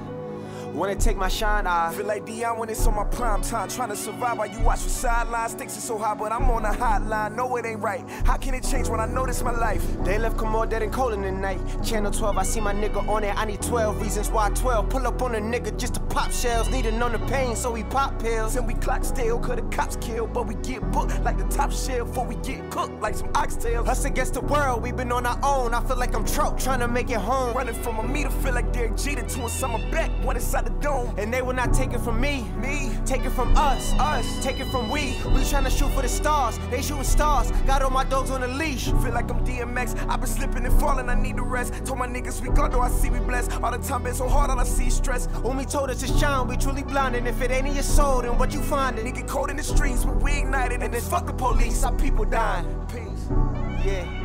Wanna 0.73 0.95
take 0.95 1.17
my 1.17 1.27
shine, 1.27 1.67
I 1.67 1.93
Feel 1.93 2.05
like 2.05 2.25
Dion 2.25 2.57
when 2.57 2.69
it's 2.69 2.87
on 2.87 2.95
my 2.95 3.03
prime 3.03 3.41
time. 3.41 3.67
Trying 3.67 3.89
to 3.89 3.95
survive 3.95 4.37
while 4.37 4.47
you 4.47 4.59
watch 4.61 4.79
from 4.79 4.89
sidelines. 4.89 5.51
Sticks 5.51 5.77
are 5.77 5.81
so 5.81 5.97
high, 5.97 6.13
but 6.13 6.31
I'm 6.31 6.49
on 6.49 6.63
the 6.63 6.69
hotline. 6.69 7.35
No, 7.35 7.57
it 7.57 7.65
ain't 7.65 7.81
right. 7.81 8.09
How 8.25 8.37
can 8.37 8.53
it 8.53 8.63
change 8.63 8.87
when 8.87 9.01
I 9.01 9.05
know 9.05 9.25
this 9.25 9.43
my 9.43 9.51
life? 9.51 9.85
They 10.05 10.17
left 10.17 10.37
come 10.37 10.69
dead 10.69 10.81
and 10.81 10.91
cold 10.93 11.13
in 11.13 11.23
the 11.23 11.31
night. 11.31 11.59
Channel 11.83 12.11
12, 12.11 12.37
I 12.37 12.43
see 12.43 12.61
my 12.61 12.73
nigga 12.73 13.05
on 13.09 13.25
it. 13.25 13.35
I 13.37 13.43
need 13.45 13.61
12 13.61 14.01
reasons 14.01 14.31
why 14.31 14.49
12. 14.51 14.89
Pull 14.89 15.07
up 15.07 15.21
on 15.21 15.35
a 15.35 15.39
nigga 15.39 15.77
just 15.77 15.95
to 15.95 15.99
pop 15.99 16.31
shells. 16.31 16.69
Need 16.69 16.85
to 16.85 16.91
know 16.93 17.09
the 17.09 17.19
pain, 17.27 17.55
so 17.57 17.71
we 17.71 17.83
pop 17.83 18.17
pills. 18.19 18.55
And 18.55 18.65
we 18.65 18.73
clock 18.75 19.03
still, 19.03 19.39
cause 19.39 19.57
the 19.57 19.63
cops 19.75 19.97
kill. 19.97 20.25
But 20.25 20.47
we 20.47 20.55
get 20.55 20.89
booked 20.91 21.21
like 21.21 21.37
the 21.37 21.47
top 21.55 21.73
shelf 21.73 22.07
before 22.07 22.25
we 22.25 22.35
get 22.35 22.71
cooked 22.71 23.01
like 23.01 23.15
some 23.15 23.29
oxtails. 23.33 23.89
Us 23.89 24.05
against 24.05 24.35
the 24.35 24.41
world, 24.41 24.83
we 24.83 24.93
been 24.93 25.11
on 25.11 25.25
our 25.25 25.39
own. 25.43 25.73
I 25.73 25.83
feel 25.83 25.97
like 25.97 26.15
I'm 26.15 26.25
Trout, 26.25 26.57
trying 26.57 26.79
to 26.79 26.87
make 26.87 27.09
it 27.09 27.19
home. 27.19 27.53
Running 27.55 27.75
from 27.75 27.99
a 27.99 28.07
meter, 28.07 28.29
feel 28.29 28.53
like 28.53 28.71
Derek 28.71 28.95
Jeter 28.95 29.23
to 29.23 29.45
a 29.45 29.49
summer 29.49 29.79
back. 29.91 30.09
One 30.23 30.37
inside 30.37 30.60
the 30.61 30.69
dome. 30.81 31.13
And 31.17 31.33
they 31.33 31.41
will 31.41 31.53
not 31.53 31.73
take 31.73 31.93
it 31.93 31.99
from 31.99 32.19
me. 32.19 32.43
Me. 32.57 32.91
Take 33.05 33.25
it 33.25 33.31
from 33.31 33.55
us. 33.57 33.93
Us. 33.93 34.43
Take 34.43 34.59
it 34.59 34.67
from 34.67 34.89
we. 34.89 35.15
We 35.33 35.43
trying 35.45 35.63
to 35.65 35.69
shoot 35.69 35.91
for 35.91 36.01
the 36.01 36.09
stars. 36.09 36.59
They 36.69 36.81
shooting 36.81 37.03
stars. 37.03 37.51
Got 37.65 37.81
all 37.81 37.89
my 37.89 38.03
dogs 38.03 38.31
on 38.31 38.43
a 38.43 38.47
leash. 38.47 38.85
Feel 38.85 39.11
like 39.11 39.29
I'm 39.29 39.45
DMX. 39.45 39.97
i 40.09 40.15
been 40.15 40.27
slipping 40.27 40.65
and 40.65 40.79
falling, 40.79 41.09
I 41.09 41.15
need 41.15 41.37
the 41.37 41.43
rest. 41.43 41.85
Told 41.85 41.99
my 41.99 42.07
niggas 42.07 42.41
we 42.41 42.49
got 42.49 42.71
though 42.71 42.81
I 42.81 42.89
see 42.89 43.09
we 43.09 43.19
blessed. 43.19 43.51
All 43.61 43.71
the 43.71 43.77
time 43.77 44.03
been 44.03 44.13
so 44.13 44.27
hard, 44.27 44.49
all 44.49 44.59
I 44.59 44.63
see 44.63 44.87
is 44.87 44.95
stress. 44.95 45.27
Umi 45.45 45.65
told 45.65 45.89
us 45.89 46.01
to 46.01 46.07
shine, 46.19 46.47
we 46.47 46.57
truly 46.57 46.83
blind. 46.83 47.15
And 47.15 47.27
if 47.27 47.41
it 47.41 47.51
ain't 47.51 47.67
in 47.67 47.73
your 47.73 47.83
soul, 47.83 48.21
then 48.21 48.37
what 48.37 48.53
you 48.53 48.61
find? 48.61 48.97
It 48.99 49.13
get 49.13 49.27
cold 49.27 49.49
in 49.49 49.57
the 49.57 49.63
streets, 49.63 50.05
but 50.05 50.21
we 50.21 50.39
ignited. 50.39 50.81
And 50.81 50.93
then 50.93 51.01
fuck 51.01 51.25
the 51.25 51.33
police, 51.33 51.83
our 51.83 51.93
people 51.95 52.25
dying. 52.25 52.65
Peace. 52.87 53.27
Yeah. 53.85 54.20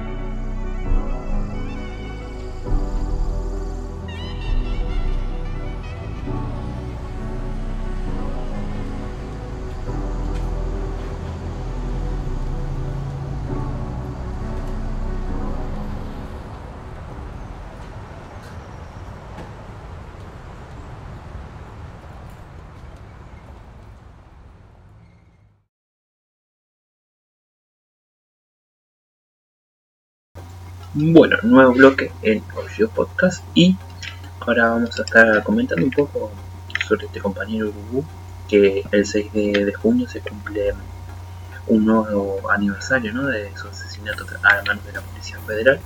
Bueno, 30.99 31.37
nuevo 31.43 31.75
bloque 31.75 32.11
en 32.23 32.43
Orgio 32.55 32.89
Podcast 32.89 33.45
y 33.53 33.77
ahora 34.41 34.71
vamos 34.71 34.99
a 34.99 35.03
estar 35.03 35.43
comentando 35.43 35.85
un 35.85 35.91
poco 35.91 36.33
sobre 36.89 37.05
este 37.05 37.21
compañero 37.21 37.69
Urubu 37.69 38.03
que 38.49 38.83
el 38.91 39.05
6 39.05 39.31
de, 39.35 39.65
de 39.67 39.75
junio 39.75 40.09
se 40.09 40.21
cumple 40.21 40.73
un 41.67 41.85
nuevo 41.85 42.51
aniversario 42.51 43.13
¿no? 43.13 43.27
de 43.27 43.55
su 43.59 43.69
asesinato 43.69 44.25
a 44.43 44.63
manos 44.63 44.87
de 44.87 44.93
la 44.95 45.03
Policía 45.03 45.39
Federal 45.47 45.79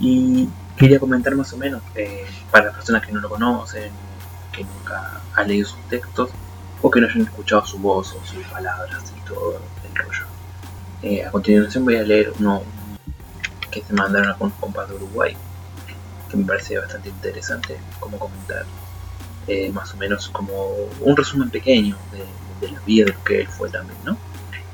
y 0.00 0.48
quería 0.78 0.98
comentar 0.98 1.34
más 1.34 1.52
o 1.52 1.58
menos 1.58 1.82
eh, 1.94 2.24
para 2.50 2.64
las 2.64 2.76
personas 2.76 3.04
que 3.04 3.12
no 3.12 3.20
lo 3.20 3.28
conocen, 3.28 3.92
que 4.50 4.64
nunca 4.64 5.20
han 5.34 5.46
leído 5.46 5.68
sus 5.68 5.80
textos 5.90 6.30
o 6.80 6.90
que 6.90 7.02
no 7.02 7.06
hayan 7.06 7.20
escuchado 7.20 7.66
su 7.66 7.76
voz 7.76 8.14
o 8.14 8.24
sus 8.24 8.42
palabras 8.46 9.12
y 9.14 9.28
todo 9.28 9.60
el 9.86 9.94
rollo. 9.94 10.24
Eh, 11.02 11.22
a 11.22 11.30
continuación 11.30 11.84
voy 11.84 11.96
a 11.96 12.02
leer 12.02 12.32
uno, 12.38 12.62
que 13.74 13.82
se 13.86 13.92
mandaron 13.92 14.30
a 14.30 14.36
unos 14.38 14.54
compas 14.58 14.88
de 14.88 14.94
Uruguay, 14.94 15.36
que 16.30 16.36
me 16.36 16.44
parece 16.44 16.78
bastante 16.78 17.08
interesante 17.08 17.78
como 17.98 18.18
comentar, 18.18 18.64
eh, 19.48 19.70
más 19.72 19.92
o 19.92 19.96
menos 19.96 20.28
como 20.28 20.52
un 21.00 21.16
resumen 21.16 21.50
pequeño 21.50 21.96
de, 22.12 22.66
de, 22.66 22.72
la 22.72 22.80
vida 22.80 23.06
de 23.06 23.12
lo 23.12 23.24
que 23.24 23.40
él 23.40 23.48
fue 23.48 23.68
también, 23.68 23.98
¿no? 24.04 24.16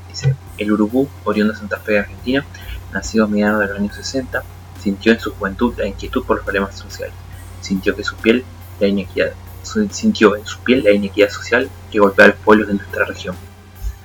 Dice, 0.07 0.35
el 0.57 0.71
Urubú, 0.71 1.09
oriundo 1.23 1.53
de 1.53 1.59
Santa 1.59 1.77
Fe, 1.77 1.99
Argentina, 1.99 2.45
nacido 2.93 3.25
a 3.25 3.27
mediados 3.27 3.61
de 3.61 3.67
los 3.67 3.77
años 3.77 3.95
60, 3.95 4.43
sintió 4.79 5.13
en 5.13 5.19
su 5.19 5.33
juventud 5.33 5.73
la 5.77 5.87
inquietud 5.87 6.23
por 6.23 6.37
los 6.37 6.45
problemas 6.45 6.77
sociales. 6.77 7.15
sintió 7.61 7.95
que 7.95 8.03
su 8.03 8.15
piel 8.15 8.43
la 8.79 8.87
inequidad, 8.87 9.33
sintió 9.63 10.35
en 10.35 10.45
su 10.45 10.59
piel 10.59 10.83
la 10.83 10.91
inequidad 10.91 11.29
social 11.29 11.69
que 11.91 11.99
golpea 11.99 12.25
a 12.25 12.27
los 12.29 12.37
pueblos 12.37 12.67
de 12.67 12.73
nuestra 12.75 13.05
región. 13.05 13.35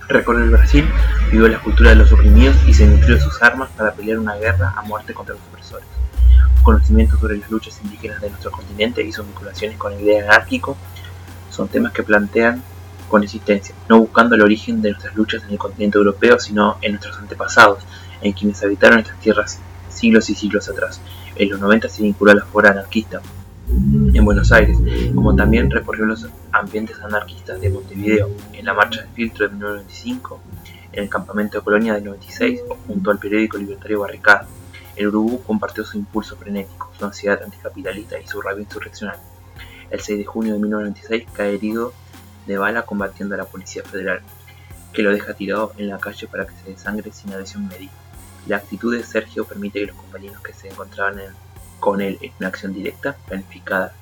Recorrió 0.09 0.45
el 0.45 0.51
Brasil, 0.51 0.88
vivió 1.33 1.49
la 1.49 1.61
cultura 1.61 1.90
de 1.90 1.97
los 1.97 2.12
oprimidos 2.12 2.57
y 2.66 2.75
se 2.75 2.87
nutrió 2.87 3.16
de 3.16 3.21
sus 3.21 3.42
armas 3.42 3.71
para 3.77 3.92
pelear 3.92 4.19
una 4.19 4.37
guerra 4.37 4.73
a 4.77 4.83
muerte 4.83 5.12
contra 5.12 5.35
los 5.35 5.42
opresores. 5.49 5.87
Conocimientos 6.62 7.19
sobre 7.19 7.38
las 7.38 7.51
luchas 7.51 7.81
indígenas 7.83 8.21
de 8.21 8.31
nuestro 8.31 8.53
continente 8.53 9.03
y 9.03 9.12
sus 9.12 9.27
vinculaciones 9.27 9.77
con 9.77 9.92
el 9.92 10.01
idea 10.01 10.25
anárquico 10.25 10.77
son 11.51 11.69
temas 11.69 11.92
que 11.92 12.05
plantean 12.05 12.62
con 13.09 13.25
existencia, 13.25 13.75
no 13.88 13.99
buscando 13.99 14.35
el 14.35 14.42
origen 14.42 14.81
de 14.81 14.90
nuestras 14.90 15.14
luchas 15.16 15.42
en 15.45 15.51
el 15.51 15.59
continente 15.59 15.99
europeo, 15.99 16.38
sino 16.38 16.79
en 16.83 16.92
nuestros 16.92 17.19
antepasados, 17.19 17.79
en 18.21 18.33
quienes 18.33 18.62
habitaron 18.62 19.01
estas 19.01 19.19
tierras 19.19 19.61
siglos 19.88 20.31
y 20.31 20.35
siglos 20.35 20.69
atrás. 20.69 21.01
En 21.35 21.51
los 21.51 21.61
90 21.61 21.88
se 21.88 22.03
vinculó 22.03 22.31
a 22.31 22.37
la 22.37 22.45
fora 22.45 22.71
anarquista 22.71 23.21
en 23.68 24.24
Buenos 24.24 24.52
Aires, 24.52 24.79
como 25.14 25.35
también 25.35 25.70
recorrió 25.70 26.07
los 26.07 26.26
ambientes 26.52 26.98
anarquistas 27.00 27.61
de 27.61 27.70
Montevideo, 27.70 28.31
en 28.52 28.64
la 28.64 28.74
marcha 28.74 29.02
de 29.02 29.09
filtro 29.09 29.46
de 29.46 29.55
1995, 29.55 30.40
en 30.92 31.05
el 31.05 31.11
campamento 31.11 31.59
de 31.59 31.64
Colonia 31.64 31.94
del 31.94 32.05
96 32.05 32.61
o 32.68 32.76
junto 32.87 33.11
al 33.11 33.18
periódico 33.18 33.59
libertario 33.59 34.00
Barricada. 34.00 34.46
El 34.94 35.09
Uruguay 35.09 35.40
compartió 35.46 35.85
su 35.85 35.98
impulso 35.98 36.37
frenético, 36.37 36.90
su 36.98 37.05
ansiedad 37.05 37.42
anticapitalista 37.42 38.18
y 38.18 38.26
su 38.26 38.40
rabia 38.40 38.62
insurreccional. 38.62 39.18
El 39.90 40.00
6 40.00 40.18
de 40.18 40.24
junio 40.24 40.55
de 40.55 40.61
1996 40.61 41.29
cae 41.35 41.55
herido 41.55 41.92
de 42.46 42.57
bala 42.57 42.83
combatiendo 42.83 43.35
a 43.35 43.38
la 43.38 43.44
Policía 43.44 43.83
Federal, 43.83 44.20
que 44.92 45.02
lo 45.02 45.12
deja 45.12 45.35
tirado 45.35 45.72
en 45.76 45.88
la 45.88 45.98
calle 45.98 46.26
para 46.29 46.46
que 46.46 46.55
se 46.64 46.70
desangre 46.70 47.12
sin 47.12 47.33
adhesión 47.33 47.68
médica. 47.68 47.92
La 48.46 48.57
actitud 48.57 48.96
de 48.96 49.02
Sergio 49.02 49.44
permite 49.44 49.81
que 49.81 49.87
los 49.87 49.96
compañeros 49.96 50.40
que 50.40 50.55
se 50.55 50.68
encontraban 50.68 51.18
con 51.81 52.01
él 52.01 52.19
en 52.21 52.33
una 52.39 52.49
acción 52.49 52.73
directa, 52.73 53.17
planificada, 53.27 53.93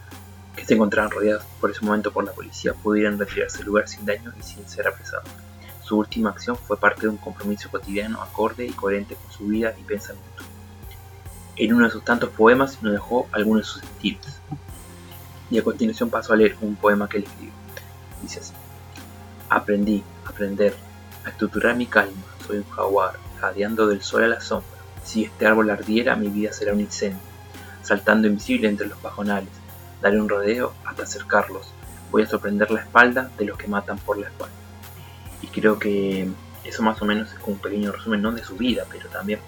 que 0.57 0.65
se 0.65 0.75
encontraban 0.75 1.11
rodeados 1.11 1.45
por 1.61 1.71
ese 1.71 1.85
momento 1.85 2.13
por 2.13 2.25
la 2.25 2.33
policía, 2.33 2.75
pudieran 2.75 3.19
retirarse 3.19 3.59
del 3.59 3.67
lugar 3.67 3.89
sin 3.89 4.07
daño 4.07 4.33
y 4.39 4.43
sin 4.43 4.69
ser 4.69 4.87
apresados. 4.87 5.29
Su 5.83 5.99
última 5.99 6.31
acción 6.31 6.57
fue 6.57 6.79
parte 6.79 7.03
de 7.03 7.09
un 7.09 7.19
compromiso 7.19 7.69
cotidiano 7.71 8.23
acorde 8.23 8.65
y 8.65 8.73
coherente 8.73 9.17
con 9.17 9.31
su 9.31 9.47
vida 9.47 9.75
y 9.79 9.83
pensamiento. 9.83 10.43
En 11.57 11.75
uno 11.75 11.85
de 11.85 11.91
sus 11.91 12.05
tantos 12.05 12.31
poemas 12.31 12.83
nos 12.83 12.93
dejó 12.93 13.29
algunos 13.33 13.63
de 13.63 13.67
sus 13.67 13.83
estilos. 13.83 14.41
Y 15.51 15.59
a 15.59 15.63
continuación 15.63 16.09
paso 16.09 16.33
a 16.33 16.37
leer 16.37 16.57
un 16.63 16.75
poema 16.75 17.09
que 17.09 17.19
él 17.19 17.25
escribió. 17.25 17.53
Dice 18.23 18.41
así. 18.41 18.55
Aprendí, 19.51 20.03
aprender, 20.25 20.75
a 21.25 21.29
estructurar 21.29 21.77
mi 21.77 21.87
calma. 21.87 22.17
Soy 22.47 22.59
un 22.59 22.71
jaguar, 22.71 23.19
jadeando 23.41 23.87
del 23.87 24.03
sol 24.03 24.25
a 24.25 24.29
la 24.29 24.41
sombra. 24.41 24.69
Si 25.05 25.25
este 25.25 25.47
árbol 25.47 25.69
ardiera, 25.69 26.17
mi 26.17 26.29
vida 26.29 26.53
será 26.53 26.73
un 26.73 26.81
incendio, 26.81 27.21
saltando 27.85 28.27
invisible 28.27 28.69
entre 28.69 28.87
los 28.87 28.99
pajonales. 28.99 29.51
Daré 30.01 30.21
un 30.21 30.29
rodeo 30.29 30.75
hasta 30.85 31.05
acercarlos. 31.05 31.73
Voy 32.11 32.23
a 32.23 32.27
sorprender 32.27 32.71
la 32.71 32.81
espalda 32.81 33.31
de 33.39 33.45
los 33.45 33.59
que 33.59 33.69
matan 33.69 33.99
por 33.99 34.19
la 34.19 34.27
espalda. 34.27 34.55
Y 35.43 35.47
creo 35.49 35.79
que 35.79 36.29
eso 36.65 36.83
más 36.83 37.01
o 37.03 37.05
menos 37.05 37.33
es 37.33 37.39
un 37.47 37.59
pequeño 37.59 37.93
resumen, 37.93 38.23
no 38.23 38.33
de 38.33 38.43
su 38.43 38.57
vida, 38.57 38.85
pero 38.91 39.09
también 39.09 39.41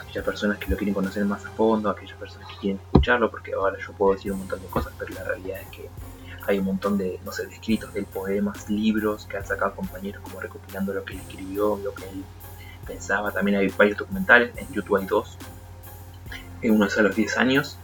aquellas 0.00 0.24
personas 0.24 0.58
que 0.58 0.70
lo 0.70 0.76
quieren 0.76 0.94
conocer 0.94 1.24
más 1.24 1.44
a 1.46 1.50
fondo, 1.50 1.88
aquellas 1.88 2.18
personas 2.18 2.48
que 2.48 2.56
quieren 2.56 2.80
escucharlo, 2.84 3.30
porque 3.30 3.52
ahora 3.52 3.78
yo 3.78 3.92
puedo 3.92 4.14
decir 4.14 4.32
un 4.32 4.40
montón 4.40 4.60
de 4.60 4.66
cosas, 4.66 4.92
pero 4.98 5.14
la 5.14 5.24
realidad 5.24 5.60
es 5.60 5.68
que 5.68 5.88
hay 6.46 6.58
un 6.58 6.64
montón 6.64 6.98
de, 6.98 7.20
no 7.24 7.32
sé, 7.32 7.46
de 7.46 7.54
escritos, 7.54 7.94
de 7.94 8.02
poemas, 8.02 8.68
libros 8.68 9.26
que 9.26 9.36
han 9.36 9.46
sacado 9.46 9.74
compañeros 9.74 10.22
como 10.22 10.40
recopilando 10.40 10.92
lo 10.92 11.04
que 11.04 11.14
él 11.14 11.20
escribió, 11.20 11.78
lo 11.82 11.94
que 11.94 12.08
él 12.08 12.24
pensaba. 12.86 13.30
También 13.30 13.58
hay 13.58 13.68
varios 13.68 13.96
documentales, 13.96 14.56
en 14.56 14.72
YouTube 14.72 14.96
hay 14.96 15.06
dos. 15.06 15.38
Uno 16.64 16.86
es 16.86 16.96
a 16.98 17.02
los 17.02 17.14
10 17.16 17.38
años, 17.38 17.78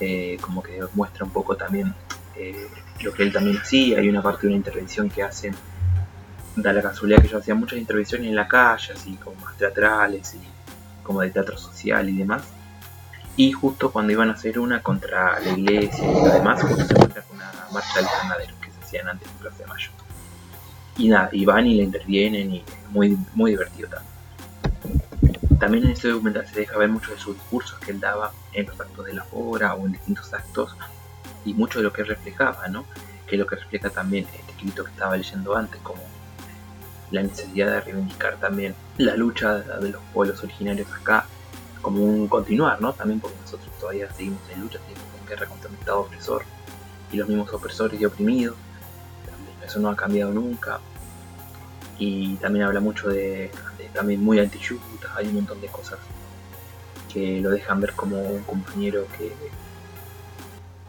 eh, 0.00 0.38
como 0.40 0.62
que 0.62 0.80
muestra 0.94 1.24
un 1.24 1.30
poco 1.30 1.56
también 1.56 1.94
eh, 2.36 2.68
lo 3.00 3.12
que 3.12 3.22
él 3.22 3.32
también 3.32 3.58
hacía. 3.58 3.98
Hay 3.98 4.08
una 4.08 4.22
parte 4.22 4.42
de 4.42 4.48
una 4.48 4.56
intervención 4.56 5.08
que 5.08 5.22
hacen, 5.22 5.54
da 6.56 6.72
la 6.72 6.82
casualidad 6.82 7.22
que 7.22 7.28
yo 7.28 7.38
hacía 7.38 7.54
muchas 7.54 7.78
intervenciones 7.78 8.28
en 8.28 8.36
la 8.36 8.48
calle, 8.48 8.92
así 8.92 9.14
como 9.16 9.36
más 9.40 9.56
teatrales 9.56 10.34
y 10.34 10.40
como 11.02 11.20
de 11.20 11.30
teatro 11.30 11.58
social 11.58 12.08
y 12.08 12.16
demás. 12.16 12.42
Y 13.36 13.52
justo 13.52 13.90
cuando 13.90 14.12
iban 14.12 14.30
a 14.30 14.34
hacer 14.34 14.58
una 14.58 14.80
contra 14.80 15.40
la 15.40 15.50
iglesia 15.58 16.04
y 16.04 16.32
demás, 16.32 16.62
justo 16.62 16.84
se 16.84 16.92
encuentra 16.92 17.22
con 17.22 17.36
una 17.36 17.52
marcha 17.72 17.96
de 17.96 18.02
los 18.02 18.12
ganaderos 18.22 18.56
que 18.60 18.70
se 18.70 18.80
hacían 18.80 19.08
antes 19.08 19.28
en 19.28 19.38
Plaza 19.38 19.58
de 19.58 19.66
Mayo. 19.66 19.90
Y 20.96 21.08
nada, 21.08 21.28
y 21.32 21.44
van 21.44 21.66
y 21.66 21.74
le 21.74 21.82
intervienen 21.82 22.54
y 22.54 22.64
muy, 22.90 23.18
muy 23.34 23.50
divertido 23.50 23.88
también. 23.88 24.14
También 25.64 25.86
en 25.86 25.92
este 25.92 26.08
documental 26.08 26.46
se 26.46 26.60
deja 26.60 26.76
ver 26.76 26.90
muchos 26.90 27.14
de 27.14 27.18
sus 27.18 27.36
discursos 27.36 27.78
que 27.78 27.92
él 27.92 27.98
daba 27.98 28.32
en 28.52 28.66
los 28.66 28.78
actos 28.78 29.06
de 29.06 29.14
la 29.14 29.24
obra 29.32 29.72
o 29.72 29.86
en 29.86 29.92
distintos 29.92 30.34
actos 30.34 30.76
y 31.46 31.54
mucho 31.54 31.78
de 31.78 31.84
lo 31.84 31.90
que 31.90 32.04
reflejaba, 32.04 32.68
¿no? 32.68 32.84
Que 33.26 33.36
es 33.36 33.38
lo 33.38 33.46
que 33.46 33.56
refleja 33.56 33.88
también 33.88 34.26
este 34.26 34.52
escrito 34.52 34.84
que 34.84 34.90
estaba 34.90 35.16
leyendo 35.16 35.56
antes, 35.56 35.80
como 35.80 36.02
la 37.10 37.22
necesidad 37.22 37.70
de 37.70 37.80
reivindicar 37.80 38.36
también 38.36 38.74
la 38.98 39.16
lucha 39.16 39.54
de 39.54 39.88
los 39.88 40.02
pueblos 40.12 40.44
originarios 40.44 40.92
acá 40.92 41.24
como 41.80 42.04
un 42.04 42.28
continuar, 42.28 42.82
¿no? 42.82 42.92
También 42.92 43.20
porque 43.20 43.38
nosotros 43.40 43.70
todavía 43.80 44.12
seguimos 44.12 44.42
en 44.52 44.60
lucha, 44.60 44.78
seguimos 44.80 45.18
en 45.18 45.26
guerra 45.26 45.46
contra 45.46 45.70
un 45.70 45.76
Estado 45.76 46.00
opresor 46.00 46.42
y 47.10 47.16
los 47.16 47.26
mismos 47.26 47.50
opresores 47.54 47.98
y 47.98 48.04
oprimidos. 48.04 48.56
eso 49.64 49.80
no 49.80 49.88
ha 49.88 49.96
cambiado 49.96 50.30
nunca. 50.30 50.78
Y 51.98 52.34
también 52.36 52.64
habla 52.64 52.80
mucho 52.80 53.08
de, 53.08 53.50
también 53.92 54.22
muy 54.22 54.38
anti 54.40 54.58
hay 55.16 55.28
un 55.28 55.34
montón 55.34 55.60
de 55.60 55.68
cosas 55.68 55.98
que 57.12 57.40
lo 57.40 57.50
dejan 57.50 57.80
ver 57.80 57.92
como 57.92 58.20
un 58.20 58.42
compañero 58.42 59.06
que, 59.16 59.32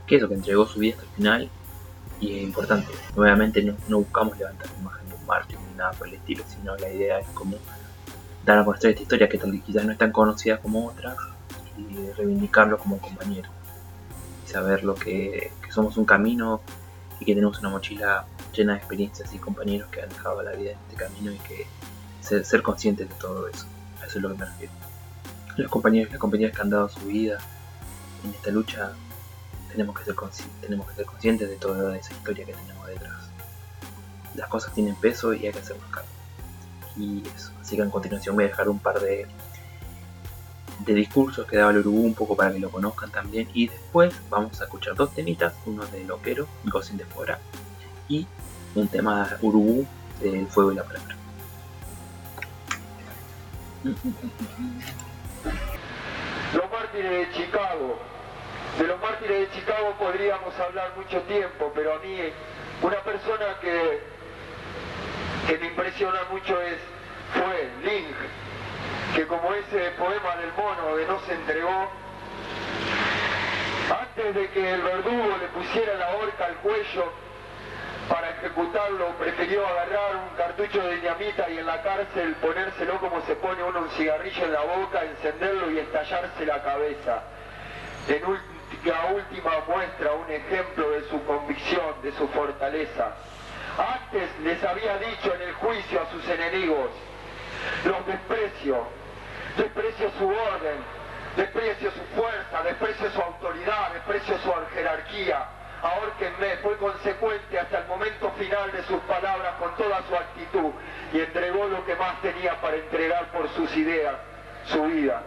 que 0.08 0.16
eso, 0.16 0.28
que 0.28 0.34
entregó 0.34 0.66
su 0.66 0.80
vida 0.80 0.96
hasta 0.96 1.04
el 1.04 1.16
final 1.16 1.50
y 2.20 2.38
es 2.38 2.44
importante. 2.44 2.92
Nuevamente 3.16 3.62
no, 3.62 3.76
no 3.88 4.00
buscamos 4.00 4.38
levantar 4.38 4.68
la 4.72 4.80
imagen 4.80 5.10
de 5.10 5.16
un 5.16 5.26
mártir 5.26 5.60
ni 5.60 5.78
nada 5.78 5.92
por 5.92 6.08
el 6.08 6.16
estilo, 6.16 6.44
sino 6.48 6.76
la 6.78 6.90
idea 6.90 7.20
es 7.20 7.28
como 7.30 7.58
dar 8.46 8.60
a 8.60 8.66
conocer 8.66 8.92
esta 8.92 9.02
historia 9.04 9.28
que 9.28 9.40
quizás 9.40 9.86
no 9.86 9.92
es 9.92 9.98
tan 9.98 10.12
conocida 10.12 10.58
como 10.58 10.88
otras 10.88 11.18
y 11.78 12.12
reivindicarlo 12.12 12.78
como 12.78 13.00
compañero 13.00 13.50
y 14.46 14.50
saber 14.50 14.84
lo 14.84 14.96
que, 14.96 15.52
somos 15.70 15.98
un 15.98 16.06
camino 16.06 16.62
y 17.20 17.26
que 17.26 17.34
tenemos 17.34 17.60
una 17.60 17.70
mochila 17.70 18.26
llena 18.56 18.74
de 18.74 18.80
experiencias 18.80 19.34
y 19.34 19.38
compañeros 19.38 19.90
que 19.90 20.02
han 20.02 20.10
dejado 20.10 20.42
la 20.42 20.52
vida 20.52 20.72
en 20.72 20.78
este 20.78 20.96
camino 20.96 21.32
y 21.32 21.38
que 21.40 21.68
ser, 22.22 22.62
conscientes 22.62 23.08
de 23.10 23.16
todo 23.16 23.48
eso. 23.48 23.66
eso 24.06 24.18
es 24.18 24.22
lo 24.22 24.30
que 24.30 24.36
me 24.36 24.46
refiero. 24.46 24.74
Los 25.58 25.72
compañeros 25.72 26.10
y 26.10 26.12
las 26.12 26.20
compañeras 26.20 26.56
que 26.56 26.62
han 26.62 26.70
dado 26.70 26.90
su 26.90 27.00
vida 27.02 27.38
en 28.24 28.32
esta 28.32 28.52
lucha 28.52 28.92
tenemos 29.72 29.98
que 29.98 30.06
ser, 30.06 30.16
tenemos 30.62 30.90
que 30.90 30.96
ser 30.96 31.06
conscientes 31.06 31.50
de 31.50 31.56
toda 31.58 31.98
esa 31.98 32.14
historia 32.14 32.46
que 32.46 32.54
tenemos 32.54 32.88
detrás. 32.88 33.30
Las 34.36 34.50
cosas 34.50 34.74
tienen 34.74 34.96
peso 34.96 35.34
y 35.34 35.46
hay 35.46 35.54
que 35.54 35.60
hacernos 35.60 35.88
cargo 35.90 36.10
y 36.98 37.24
eso. 37.36 37.52
Así 37.62 37.76
que 37.76 37.82
en 37.82 37.90
continuación 37.90 38.36
voy 38.36 38.46
a 38.46 38.48
dejar 38.48 38.70
un 38.70 38.80
par 38.80 39.00
de, 39.00 39.28
de 40.86 40.94
discursos 40.94 41.46
que 41.46 41.58
daba 41.58 41.72
el 41.72 41.80
Uruguay 41.80 42.06
un 42.06 42.14
poco 42.14 42.36
para 42.36 42.52
que 42.54 42.60
lo 42.60 42.70
conozcan 42.70 43.12
también 43.12 43.50
y 43.54 43.68
después 43.68 44.14
vamos 44.30 44.60
a 44.62 44.66
escuchar 44.66 44.96
dos 44.96 45.14
temitas, 45.14 45.54
uno 45.66 45.86
de 45.88 46.04
Loquero, 46.04 46.48
Gocin 46.66 46.98
de 46.98 47.06
Fuera 47.06 47.40
y 48.08 48.28
un 48.76 48.88
tema 48.88 49.38
Uruguay 49.42 49.88
del 50.22 50.48
Fuego 50.48 50.72
y 50.72 50.76
la 50.76 50.84
Palabra. 50.84 51.16
Los 56.54 56.72
mártires 56.72 57.12
de 57.12 57.32
Chicago. 57.34 58.00
De 58.80 58.88
los 58.88 59.00
mártires 59.02 59.50
de 59.50 59.56
Chicago 59.56 59.96
podríamos 59.98 60.54
hablar 60.60 60.92
mucho 60.98 61.22
tiempo, 61.22 61.72
pero 61.74 61.96
a 61.96 62.00
mí 62.00 62.18
una 62.82 62.98
persona 63.04 63.46
que 63.62 64.16
que 65.48 65.58
me 65.60 65.68
impresiona 65.68 66.22
mucho 66.32 66.60
es, 66.60 66.78
fue 67.34 67.70
Link, 67.84 68.16
que 69.16 69.28
como 69.28 69.54
ese 69.54 69.92
poema 69.92 70.36
del 70.38 70.52
mono 70.58 70.96
de 70.96 71.06
no 71.06 71.20
se 71.28 71.34
entregó, 71.34 71.88
antes 74.02 74.34
de 74.34 74.50
que 74.50 74.74
el 74.74 74.82
verdugo 74.82 75.38
le 75.40 75.48
pusiera 75.50 75.94
la 75.96 76.16
horca 76.16 76.46
al 76.48 76.56
cuello 76.58 77.12
para 78.10 78.30
ejecutarlo, 78.32 79.10
prefirió 79.18 79.66
agarrar 79.68 80.16
un 80.18 80.38
cartucho 80.38 80.82
de 80.82 81.02
ñamita 81.02 81.50
y 81.50 81.58
en 81.58 81.66
la 81.66 81.82
cárcel 81.82 82.36
ponérselo 82.36 83.00
como 83.00 83.22
se 83.22 83.36
pone 83.36 83.64
uno 83.64 83.80
un 83.80 83.90
cigarrillo 83.92 84.46
en 84.46 84.54
la 84.54 84.62
boca, 84.62 85.04
encenderlo 85.04 85.72
y 85.72 85.80
estallarse 85.80 86.46
la 86.46 86.62
cabeza. 86.62 87.24
En 88.08 88.22
la 88.84 89.06
última 89.14 89.52
muestra, 89.68 90.12
un 90.14 90.32
ejemplo 90.32 90.90
de 90.92 91.10
su 91.10 91.24
convicción, 91.26 92.02
de 92.04 92.12
su 92.14 92.28
fortaleza. 92.30 93.14
Antes 93.78 94.30
les 94.42 94.64
había 94.64 94.98
dicho 95.00 95.34
en 95.34 95.42
el 95.42 95.54
juicio 95.56 96.02
a 96.02 96.12
sus 96.12 96.28
enemigos, 96.30 96.92
los 97.84 98.06
desprecio, 98.06 98.88
desprecio 99.58 100.12
su 100.20 100.28
orden, 100.28 100.78
desprecio 101.36 101.92
su 101.92 102.16
fuerza, 102.16 102.64
desprecio 102.64 103.10
su 103.12 103.22
autoridad, 103.22 103.94
desprecio 103.94 104.38
su 104.40 104.52
jerarquía. 104.74 105.46
Ahorquenme, 105.82 106.58
fue 106.58 106.78
consecuente 106.78 107.60
hasta 107.60 107.80
el 107.80 107.88
momento 107.88 108.32
final 108.32 108.72
de 108.72 108.84
sus 108.84 109.00
palabras 109.02 109.54
con 109.60 109.76
toda 109.76 110.02
su 110.08 110.16
actitud 110.16 110.72
y 111.14 111.20
entregó 111.20 111.68
lo 111.68 111.86
que 111.86 111.96
más 111.96 112.22
tenía 112.22 112.60
para 112.62 112.78
entregar 112.78 113.32
por 113.32 113.48
sus 113.50 113.76
ideas, 113.76 114.16
su 114.66 114.84
vida. 114.84 115.22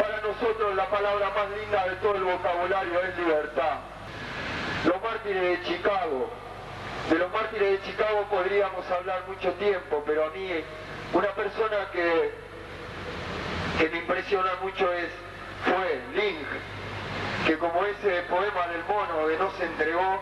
Para 0.00 0.20
nosotros 0.20 0.74
la 0.74 0.86
palabra 0.86 1.30
más 1.30 1.50
linda 1.58 1.88
de 1.88 1.96
todo 1.96 2.14
el 2.16 2.24
vocabulario 2.24 3.00
es 3.02 3.18
libertad. 3.18 3.78
Los 4.84 5.02
mártires 5.02 5.42
de 5.42 5.62
Chicago. 5.64 6.30
De 7.10 7.18
los 7.18 7.32
mártires 7.32 7.70
de 7.72 7.82
Chicago 7.82 8.26
podríamos 8.30 8.88
hablar 8.90 9.24
mucho 9.26 9.52
tiempo, 9.54 10.02
pero 10.06 10.26
a 10.26 10.30
mí 10.30 10.50
una 11.12 11.28
persona 11.28 11.88
que, 11.92 12.32
que 13.78 13.88
me 13.88 13.98
impresiona 13.98 14.50
mucho 14.62 14.92
es, 14.92 15.08
fue 15.64 16.00
Link, 16.14 16.46
que 17.46 17.58
como 17.58 17.84
ese 17.84 18.22
poema 18.22 18.66
del 18.68 18.84
mono 18.84 19.28
de 19.28 19.38
No 19.38 19.50
se 19.52 19.64
entregó, 19.64 20.20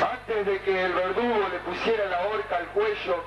antes 0.00 0.46
de 0.46 0.60
que 0.60 0.84
el 0.84 0.92
verdugo 0.92 1.48
le 1.50 1.58
pusiera 1.60 2.04
la 2.06 2.20
horca 2.28 2.56
al 2.56 2.66
cuello 2.68 3.24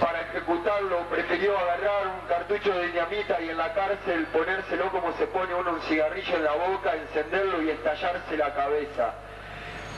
para 0.00 0.20
ejecutarlo, 0.22 1.00
prefirió 1.10 1.58
agarrar 1.58 2.06
un 2.06 2.28
cartucho 2.28 2.72
de 2.72 2.88
dinamita 2.88 3.40
y 3.40 3.50
en 3.50 3.56
la 3.56 3.72
cárcel 3.74 4.26
ponérselo 4.32 4.90
como 4.90 5.12
se 5.14 5.26
pone 5.26 5.54
uno 5.54 5.72
un 5.72 5.80
cigarrillo 5.82 6.36
en 6.36 6.44
la 6.44 6.52
boca, 6.52 6.94
encenderlo 6.94 7.62
y 7.62 7.70
estallarse 7.70 8.36
la 8.36 8.54
cabeza. 8.54 9.14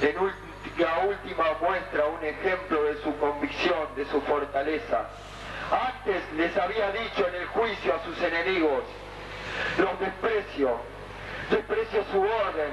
En 0.01 0.15
la 0.79 0.99
última 1.07 1.45
muestra, 1.61 2.07
un 2.07 2.25
ejemplo 2.25 2.83
de 2.85 3.03
su 3.03 3.17
convicción, 3.19 3.95
de 3.97 4.07
su 4.07 4.21
fortaleza. 4.23 5.07
Antes 5.71 6.23
les 6.35 6.57
había 6.57 6.91
dicho 6.93 7.29
en 7.29 7.35
el 7.35 7.47
juicio 7.49 7.95
a 7.95 8.05
sus 8.05 8.21
enemigos, 8.23 8.83
los 9.79 10.01
desprecio, 10.01 10.81
desprecio 11.51 12.05
su 12.13 12.21
orden, 12.21 12.71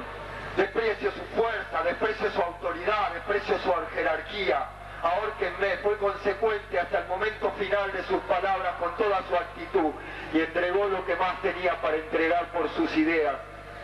desprecio 0.55 1.11
su 1.11 1.23
fuerza, 1.35 1.83
desprecio 1.83 2.31
su 2.31 2.41
autoridad, 2.41 3.13
desprecio 3.13 3.57
su 3.59 3.71
jerarquía. 3.93 4.69
Ahórquenme, 5.01 5.77
fue 5.83 5.97
consecuente 5.97 6.79
hasta 6.79 6.99
el 6.99 7.07
momento 7.07 7.51
final 7.51 7.91
de 7.91 8.03
sus 8.03 8.19
palabras 8.23 8.73
con 8.79 8.95
toda 8.97 9.21
su 9.27 9.35
actitud 9.35 9.91
y 10.33 10.39
entregó 10.39 10.85
lo 10.87 11.05
que 11.05 11.15
más 11.15 11.41
tenía 11.41 11.79
para 11.81 11.97
entregar 11.97 12.51
por 12.51 12.69
sus 12.69 12.95
ideas, 12.97 13.35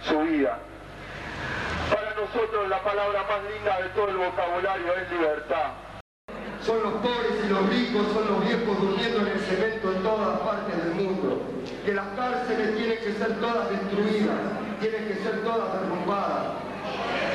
su 0.02 0.20
vida. 0.22 0.58
Para 1.94 2.16
nosotros 2.16 2.68
la 2.68 2.82
palabra 2.82 3.24
más 3.24 3.44
linda 3.54 3.82
de 3.82 3.90
todo 3.90 4.10
el 4.10 4.18
vocabulario 4.18 4.96
es 4.96 5.12
libertad. 5.12 5.72
Son 6.62 6.82
los 6.82 6.94
pobres 6.94 7.46
y 7.46 7.50
los 7.50 7.70
ricos, 7.70 8.08
son 8.14 8.28
los 8.28 8.46
viejos 8.46 8.82
durmiendo 8.82 9.20
en 9.20 9.28
el 9.28 9.40
cemento 9.42 9.92
en 9.92 10.02
todas 10.02 10.40
partes 10.40 10.78
del 10.78 10.96
mundo. 10.96 11.42
Que 11.86 11.94
las 11.94 12.08
cárceles 12.16 12.76
tienen 12.78 12.98
que 13.00 13.14
ser 13.14 13.40
todas 13.40 13.70
destruidas, 13.70 14.40
tienen 14.84 15.08
que 15.08 15.16
ser 15.24 15.44
todas 15.44 15.80
derrumbadas. 15.80 16.60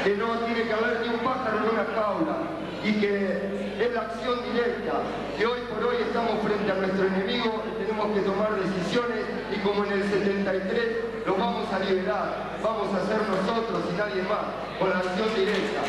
Que 0.05 0.17
no 0.17 0.39
tiene 0.45 0.63
que 0.65 0.73
haber 0.73 1.01
ni 1.01 1.09
un 1.09 1.21
pájaro 1.21 1.57
en 1.57 1.65
una 1.65 1.87
jaula. 1.97 2.37
Y 2.85 3.01
que 3.01 3.77
es 3.81 3.93
la 3.93 4.01
acción 4.03 4.43
directa. 4.53 5.01
Que 5.37 5.47
hoy 5.47 5.61
por 5.73 5.83
hoy 5.85 5.97
estamos 6.03 6.43
frente 6.45 6.71
a 6.71 6.75
nuestro 6.75 7.07
enemigo 7.07 7.65
y 7.65 7.85
tenemos 7.85 8.07
que 8.13 8.21
tomar 8.21 8.51
decisiones 8.55 9.25
y 9.51 9.59
como 9.61 9.85
en 9.85 9.93
el 9.93 10.03
73 10.05 11.27
lo 11.27 11.35
vamos 11.37 11.73
a 11.73 11.79
liberar. 11.81 12.59
Vamos 12.63 12.95
a 12.95 13.07
ser 13.07 13.21
nosotros 13.29 13.83
y 13.93 13.97
nadie 13.97 14.23
más, 14.23 14.45
con 14.79 14.91
la 14.91 14.99
acción 14.99 15.35
directa. 15.35 15.81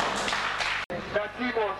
Nacimos 1.12 1.76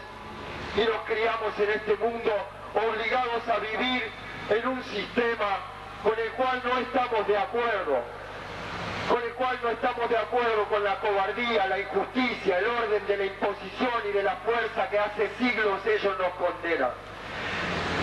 y 0.77 0.81
nos 0.81 1.01
criamos 1.09 1.53
en 1.59 1.71
este 1.71 1.97
mundo 1.97 2.33
obligados 2.75 3.43
a 3.49 3.59
vivir 3.59 4.03
en 4.51 4.69
un 4.69 4.83
sistema 4.85 5.81
con 6.03 6.19
el 6.19 6.31
cual 6.33 6.63
no 6.65 6.79
estamos 6.79 7.27
de 7.27 7.37
acuerdo, 7.37 8.03
con 9.09 9.23
el 9.23 9.33
cual 9.35 9.59
no 9.63 9.71
estamos 9.71 10.09
de 10.09 10.17
acuerdo 10.17 10.65
con 10.69 10.85
la 10.85 11.01
cobardía, 11.01 11.67
la 11.67 11.79
injusticia, 11.79 12.59
el 12.59 12.67
orden 12.67 13.07
de 13.07 13.17
la 13.17 13.25
imposición 13.25 14.03
y 14.09 14.13
de 14.13 14.23
la 14.23 14.37
fuerza 14.37 14.89
que 14.89 14.99
hace 14.99 15.31
siglos 15.39 15.85
ellos 15.87 16.17
nos 16.19 16.33
condenan. 16.35 16.91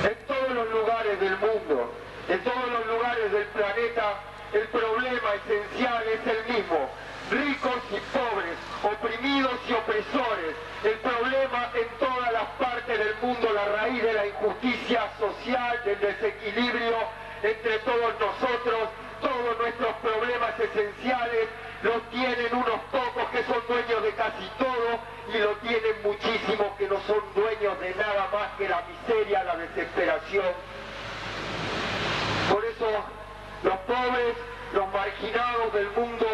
En 0.03 0.15
todos 0.27 0.49
los 0.49 0.69
lugares 0.69 1.19
del 1.19 1.37
mundo, 1.37 1.93
en 2.27 2.43
todos 2.43 2.69
los 2.69 2.87
lugares 2.87 3.31
del 3.31 3.45
planeta, 3.47 4.19
el 4.53 4.67
problema 4.67 5.29
esencial 5.35 6.03
es 6.07 6.27
el 6.27 6.55
mismo, 6.55 6.89
ricos 7.31 7.81
y 7.91 7.99
pobres, 8.15 8.57
oprimidos 8.83 9.59
y 9.67 9.73
opresores. 9.73 10.55
El 10.83 10.93
problema 10.99 11.71
en 11.73 11.87
todas 11.99 12.31
las 12.31 12.47
partes 12.59 12.97
del 12.97 13.15
mundo, 13.21 13.51
la 13.53 13.65
raíz 13.65 14.03
de 14.03 14.13
la 14.13 14.27
injusticia 14.27 15.09
social, 15.19 15.81
del 15.83 15.99
desequilibrio 15.99 16.95
entre 17.43 17.79
todos 17.79 18.13
nosotros, 18.19 18.89
todos 19.19 19.57
nuestros 19.57 19.93
problemas 19.97 20.59
esenciales 20.59 21.47
los 21.83 22.01
tienen 22.09 22.53
unos 22.53 22.79
pocos 22.91 23.29
que 23.31 23.43
son 23.43 23.61
dueños 23.67 24.03
de 24.03 24.11
casi 24.11 24.49
todo 24.57 24.99
y 25.33 25.37
lo 25.37 25.51
tienen 25.57 26.01
muchísimos 26.03 26.67
que 26.77 26.87
no 26.87 26.99
son 27.01 27.21
dueños 27.35 27.79
de 27.79 27.93
nada 27.95 28.29
más 28.33 28.51
que 28.57 28.67
la 28.67 28.83
miseria, 28.83 29.43
la 29.43 29.57
desesperación. 29.57 30.53
Por 32.51 32.65
eso 32.65 32.87
los 33.63 33.77
pobres, 33.79 34.35
los 34.73 34.87
marginados 34.93 35.73
del 35.73 35.89
mundo, 35.91 36.25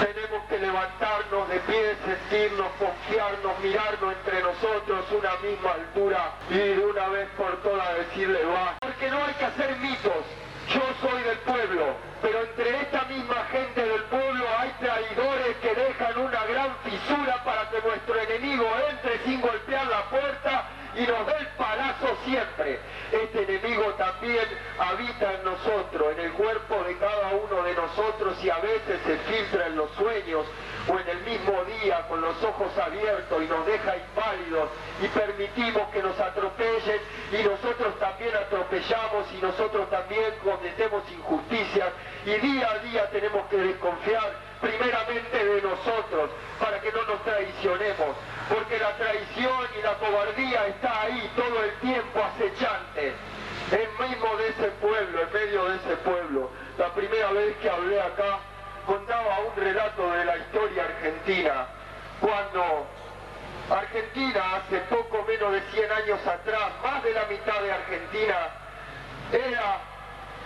tenemos 0.00 0.44
que 0.48 0.58
levantarnos 0.58 1.48
de 1.48 1.58
pie, 1.60 1.96
sentirnos, 2.04 2.68
confiarnos, 2.78 3.58
mirarnos 3.60 4.14
entre 4.14 4.42
nosotros 4.42 5.04
una 5.10 5.36
misma 5.36 5.72
altura 5.72 6.32
y 6.50 6.58
de 6.58 6.86
una 6.86 7.08
vez 7.08 7.28
por 7.36 7.56
todas 7.62 7.96
decirle 7.96 8.44
va. 8.44 8.76
Porque 8.80 9.10
no 9.10 9.24
hay 9.24 9.34
que 9.34 9.44
hacer 9.44 9.76
mitos. 9.76 10.47
Yo 10.68 10.82
soy 11.00 11.22
del 11.22 11.38
pueblo, 11.38 11.94
pero 12.20 12.40
entre 12.42 12.82
esta 12.82 13.02
misma 13.04 13.42
gente 13.50 13.86
del 13.86 14.02
pueblo 14.04 14.44
hay 14.58 14.70
traidores 14.80 15.56
que 15.62 15.74
dejan 15.74 16.18
una 16.18 16.44
gran 16.44 16.76
fisura 16.84 17.42
para 17.42 17.70
que 17.70 17.80
nuestro 17.80 18.20
enemigo 18.20 18.66
entre 18.90 19.18
sin 19.24 19.40
golpear 19.40 19.86
la 19.86 20.02
puerta 20.10 20.68
y 20.94 21.06
nos 21.06 21.26
dé 21.26 21.36
el 21.38 21.46
palazo 21.56 22.18
siempre. 22.24 22.80
Este 23.12 23.44
enemigo 23.44 23.94
también 23.94 24.44
habita 24.78 25.32
en 25.32 25.44
nosotros, 25.44 26.12
en 26.12 26.20
el 26.20 26.32
cuerpo 26.32 26.84
de 26.84 26.98
cada 26.98 27.28
uno 27.28 27.62
de 27.62 27.74
nosotros 27.74 28.36
y 28.44 28.50
a 28.50 28.58
veces 28.58 29.00
se 29.06 29.16
filtra 29.18 29.68
en 29.68 29.76
los 29.76 29.90
sueños 29.92 30.44
o 30.88 30.98
en 30.98 31.08
el 31.08 31.20
mismo 31.20 31.64
día 31.64 32.06
con 32.08 32.20
los 32.20 32.42
ojos 32.42 32.76
abiertos 32.78 33.42
y 33.42 33.46
nos 33.46 33.66
deja 33.66 33.96
inválidos 33.96 34.70
y 35.02 35.08
permitimos 35.08 35.88
que 35.92 36.02
nos 36.02 36.18
atropellen 36.18 37.00
y 37.32 37.42
nosotros 37.42 37.98
también 37.98 38.34
atropellamos 38.34 39.26
y 39.32 39.42
nosotros 39.42 39.90
también 39.90 40.34
cometemos 40.42 41.02
injusticias 41.10 41.88
y 42.24 42.34
día 42.40 42.70
a 42.70 42.78
día 42.78 43.10
tenemos 43.10 43.46
que 43.48 43.56
desconfiar 43.56 44.32
primeramente 44.60 45.44
de 45.44 45.62
nosotros 45.62 46.30
para 46.58 46.80
que 46.80 46.90
no 46.92 47.02
nos 47.04 47.22
traicionemos 47.22 48.16
porque 48.48 48.78
la 48.78 48.96
traición 48.96 49.66
y 49.78 49.82
la 49.82 49.94
cobardía 49.94 50.66
está 50.68 51.02
ahí 51.02 51.30
todo 51.36 51.62
el 51.62 51.72
tiempo 51.80 52.20
acechante 52.20 53.14
en 53.70 54.08
mismo 54.08 54.36
de 54.36 54.48
ese 54.48 54.70
pueblo, 54.80 55.20
en 55.20 55.32
medio 55.32 55.64
de 55.68 55.76
ese 55.76 55.96
pueblo. 55.96 56.50
La 56.78 56.88
primera 56.94 57.30
vez 57.32 57.56
que 57.58 57.68
hablé 57.68 58.00
acá 58.00 58.40
contaba 58.88 59.40
un 59.40 59.62
relato 59.62 60.10
de 60.12 60.24
la 60.24 60.38
historia 60.38 60.84
argentina, 60.84 61.66
cuando 62.20 62.86
Argentina 63.68 64.56
hace 64.56 64.78
poco 64.88 65.22
menos 65.28 65.52
de 65.52 65.60
100 65.60 65.92
años 65.92 66.26
atrás, 66.26 66.70
más 66.82 67.04
de 67.04 67.12
la 67.12 67.26
mitad 67.26 67.60
de 67.60 67.70
Argentina, 67.70 68.36
era 69.30 69.76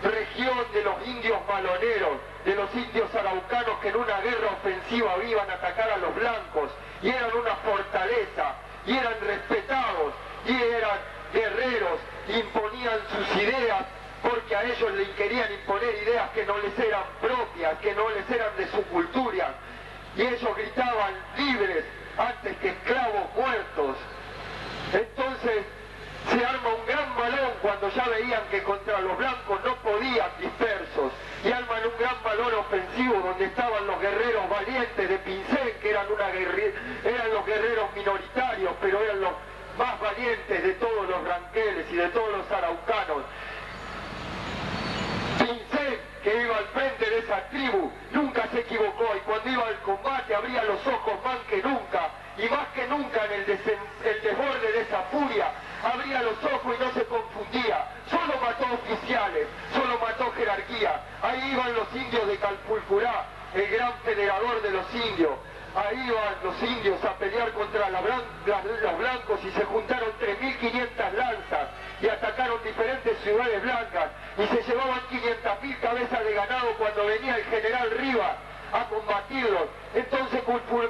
región 0.02 0.58
de 0.74 0.82
los 0.82 1.06
indios 1.06 1.38
maloneros, 1.46 2.18
de 2.44 2.56
los 2.56 2.74
indios 2.74 3.14
araucanos 3.14 3.78
que 3.80 3.90
en 3.90 3.96
una 3.96 4.20
guerra 4.20 4.48
ofensiva 4.58 5.14
iban 5.24 5.48
a 5.48 5.54
atacar 5.54 5.90
a 5.92 5.96
los 5.98 6.12
blancos 6.12 6.72
y 7.00 7.10
eran 7.10 7.32
una 7.36 7.54
fortaleza 7.62 8.56
y 8.84 8.98
eran 8.98 9.14
respetados 9.24 10.14
y 10.48 10.60
eran 10.60 10.98
guerreros, 11.32 12.00
imponían 12.26 12.98
sus 13.08 13.36
ideas 13.40 13.86
porque 14.22 14.54
a 14.56 14.62
ellos 14.64 14.92
les 14.92 15.08
querían 15.10 15.52
imponer 15.52 15.94
ideas 16.02 16.30
que 16.30 16.46
no 16.46 16.56
les 16.58 16.78
eran 16.78 17.02
propias, 17.20 17.78
que 17.80 17.94
no 17.94 18.08
les 18.10 18.30
eran 18.30 18.56
de 18.56 18.66
su 18.68 18.82
cultura. 18.84 19.54
Y 20.16 20.22
ellos 20.22 20.56
gritaban 20.56 21.14
libres 21.36 21.84
antes 22.16 22.56
que 22.58 22.68
esclavos 22.68 23.34
muertos. 23.34 23.96
Entonces 24.92 25.64
se 26.30 26.44
arma 26.44 26.68
un 26.68 26.86
gran 26.86 27.16
balón 27.16 27.50
cuando 27.60 27.88
ya 27.90 28.04
veían 28.04 28.42
que 28.50 28.62
contra 28.62 29.00
los 29.00 29.16
blancos 29.16 29.60
no 29.64 29.74
podían 29.76 30.30
dispersos 30.38 31.12
y 31.44 31.50
arman 31.50 31.84
un 31.84 31.98
gran 31.98 32.22
balón 32.22 32.54
ofensivo 32.54 33.14
donde 33.18 33.46
estaban 33.46 33.86
los 33.86 34.00
guerreros 34.00 34.48
valientes 34.48 35.08
de 35.08 35.18
Pincén 35.18 35.72
que 35.80 35.90
eran, 35.90 36.06
una 36.12 36.30
eran 36.30 37.34
los 37.34 37.44
guerreros 37.44 37.92
minoritarios 37.96 38.72
pero 38.80 39.02
eran 39.02 39.20
los 39.20 39.32
más 39.76 40.00
valientes 40.00 40.62
de 40.62 40.74
todos 40.74 41.08
los 41.08 41.26
ranqueles 41.26 41.90
y 41.90 41.96
de 41.96 42.08
todos 42.10 42.30
los 42.38 42.50
araucanos 42.52 43.24
que 46.22 46.42
iba 46.42 46.56
al 46.56 46.66
frente 46.66 47.10
de 47.10 47.18
esa 47.18 47.48
tribu 47.48 47.90
nunca 48.12 48.46
se 48.48 48.60
equivocó 48.60 49.08
y 49.16 49.20
cuando 49.20 49.50
iba 49.50 49.66
al 49.66 49.80
combate 49.80 50.34
abría 50.34 50.62
los 50.64 50.86
ojos 50.86 51.14
más 51.24 51.38
que 51.48 51.62
nunca 51.62 52.10
y 52.38 52.48
más 52.48 52.68
que 52.74 52.86
nunca 52.86 53.24
en 53.26 53.32
el, 53.32 53.50
el 53.50 54.22
desborde 54.22 54.72
de 54.72 54.80
esa 54.82 55.02
furia 55.10 55.46
abría 55.82 56.22
los 56.22 56.38
ojos 56.44 56.76
y 56.78 56.82
no 56.82 56.92
se 56.92 57.04
confundía. 57.06 57.86
Solo 58.08 58.34
mató 58.40 58.66
oficiales, 58.74 59.48
solo 59.72 59.98
mató 59.98 60.30
jerarquía. 60.32 61.00
Ahí 61.22 61.52
iban 61.52 61.74
los 61.74 61.92
indios 61.94 62.26
de 62.26 62.36
Calpulcurá, 62.36 63.24
el 63.54 63.68
gran 63.68 63.92
federador 64.04 64.62
de 64.62 64.70
los 64.70 64.94
indios. 64.94 65.32
Ahí 65.74 66.06
iban 66.06 66.34
los 66.44 66.62
indios 66.62 67.02
a 67.02 67.14
pelear 67.14 67.50
contra 67.52 67.88
los 67.88 68.98
blancos 68.98 69.40
y 69.42 69.50
se 69.52 69.64
juntaron 69.64 70.10
3.500 70.20 71.12
lanzas 71.14 71.68
y 72.02 72.08
atacaron 72.08 72.62
diferentes 72.62 73.01
ciudades 73.22 73.62
blancas 73.62 74.10
y 74.38 74.46
se 74.46 74.62
llevaban 74.62 75.00
500.000 75.10 75.80
cabezas 75.80 76.24
de 76.24 76.34
ganado 76.34 76.74
cuando 76.78 77.06
venía 77.06 77.36
el 77.36 77.44
general 77.44 77.90
Rivas 77.90 78.36
a 78.72 78.84
combatirlos. 78.88 79.68
Entonces 79.94 80.42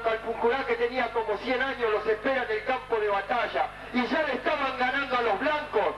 Calpuncurá, 0.03 0.65
que 0.67 0.75
tenía 0.75 1.11
como 1.13 1.37
100 1.37 1.63
años, 1.63 1.91
los 1.91 2.07
espera 2.07 2.45
en 2.45 2.51
el 2.51 2.65
campo 2.65 2.99
de 2.99 3.09
batalla. 3.09 3.67
Y 3.93 4.07
ya 4.07 4.23
le 4.23 4.35
estaban 4.35 4.79
ganando 4.79 5.17
a 5.17 5.23
los 5.23 5.41
blancos 5.41 5.95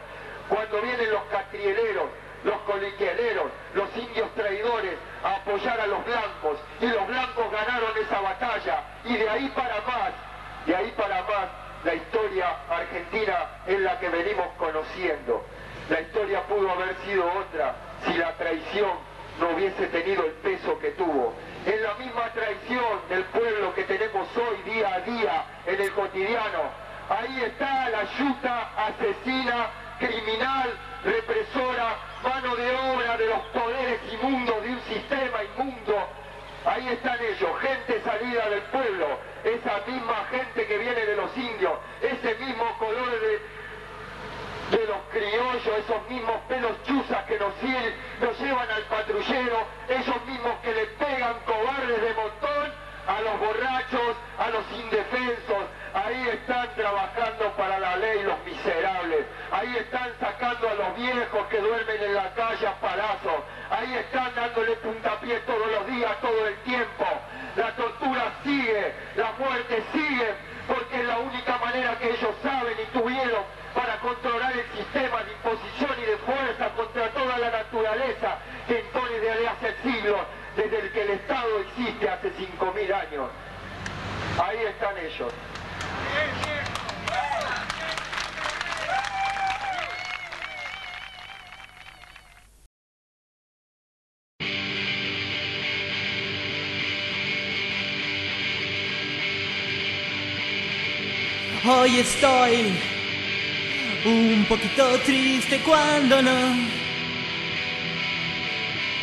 cuando 0.48 0.80
vienen 0.82 1.10
los 1.10 1.22
catrieleros, 1.24 2.08
los 2.44 2.56
coliquieleros, 2.62 3.50
los 3.74 3.96
indios 3.96 4.30
traidores 4.34 4.94
a 5.22 5.36
apoyar 5.36 5.80
a 5.80 5.86
los 5.86 6.04
blancos. 6.04 6.58
Y 6.80 6.86
los 6.86 7.06
blancos 7.06 7.50
ganaron 7.50 7.90
esa 7.98 8.20
batalla. 8.20 8.82
Y 9.04 9.16
de 9.16 9.28
ahí 9.28 9.48
para 9.54 9.80
más, 9.82 10.10
de 10.66 10.76
ahí 10.76 10.92
para 10.96 11.22
más, 11.22 11.48
la 11.84 11.94
historia 11.94 12.46
argentina 12.70 13.60
es 13.66 13.80
la 13.80 13.98
que 14.00 14.08
venimos 14.08 14.46
conociendo. 14.58 15.44
La 15.88 16.00
historia 16.00 16.42
pudo 16.44 16.70
haber 16.70 16.96
sido 17.04 17.26
otra 17.26 17.74
si 18.06 18.14
la 18.14 18.32
traición 18.36 18.90
no 19.38 19.50
hubiese 19.50 19.86
tenido 19.88 20.24
el 20.24 20.32
peso 20.32 20.78
que 20.78 20.92
tuvo. 20.92 21.34
Es 21.66 21.80
la 21.80 21.94
misma 21.94 22.32
traición 22.32 23.00
del 23.08 23.24
pueblo 23.24 23.74
que 23.74 23.84
tenemos 23.84 24.28
hoy 24.36 24.72
día 24.72 24.94
a 24.94 25.00
día 25.00 25.44
en 25.66 25.80
el 25.80 25.92
cotidiano. 25.92 26.84
Ahí 27.10 27.42
está 27.42 27.90
la 27.90 28.04
yuta 28.16 28.70
asesina, 28.76 29.70
criminal, 29.98 30.70
represora, 31.04 31.96
mano 32.22 32.56
de 32.56 32.70
obra 32.70 33.16
de 33.18 33.26
los 33.26 33.40
poderes 33.48 34.00
inmundos 34.10 34.62
de 34.62 34.70
un 34.70 34.80
sistema 34.88 35.38
inmundo. 35.44 36.08
Ahí 36.64 36.88
están 36.88 37.18
ellos, 37.20 37.50
gente 37.60 38.00
salida 38.02 38.48
del 38.48 38.62
pueblo, 38.62 39.18
esa 39.44 39.82
misma 39.86 40.24
gente 40.30 40.66
que 40.66 40.78
viene 40.78 41.04
de 41.04 41.16
los 41.16 41.36
indios, 41.36 41.74
ese 42.00 42.34
mismo 42.36 42.78
color 42.78 43.20
de, 43.20 43.53
de 44.70 44.86
los 44.86 44.98
criollos, 45.10 45.78
esos 45.78 46.08
mismos 46.08 46.36
pelos 46.48 46.72
chuzas 46.84 47.24
que 47.24 47.38
nos, 47.38 47.52
nos 48.20 48.40
llevan 48.40 48.70
al 48.70 48.82
patrullero, 48.84 49.66
esos 49.88 50.24
mismos 50.26 50.54
que 50.62 50.72
le 50.72 50.86
pegan 50.86 51.34
cobardes 51.46 52.00
de 52.00 52.14
montón 52.14 52.84
a 53.06 53.20
los 53.20 53.38
borrachos, 53.38 54.16
a 54.38 54.50
los 54.50 54.64
indefensos. 54.72 55.64
Ahí 55.92 56.28
están 56.28 56.74
trabajando 56.74 57.52
para 57.56 57.78
la 57.78 57.96
ley 57.96 58.22
los 58.22 58.38
miserables. 58.44 59.26
Ahí 59.52 59.76
están 59.76 60.10
sacando 60.18 60.68
a 60.68 60.74
los 60.74 60.96
viejos 60.96 61.46
que 61.48 61.60
duermen 61.60 62.02
en 62.02 62.14
la 62.14 62.34
calle 62.34 62.66
a 62.66 62.80
palazos. 62.80 63.44
Ahí 63.70 63.94
están 63.94 64.34
dándole 64.34 64.76
puntapié 64.76 65.38
todos 65.40 65.70
los 65.70 65.86
días, 65.86 66.20
todo 66.20 66.46
el 66.46 66.56
tiempo. 66.62 67.06
La 67.56 67.70
tortura 67.76 68.32
sigue, 68.42 68.92
la 69.16 69.32
muerte 69.38 69.84
sigue, 69.92 70.34
porque 70.66 71.00
es 71.00 71.04
la 71.06 71.18
única 71.18 71.58
manera 71.58 71.98
que 71.98 72.10
ellos 72.10 72.34
saben 72.42 72.74
y 72.80 72.98
tuvieron 72.98 73.44
para 73.84 73.98
controlar 73.98 74.52
el 74.56 74.78
sistema 74.78 75.22
de 75.24 75.32
imposición 75.32 75.90
y 76.02 76.06
de 76.06 76.16
fuerza 76.18 76.70
contra 76.70 77.10
toda 77.10 77.38
la 77.38 77.50
naturaleza 77.50 78.38
que 78.66 78.80
impone 78.80 79.18
desde 79.20 79.46
hace 79.46 79.74
siglos, 79.82 80.20
desde 80.56 80.78
el 80.80 80.90
que 80.90 81.02
el 81.02 81.10
Estado 81.10 81.60
existe 81.60 82.08
hace 82.08 82.32
5.000 82.32 82.94
años. 82.94 83.30
Ahí 84.42 84.58
están 84.64 84.96
ellos. 84.96 85.32
Hoy 101.66 101.98
estoy 101.98 102.93
un 104.04 104.44
poquito 104.48 104.98
triste 105.00 105.60
cuando 105.60 106.20
no. 106.22 106.38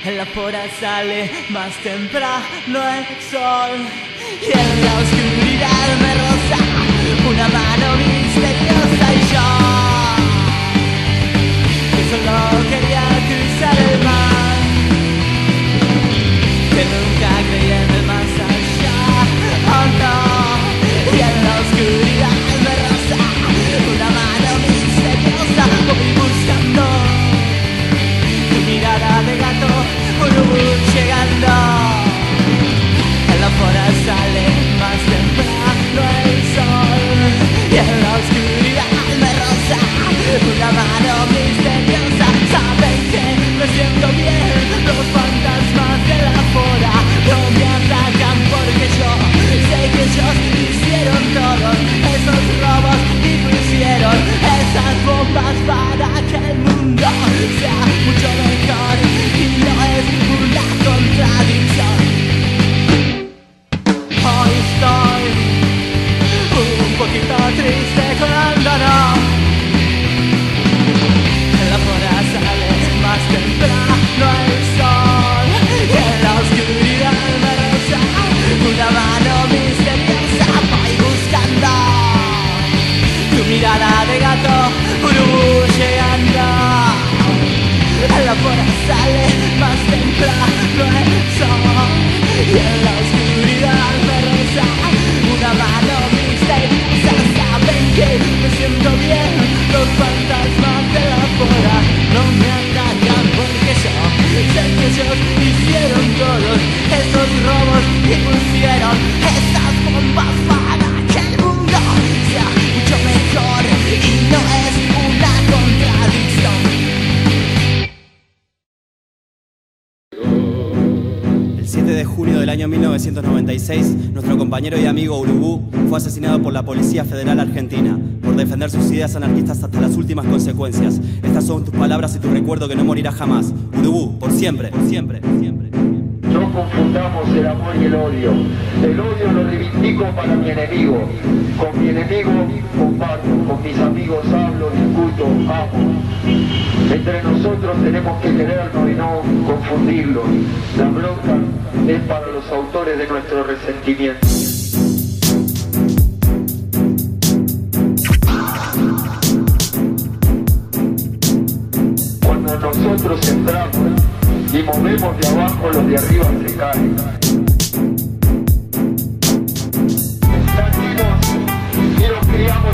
En 0.03 0.17
la 0.17 0.25
pora 0.25 0.63
sale 0.79 1.29
más 1.49 1.75
temprano 1.77 2.43
el 2.67 3.05
sol 3.29 3.79
y 4.41 4.45
en 4.45 4.85
la 4.85 4.93
oscuridad 4.99 5.87
me 6.01 6.13
roza 6.15 6.59
una 7.29 7.47
mano 7.47 7.95
misteriosa 7.97 8.90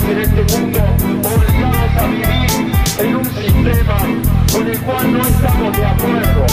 en 0.10 0.20
este 0.20 0.58
mundo 0.58 0.80
obligados 1.24 1.92
a 1.98 2.08
vivir 2.08 2.72
en 3.00 3.16
un 3.16 3.26
sistema 3.26 3.98
con 4.54 4.68
el 4.68 4.80
cual 4.80 5.12
no 5.12 5.20
estamos 5.20 5.78
de 5.78 5.86
acuerdo, 5.86 6.46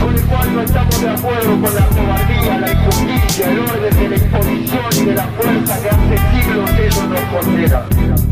con 0.00 0.14
el 0.16 0.22
cual 0.22 0.54
no 0.54 0.62
estamos 0.62 1.00
de 1.00 1.10
acuerdo 1.10 1.60
con 1.60 1.74
la 1.74 1.86
cobardía, 1.86 2.58
la 2.58 2.72
injusticia, 2.72 3.50
el 3.50 3.58
orden 3.60 3.96
de 3.96 4.08
la 4.08 4.16
imposición 4.16 4.84
y 4.92 5.04
de 5.04 5.14
la 5.14 5.26
fuerza 5.28 5.80
que 5.80 5.88
hace 5.88 6.18
siglos 6.34 6.70
eso 6.70 7.06
nos 7.06 7.20
condena. 7.20 8.29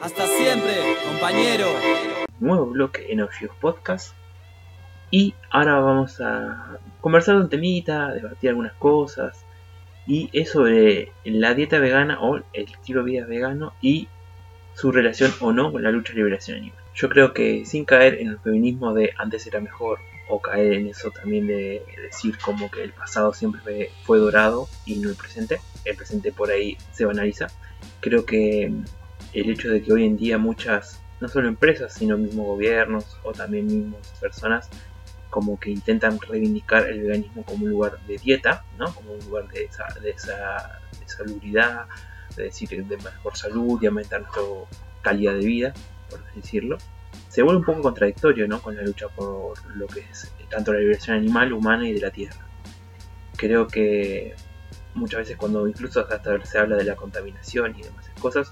Hasta 0.00 0.24
siempre, 0.26 0.72
compañero. 1.04 1.66
nuevo 2.38 2.66
bloque 2.66 3.06
en 3.10 3.22
Ojios 3.22 3.50
Podcast. 3.60 4.14
Y 5.10 5.34
ahora 5.50 5.80
vamos 5.80 6.20
a 6.20 6.78
conversar 7.00 7.34
un 7.34 7.48
temita, 7.48 8.12
debatir 8.12 8.50
algunas 8.50 8.74
cosas. 8.74 9.44
Y 10.06 10.30
es 10.32 10.50
sobre 10.50 11.10
la 11.24 11.54
dieta 11.54 11.80
vegana 11.80 12.20
o 12.20 12.36
el 12.36 12.44
estilo 12.52 13.02
de 13.02 13.10
vida 13.10 13.26
vegano 13.26 13.72
y 13.82 14.06
su 14.74 14.92
relación 14.92 15.32
o 15.40 15.52
no 15.52 15.72
con 15.72 15.82
la 15.82 15.90
lucha 15.90 16.12
de 16.12 16.18
liberación 16.18 16.58
animal. 16.58 16.78
Yo 16.94 17.08
creo 17.08 17.34
que 17.34 17.66
sin 17.66 17.84
caer 17.84 18.14
en 18.20 18.28
el 18.28 18.38
feminismo 18.38 18.94
de 18.94 19.12
antes 19.18 19.44
era 19.48 19.60
mejor 19.60 19.98
o 20.28 20.40
caer 20.40 20.74
en 20.74 20.86
eso 20.86 21.10
también 21.10 21.48
de 21.48 21.82
decir 22.00 22.38
como 22.38 22.70
que 22.70 22.84
el 22.84 22.92
pasado 22.92 23.32
siempre 23.32 23.90
fue 24.04 24.18
dorado 24.18 24.68
y 24.86 24.96
no 24.96 25.08
el 25.08 25.16
presente, 25.16 25.58
el 25.84 25.96
presente 25.96 26.30
por 26.30 26.50
ahí 26.50 26.76
se 26.92 27.06
banaliza. 27.06 27.48
Creo 28.00 28.24
que 28.24 28.72
el 29.40 29.50
hecho 29.50 29.70
de 29.70 29.82
que 29.82 29.92
hoy 29.92 30.04
en 30.04 30.16
día 30.16 30.38
muchas, 30.38 31.00
no 31.20 31.28
solo 31.28 31.48
empresas, 31.48 31.94
sino 31.94 32.16
mismos 32.16 32.46
gobiernos 32.46 33.18
o 33.22 33.32
también 33.32 33.66
mismas 33.66 34.06
personas, 34.20 34.68
como 35.30 35.58
que 35.60 35.70
intentan 35.70 36.18
reivindicar 36.20 36.88
el 36.88 37.02
veganismo 37.02 37.44
como 37.44 37.64
un 37.64 37.70
lugar 37.70 37.98
de 38.06 38.16
dieta, 38.16 38.64
¿no? 38.78 38.92
como 38.94 39.12
un 39.12 39.20
lugar 39.20 39.48
de 39.48 39.64
esa, 39.64 39.86
de 40.00 40.10
esa 40.10 40.80
de 40.98 41.08
salubridad, 41.08 41.86
de 42.36 42.44
decir 42.44 42.68
de 42.68 42.96
mejor 42.96 43.36
salud 43.36 43.78
y 43.82 43.86
aumentar 43.86 44.22
nuestra 44.22 44.42
calidad 45.02 45.34
de 45.34 45.44
vida, 45.44 45.74
por 46.08 46.20
decirlo. 46.34 46.78
Se 47.28 47.42
vuelve 47.42 47.60
un 47.60 47.66
poco 47.66 47.82
contradictorio 47.82 48.48
¿no? 48.48 48.62
con 48.62 48.76
la 48.76 48.82
lucha 48.82 49.08
por 49.08 49.54
lo 49.76 49.86
que 49.86 50.00
es 50.00 50.32
tanto 50.48 50.72
la 50.72 50.80
liberación 50.80 51.16
animal, 51.18 51.52
humana 51.52 51.86
y 51.86 51.92
de 51.92 52.00
la 52.00 52.10
tierra. 52.10 52.46
Creo 53.36 53.66
que 53.68 54.34
muchas 54.94 55.20
veces 55.20 55.36
cuando 55.36 55.68
incluso 55.68 56.00
hasta 56.00 56.44
se 56.44 56.58
habla 56.58 56.76
de 56.76 56.84
la 56.84 56.96
contaminación 56.96 57.76
y 57.78 57.82
demás 57.82 58.08
cosas, 58.18 58.50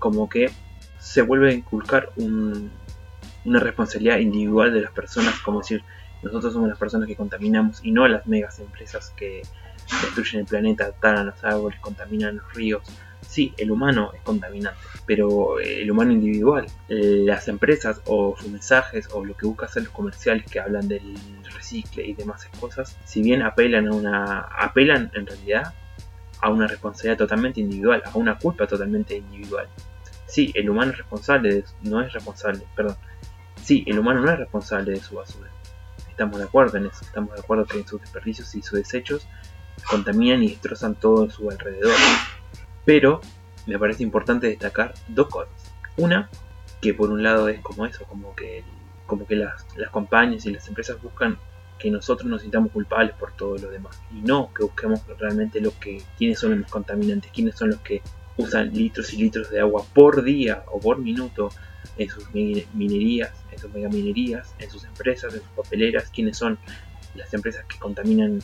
como 0.00 0.28
que 0.28 0.50
se 0.98 1.22
vuelve 1.22 1.50
a 1.50 1.54
inculcar 1.54 2.10
un, 2.16 2.70
una 3.44 3.60
responsabilidad 3.60 4.18
individual 4.18 4.72
de 4.74 4.80
las 4.80 4.90
personas, 4.90 5.38
como 5.40 5.60
decir, 5.60 5.84
nosotros 6.22 6.52
somos 6.52 6.68
las 6.68 6.78
personas 6.78 7.06
que 7.06 7.16
contaminamos 7.16 7.80
y 7.82 7.92
no 7.92 8.06
las 8.08 8.26
megas 8.26 8.58
empresas 8.58 9.12
que 9.16 9.42
destruyen 10.02 10.40
el 10.40 10.46
planeta, 10.46 10.92
talan 10.92 11.26
los 11.26 11.44
árboles, 11.44 11.78
contaminan 11.80 12.36
los 12.36 12.54
ríos. 12.54 12.82
Sí, 13.26 13.54
el 13.58 13.70
humano 13.70 14.10
es 14.14 14.22
contaminante, 14.22 14.80
pero 15.06 15.60
el 15.60 15.90
humano 15.90 16.12
individual, 16.12 16.66
las 16.88 17.48
empresas 17.48 18.00
o 18.06 18.34
sus 18.36 18.50
mensajes 18.50 19.08
o 19.12 19.24
lo 19.24 19.36
que 19.36 19.46
busca 19.46 19.66
hacer 19.66 19.84
los 19.84 19.92
comerciales 19.92 20.46
que 20.50 20.58
hablan 20.58 20.88
del 20.88 21.16
recicle 21.54 22.04
y 22.04 22.14
demás 22.14 22.48
cosas, 22.58 22.96
si 23.04 23.22
bien 23.22 23.42
apelan 23.42 23.88
a 23.88 23.92
una 23.92 24.38
apelan 24.40 25.10
en 25.14 25.26
realidad 25.26 25.74
a 26.40 26.50
una 26.50 26.66
responsabilidad 26.66 27.18
totalmente 27.18 27.60
individual, 27.60 28.02
a 28.04 28.16
una 28.16 28.36
culpa 28.38 28.66
totalmente 28.66 29.16
individual. 29.16 29.68
Sí, 30.30 30.52
el 30.54 30.70
humano 30.70 30.92
es 30.92 30.98
responsable, 30.98 31.54
de, 31.54 31.64
no 31.82 32.00
es 32.00 32.12
responsable, 32.12 32.62
perdón. 32.76 32.96
Sí, 33.60 33.82
el 33.88 33.98
humano 33.98 34.20
no 34.20 34.30
es 34.30 34.38
responsable 34.38 34.92
de 34.92 35.00
su 35.00 35.16
basura. 35.16 35.50
Estamos 36.08 36.38
de 36.38 36.44
acuerdo 36.44 36.78
en 36.78 36.86
eso, 36.86 37.04
estamos 37.04 37.34
de 37.34 37.40
acuerdo 37.40 37.64
que 37.66 37.82
sus 37.82 38.00
desperdicios 38.00 38.54
y 38.54 38.62
sus 38.62 38.78
desechos 38.78 39.26
contaminan 39.88 40.42
y 40.44 40.50
destrozan 40.50 40.94
todo 40.94 41.28
su 41.28 41.50
alrededor. 41.50 41.96
Pero 42.84 43.20
me 43.66 43.76
parece 43.76 44.04
importante 44.04 44.46
destacar 44.46 44.94
dos 45.08 45.26
cosas. 45.26 45.52
Una, 45.96 46.30
que 46.80 46.94
por 46.94 47.10
un 47.10 47.24
lado 47.24 47.48
es 47.48 47.60
como 47.60 47.84
eso, 47.84 48.04
como 48.04 48.32
que, 48.36 48.62
como 49.06 49.26
que 49.26 49.34
las, 49.34 49.66
las 49.76 49.90
compañías 49.90 50.46
y 50.46 50.52
las 50.52 50.68
empresas 50.68 51.02
buscan 51.02 51.38
que 51.76 51.90
nosotros 51.90 52.30
nos 52.30 52.42
sintamos 52.42 52.70
culpables 52.70 53.16
por 53.16 53.32
todo 53.32 53.58
lo 53.58 53.68
demás. 53.68 54.00
Y 54.14 54.20
no 54.20 54.54
que 54.54 54.62
busquemos 54.62 55.00
realmente 55.18 55.60
lo 55.60 55.76
que, 55.80 56.00
quiénes 56.16 56.38
son 56.38 56.60
los 56.60 56.70
contaminantes, 56.70 57.32
quiénes 57.32 57.56
son 57.56 57.70
los 57.70 57.80
que 57.80 58.00
usan 58.36 58.72
litros 58.72 59.12
y 59.12 59.18
litros 59.18 59.50
de 59.50 59.60
agua 59.60 59.84
por 59.94 60.22
día 60.22 60.64
o 60.66 60.80
por 60.80 60.98
minuto 60.98 61.50
en 61.96 62.08
sus 62.08 62.30
minerías, 62.32 63.32
en 63.50 63.58
sus 63.58 63.72
megaminerías, 63.72 64.54
en 64.58 64.70
sus 64.70 64.84
empresas, 64.84 65.34
en 65.34 65.40
sus 65.40 65.50
papeleras, 65.50 66.10
quiénes 66.10 66.36
son 66.36 66.58
las 67.14 67.32
empresas 67.34 67.64
que 67.66 67.78
contaminan 67.78 68.40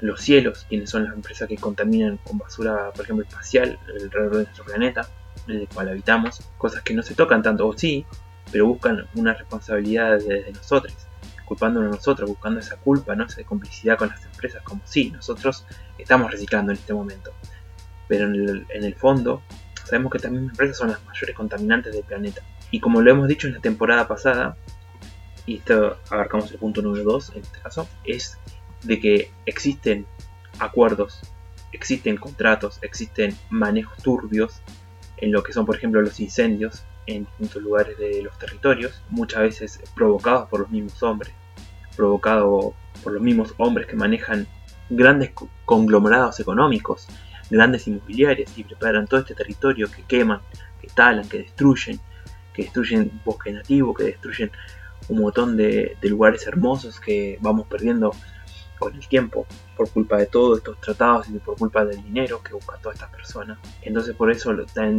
los 0.00 0.20
cielos, 0.20 0.66
quiénes 0.68 0.90
son 0.90 1.04
las 1.04 1.14
empresas 1.14 1.48
que 1.48 1.56
contaminan 1.56 2.18
con 2.18 2.38
basura, 2.38 2.92
por 2.92 3.04
ejemplo, 3.04 3.24
espacial 3.24 3.78
alrededor 3.88 4.36
de 4.36 4.42
nuestro 4.44 4.64
planeta, 4.64 5.08
en 5.48 5.60
el 5.60 5.68
cual 5.68 5.88
habitamos, 5.88 6.40
cosas 6.58 6.82
que 6.82 6.94
no 6.94 7.02
se 7.02 7.14
tocan 7.14 7.42
tanto, 7.42 7.66
o 7.66 7.76
sí, 7.76 8.04
pero 8.50 8.66
buscan 8.66 9.06
una 9.14 9.34
responsabilidad 9.34 10.18
desde 10.18 10.52
nosotros, 10.52 10.94
culpándonos 11.44 11.92
a 11.92 11.96
nosotros, 11.96 12.28
buscando 12.28 12.60
esa 12.60 12.76
culpa, 12.76 13.14
¿no? 13.14 13.24
esa 13.24 13.42
complicidad 13.44 13.96
con 13.96 14.08
las 14.08 14.24
empresas, 14.24 14.62
como 14.62 14.82
si 14.84 15.10
nosotros 15.10 15.64
estamos 15.98 16.30
reciclando 16.30 16.72
en 16.72 16.78
este 16.78 16.92
momento. 16.92 17.32
Pero 18.08 18.26
en 18.26 18.34
el, 18.34 18.66
en 18.70 18.84
el 18.84 18.94
fondo 18.94 19.42
sabemos 19.84 20.10
que 20.10 20.18
estas 20.18 20.32
mismas 20.32 20.52
empresas 20.52 20.76
son 20.78 20.90
las 20.90 21.04
mayores 21.04 21.34
contaminantes 21.34 21.92
del 21.92 22.04
planeta. 22.04 22.42
Y 22.70 22.80
como 22.80 23.00
lo 23.00 23.10
hemos 23.10 23.28
dicho 23.28 23.46
en 23.46 23.54
la 23.54 23.60
temporada 23.60 24.08
pasada, 24.08 24.56
y 25.46 25.58
esto 25.58 25.98
abarcamos 26.10 26.50
el 26.50 26.58
punto 26.58 26.82
número 26.82 27.04
2 27.04 27.32
en 27.36 27.42
este 27.42 27.60
caso, 27.60 27.88
es 28.04 28.38
de 28.82 28.98
que 28.98 29.30
existen 29.46 30.06
acuerdos, 30.58 31.20
existen 31.72 32.16
contratos, 32.16 32.78
existen 32.82 33.36
manejos 33.50 33.98
turbios 34.02 34.60
en 35.18 35.32
lo 35.32 35.42
que 35.42 35.52
son, 35.52 35.64
por 35.64 35.76
ejemplo, 35.76 36.02
los 36.02 36.20
incendios 36.20 36.84
en 37.06 37.24
distintos 37.24 37.62
lugares 37.62 37.96
de 37.98 38.22
los 38.22 38.36
territorios, 38.38 39.02
muchas 39.10 39.42
veces 39.42 39.80
provocados 39.94 40.48
por 40.48 40.60
los 40.60 40.70
mismos 40.70 41.02
hombres, 41.02 41.32
provocados 41.96 42.74
por 43.02 43.12
los 43.12 43.22
mismos 43.22 43.54
hombres 43.58 43.86
que 43.86 43.96
manejan 43.96 44.46
grandes 44.90 45.32
conglomerados 45.64 46.40
económicos, 46.40 47.08
grandes 47.50 47.86
inmobiliarias 47.86 48.56
y 48.56 48.64
preparan 48.64 49.06
todo 49.06 49.20
este 49.20 49.34
territorio 49.34 49.90
que 49.90 50.02
queman, 50.02 50.40
que 50.80 50.88
talan, 50.88 51.28
que 51.28 51.38
destruyen, 51.38 52.00
que 52.52 52.62
destruyen 52.62 53.20
bosque 53.24 53.52
nativo, 53.52 53.94
que 53.94 54.04
destruyen 54.04 54.50
un 55.08 55.20
montón 55.20 55.56
de, 55.56 55.96
lugares 56.02 56.46
hermosos 56.46 57.00
que 57.00 57.38
vamos 57.40 57.66
perdiendo 57.66 58.12
con 58.78 58.94
el 58.94 59.08
tiempo 59.08 59.46
por 59.74 59.90
culpa 59.90 60.18
de 60.18 60.26
todos 60.26 60.58
estos 60.58 60.78
tratados 60.80 61.28
y 61.30 61.38
por 61.38 61.56
culpa 61.56 61.84
del 61.84 62.02
dinero 62.02 62.42
que 62.42 62.52
buscan 62.52 62.80
todas 62.82 62.96
estas 62.96 63.10
personas. 63.10 63.58
Entonces 63.82 64.14
por 64.14 64.30
eso 64.30 64.54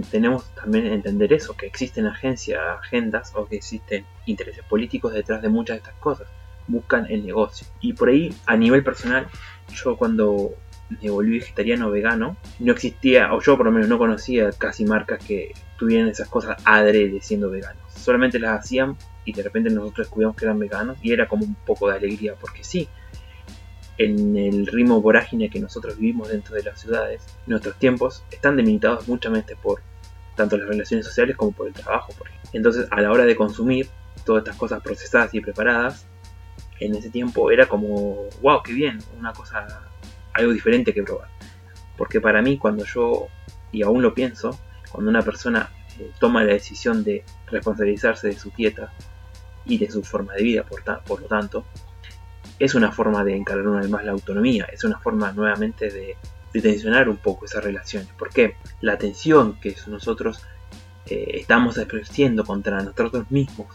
tenemos 0.09 0.45
también 0.55 0.87
entender 0.87 1.31
eso, 1.33 1.55
que 1.55 1.67
existen 1.67 2.07
agencias, 2.07 2.59
agendas 2.79 3.33
o 3.35 3.45
que 3.45 3.57
existen 3.57 4.05
intereses 4.25 4.63
políticos 4.63 5.13
detrás 5.13 5.41
de 5.41 5.49
muchas 5.49 5.75
de 5.75 5.79
estas 5.79 5.95
cosas. 5.95 6.27
Buscan 6.67 7.05
el 7.09 7.25
negocio. 7.25 7.67
Y 7.79 7.93
por 7.93 8.09
ahí, 8.09 8.33
a 8.45 8.57
nivel 8.57 8.83
personal, 8.83 9.27
yo 9.69 9.95
cuando 9.95 10.53
me 10.89 11.09
volví 11.09 11.39
vegetariano 11.39 11.91
vegano, 11.91 12.38
no 12.59 12.71
existía, 12.71 13.33
o 13.33 13.41
yo 13.41 13.57
por 13.57 13.65
lo 13.65 13.71
menos 13.71 13.89
no 13.89 13.97
conocía 13.97 14.49
casi 14.51 14.85
marcas 14.85 15.23
que 15.23 15.53
tuvieran 15.77 16.07
esas 16.07 16.29
cosas 16.29 16.61
adrede 16.65 17.21
siendo 17.21 17.49
veganos. 17.49 17.83
Solamente 17.93 18.39
las 18.39 18.59
hacían 18.59 18.95
y 19.25 19.33
de 19.33 19.43
repente 19.43 19.69
nosotros 19.69 20.07
descubrimos 20.07 20.35
que 20.35 20.45
eran 20.45 20.59
veganos 20.59 20.97
y 21.01 21.11
era 21.11 21.27
como 21.27 21.45
un 21.45 21.55
poco 21.55 21.89
de 21.89 21.97
alegría, 21.97 22.35
porque 22.39 22.63
sí, 22.63 22.88
en 23.97 24.38
el 24.38 24.67
ritmo 24.67 25.01
vorágine 25.01 25.49
que 25.49 25.59
nosotros 25.59 25.97
vivimos 25.97 26.29
dentro 26.29 26.55
de 26.55 26.63
las 26.63 26.79
ciudades, 26.79 27.21
nuestros 27.47 27.77
tiempos 27.77 28.23
están 28.31 28.55
delimitados 28.55 29.07
muchamente 29.07 29.55
por 29.55 29.81
tanto 30.35 30.55
las 30.57 30.67
relaciones 30.67 31.05
sociales 31.05 31.35
como 31.35 31.51
por 31.51 31.67
el 31.67 31.73
trabajo. 31.73 32.13
Entonces, 32.53 32.88
a 32.91 33.01
la 33.01 33.11
hora 33.11 33.25
de 33.25 33.35
consumir 33.35 33.89
todas 34.23 34.43
estas 34.43 34.55
cosas 34.55 34.81
procesadas 34.81 35.33
y 35.33 35.41
preparadas, 35.41 36.05
en 36.79 36.95
ese 36.95 37.09
tiempo 37.09 37.49
era 37.51 37.67
como, 37.67 38.27
wow, 38.41 38.61
qué 38.63 38.73
bien, 38.73 38.99
una 39.19 39.33
cosa, 39.33 39.86
algo 40.38 40.53
diferente 40.53 40.93
que 40.93 41.03
probar. 41.03 41.29
Porque 41.97 42.21
para 42.21 42.41
mí, 42.41 42.57
cuando 42.57 42.85
yo, 42.85 43.27
y 43.71 43.81
aún 43.83 44.01
lo 44.01 44.13
pienso, 44.13 44.57
cuando 44.91 45.09
una 45.09 45.21
persona 45.21 45.69
eh, 45.99 46.11
toma 46.19 46.43
la 46.43 46.53
decisión 46.53 47.03
de 47.03 47.23
responsabilizarse 47.47 48.27
de 48.27 48.38
su 48.38 48.51
dieta 48.51 48.93
y 49.65 49.77
de 49.77 49.89
su 49.91 50.03
forma 50.03 50.33
de 50.33 50.43
vida, 50.43 50.63
por, 50.63 50.83
por 51.03 51.21
lo 51.21 51.27
tanto, 51.27 51.65
es 52.59 52.75
una 52.75 52.91
forma 52.91 53.23
de 53.23 53.35
encarar 53.35 53.67
una 53.67 53.81
vez 53.81 53.89
más 53.89 54.03
la 54.03 54.11
autonomía, 54.11 54.65
es 54.71 54.83
una 54.83 54.99
forma 54.99 55.31
nuevamente 55.31 55.89
de, 55.89 56.17
tensionar 56.59 57.07
un 57.07 57.17
poco 57.17 57.45
esas 57.45 57.63
relaciones. 57.63 58.09
porque 58.17 58.55
La 58.81 58.97
tensión 58.97 59.59
que 59.59 59.75
nosotros 59.85 60.41
eh, 61.05 61.33
estamos 61.35 61.77
ejerciendo 61.77 62.43
contra 62.43 62.81
nosotros 62.81 63.29
mismos, 63.29 63.67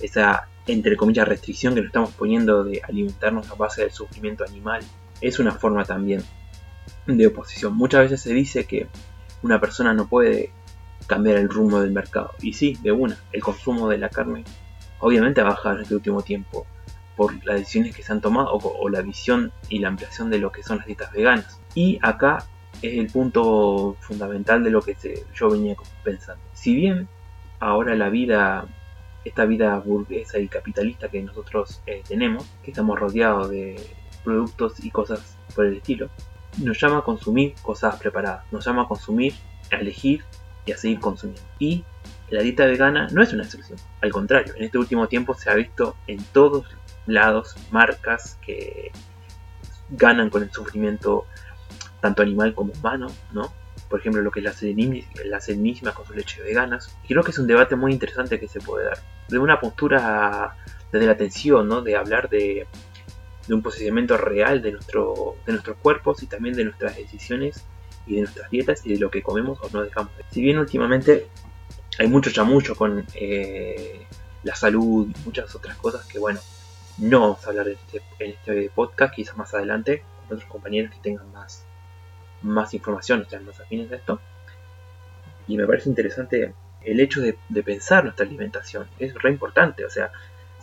esa 0.00 0.46
entre 0.68 0.96
comillas 0.96 1.26
restricción 1.26 1.74
que 1.74 1.80
nos 1.80 1.88
estamos 1.88 2.12
poniendo 2.12 2.62
de 2.62 2.80
alimentarnos 2.84 3.50
a 3.50 3.54
base 3.54 3.82
del 3.82 3.90
sufrimiento 3.90 4.44
animal, 4.44 4.82
es 5.20 5.38
una 5.38 5.52
forma 5.52 5.84
también 5.84 6.22
de 7.06 7.26
oposición. 7.26 7.74
Muchas 7.74 8.02
veces 8.02 8.20
se 8.20 8.32
dice 8.32 8.66
que 8.66 8.86
una 9.42 9.60
persona 9.60 9.94
no 9.94 10.08
puede 10.08 10.52
cambiar 11.06 11.38
el 11.38 11.48
rumbo 11.48 11.80
del 11.80 11.92
mercado. 11.92 12.32
Y 12.40 12.52
sí, 12.52 12.76
de 12.82 12.92
una, 12.92 13.18
el 13.32 13.42
consumo 13.42 13.88
de 13.88 13.98
la 13.98 14.08
carne 14.08 14.44
obviamente 15.00 15.40
ha 15.40 15.44
bajado 15.44 15.76
en 15.76 15.82
este 15.82 15.94
último 15.94 16.22
tiempo 16.22 16.66
por 17.16 17.44
las 17.44 17.56
decisiones 17.56 17.96
que 17.96 18.02
se 18.02 18.12
han 18.12 18.20
tomado 18.20 18.52
o, 18.52 18.88
la 18.88 19.02
visión 19.02 19.52
y 19.68 19.80
la 19.80 19.88
ampliación 19.88 20.30
de 20.30 20.38
lo 20.38 20.52
que 20.52 20.62
son 20.62 20.78
las 20.78 20.86
dietas 20.86 21.12
veganas. 21.12 21.60
Y 21.74 21.98
acá 22.02 22.44
es 22.80 22.96
el 22.96 23.08
punto 23.08 23.96
fundamental 24.00 24.62
de 24.62 24.70
lo 24.70 24.82
que 24.82 24.96
yo 25.34 25.50
venía 25.50 25.74
pensando. 26.04 26.42
Si 26.52 26.76
bien 26.76 27.08
ahora 27.58 27.96
la 27.96 28.08
vida, 28.08 28.66
esta 29.24 29.46
vida 29.46 29.76
burguesa 29.78 30.38
y 30.38 30.46
capitalista 30.46 31.08
que 31.08 31.22
nosotros 31.22 31.82
eh, 31.86 32.02
tenemos, 32.06 32.46
que 32.62 32.70
estamos 32.70 32.98
rodeados 32.98 33.50
de 33.50 33.80
productos 34.28 34.84
y 34.84 34.90
cosas 34.90 35.38
por 35.54 35.64
el 35.64 35.76
estilo, 35.76 36.10
nos 36.58 36.78
llama 36.78 36.98
a 36.98 37.02
consumir 37.02 37.54
cosas 37.62 37.96
preparadas, 37.96 38.44
nos 38.52 38.64
llama 38.64 38.82
a 38.82 38.88
consumir, 38.88 39.32
a 39.72 39.76
elegir 39.76 40.22
y 40.66 40.72
a 40.72 40.76
seguir 40.76 41.00
consumiendo. 41.00 41.42
Y 41.58 41.84
la 42.28 42.42
dieta 42.42 42.66
vegana 42.66 43.08
no 43.10 43.22
es 43.22 43.32
una 43.32 43.44
excepción, 43.44 43.78
al 44.02 44.12
contrario, 44.12 44.52
en 44.56 44.64
este 44.64 44.76
último 44.76 45.08
tiempo 45.08 45.32
se 45.34 45.50
ha 45.50 45.54
visto 45.54 45.96
en 46.06 46.22
todos 46.32 46.66
lados 47.06 47.56
marcas 47.70 48.38
que 48.44 48.92
ganan 49.88 50.28
con 50.28 50.42
el 50.42 50.52
sufrimiento 50.52 51.24
tanto 52.00 52.22
animal 52.22 52.54
como 52.54 52.72
humano, 52.74 53.06
¿no? 53.32 53.50
Por 53.88 54.00
ejemplo, 54.00 54.20
lo 54.20 54.30
que 54.30 54.40
es 54.40 54.44
la 54.44 55.40
serenisma, 55.40 55.92
con 55.92 56.04
sus 56.04 56.14
leches 56.14 56.44
veganas. 56.44 56.94
Creo 57.06 57.22
que 57.22 57.30
es 57.30 57.38
un 57.38 57.46
debate 57.46 57.74
muy 57.74 57.92
interesante 57.92 58.38
que 58.38 58.46
se 58.46 58.60
puede 58.60 58.84
dar. 58.84 58.98
De 59.28 59.38
una 59.38 59.58
postura 59.58 60.56
desde 60.92 61.06
la 61.06 61.12
atención, 61.12 61.66
¿no? 61.68 61.80
De 61.80 61.96
hablar 61.96 62.28
de, 62.28 62.66
un 63.54 63.62
posicionamiento 63.62 64.16
real 64.16 64.62
de, 64.62 64.72
nuestro, 64.72 65.36
de 65.46 65.52
nuestros 65.52 65.76
cuerpos 65.78 66.22
y 66.22 66.26
también 66.26 66.54
de 66.54 66.64
nuestras 66.64 66.96
decisiones 66.96 67.64
y 68.06 68.16
de 68.16 68.20
nuestras 68.22 68.50
dietas 68.50 68.84
y 68.84 68.94
de 68.94 68.98
lo 68.98 69.10
que 69.10 69.22
comemos 69.22 69.58
o 69.62 69.68
no 69.72 69.82
dejamos. 69.82 70.12
Si 70.30 70.42
bien 70.42 70.58
últimamente 70.58 71.26
hay 71.98 72.08
mucho 72.08 72.30
chamucho 72.30 72.74
con 72.74 73.04
eh, 73.14 74.06
la 74.42 74.54
salud 74.54 75.08
y 75.08 75.24
muchas 75.24 75.54
otras 75.54 75.76
cosas 75.76 76.06
que, 76.06 76.18
bueno, 76.18 76.40
no 76.98 77.20
vamos 77.20 77.46
a 77.46 77.50
hablar 77.50 77.68
este, 77.68 78.02
en 78.18 78.32
este 78.32 78.70
podcast, 78.74 79.14
quizás 79.14 79.36
más 79.36 79.54
adelante, 79.54 80.02
con 80.26 80.36
otros 80.36 80.50
compañeros 80.50 80.92
que 80.92 81.00
tengan 81.00 81.30
más, 81.32 81.64
más 82.42 82.74
información, 82.74 83.22
estén 83.22 83.44
más 83.44 83.60
afines 83.60 83.90
de 83.90 83.96
esto. 83.96 84.20
Y 85.46 85.56
me 85.56 85.66
parece 85.66 85.88
interesante 85.88 86.54
el 86.82 87.00
hecho 87.00 87.20
de, 87.20 87.36
pensar 87.62 88.04
nuestra 88.04 88.26
alimentación, 88.26 88.88
es 88.98 89.14
re 89.14 89.30
importante, 89.30 89.84
o 89.84 89.90
sea, 89.90 90.10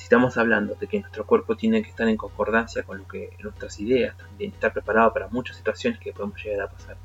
estamos 0.06 0.38
hablando 0.38 0.76
de 0.76 0.86
que 0.86 1.00
nuestro 1.00 1.26
cuerpo 1.26 1.58
tiene 1.58 1.82
que 1.82 1.90
estar 1.90 2.08
en 2.08 2.16
concordancia 2.16 2.84
con 2.84 3.00
lo 3.00 3.08
que 3.08 3.32
nuestras 3.42 3.80
ideas, 3.80 4.16
también 4.16 4.52
estar 4.52 4.72
preparado 4.72 5.12
para 5.12 5.30
muchas 5.30 5.58
situaciones 5.58 6.00
que 6.00 6.14
podemos 6.14 6.38
llegar 6.44 6.68
a 6.68 6.70
pasar. 6.70 6.96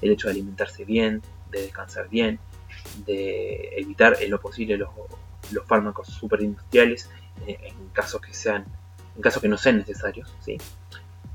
El 0.00 0.12
hecho 0.12 0.28
de 0.28 0.32
alimentarse 0.32 0.86
bien, 0.86 1.20
de 1.50 1.60
descansar 1.60 2.08
bien, 2.08 2.38
de 3.04 3.74
evitar 3.76 4.16
en 4.22 4.30
lo 4.30 4.40
posible 4.40 4.78
los, 4.78 4.88
los 5.52 5.66
fármacos 5.66 6.08
superindustriales 6.08 7.10
eh, 7.46 7.58
en 7.60 7.88
casos 7.90 8.22
que 8.22 8.32
sean, 8.32 8.64
en 9.14 9.20
casos 9.20 9.42
que 9.42 9.48
no 9.48 9.58
sean 9.58 9.76
necesarios, 9.76 10.34
¿sí? 10.40 10.56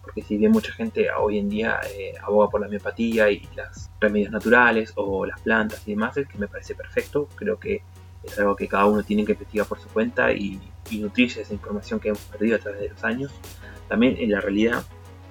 Porque 0.01 0.23
si 0.23 0.37
bien 0.37 0.51
mucha 0.51 0.73
gente 0.73 1.07
hoy 1.11 1.37
en 1.37 1.49
día 1.49 1.81
eh, 1.95 2.13
aboga 2.23 2.49
por 2.49 2.61
la 2.61 2.67
miopatía 2.67 3.29
y 3.29 3.47
los 3.55 3.91
remedios 3.99 4.31
naturales 4.31 4.91
o 4.95 5.23
las 5.27 5.39
plantas 5.41 5.87
y 5.87 5.91
demás, 5.91 6.17
es 6.17 6.27
que 6.27 6.39
me 6.39 6.47
parece 6.47 6.73
perfecto, 6.73 7.29
creo 7.35 7.59
que 7.59 7.83
es 8.23 8.39
algo 8.39 8.55
que 8.55 8.67
cada 8.67 8.85
uno 8.85 9.03
tiene 9.03 9.23
que 9.23 9.33
investigar 9.33 9.67
por 9.67 9.79
su 9.79 9.87
cuenta 9.89 10.31
y, 10.89 10.99
nutrirse 10.99 11.37
de 11.37 11.43
esa 11.43 11.53
información 11.53 11.99
que 11.99 12.09
hemos 12.09 12.21
perdido 12.21 12.55
a 12.55 12.59
través 12.59 12.81
de 12.81 12.89
los 12.89 13.03
años. 13.03 13.31
También 13.87 14.17
en 14.17 14.31
la 14.31 14.41
realidad 14.41 14.83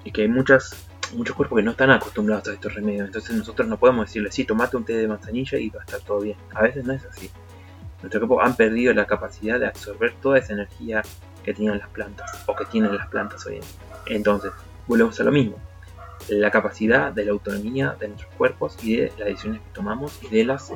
es 0.05 0.13
que 0.13 0.23
hay 0.23 0.27
muchas, 0.27 0.87
muchos 1.15 1.35
cuerpos 1.35 1.57
que 1.57 1.63
no 1.63 1.71
están 1.71 1.91
acostumbrados 1.91 2.47
a 2.47 2.53
estos 2.53 2.73
remedios, 2.73 3.07
entonces 3.07 3.35
nosotros 3.35 3.67
no 3.67 3.77
podemos 3.77 4.07
decirle, 4.07 4.31
sí, 4.31 4.45
tomate 4.45 4.77
un 4.77 4.85
té 4.85 4.93
de 4.93 5.07
manzanilla 5.07 5.57
y 5.57 5.69
va 5.69 5.81
a 5.81 5.83
estar 5.83 5.99
todo 6.01 6.21
bien. 6.21 6.37
A 6.53 6.61
veces 6.63 6.85
no 6.85 6.93
es 6.93 7.05
así 7.05 7.29
nuestro 8.01 8.19
cuerpo 8.27 8.41
han 8.41 8.55
perdido 8.55 8.93
la 8.93 9.05
capacidad 9.05 9.59
de 9.59 9.67
absorber 9.67 10.13
toda 10.21 10.39
esa 10.39 10.53
energía 10.53 11.03
que 11.43 11.53
tenían 11.53 11.77
las 11.77 11.89
plantas 11.89 12.43
o 12.47 12.55
que 12.55 12.65
tienen 12.65 12.95
las 12.95 13.07
plantas 13.07 13.45
hoy 13.45 13.55
en 13.55 13.61
día. 13.61 13.69
Entonces, 14.07 14.51
volvemos 14.87 15.19
a 15.19 15.23
lo 15.23 15.31
mismo. 15.31 15.57
La 16.27 16.51
capacidad 16.51 17.11
de 17.11 17.25
la 17.25 17.31
autonomía 17.31 17.95
de 17.99 18.09
nuestros 18.09 18.33
cuerpos 18.35 18.77
y 18.83 18.97
de 18.97 19.11
las 19.17 19.27
decisiones 19.27 19.61
que 19.61 19.69
tomamos 19.73 20.19
y 20.23 20.29
de 20.29 20.45
las 20.45 20.71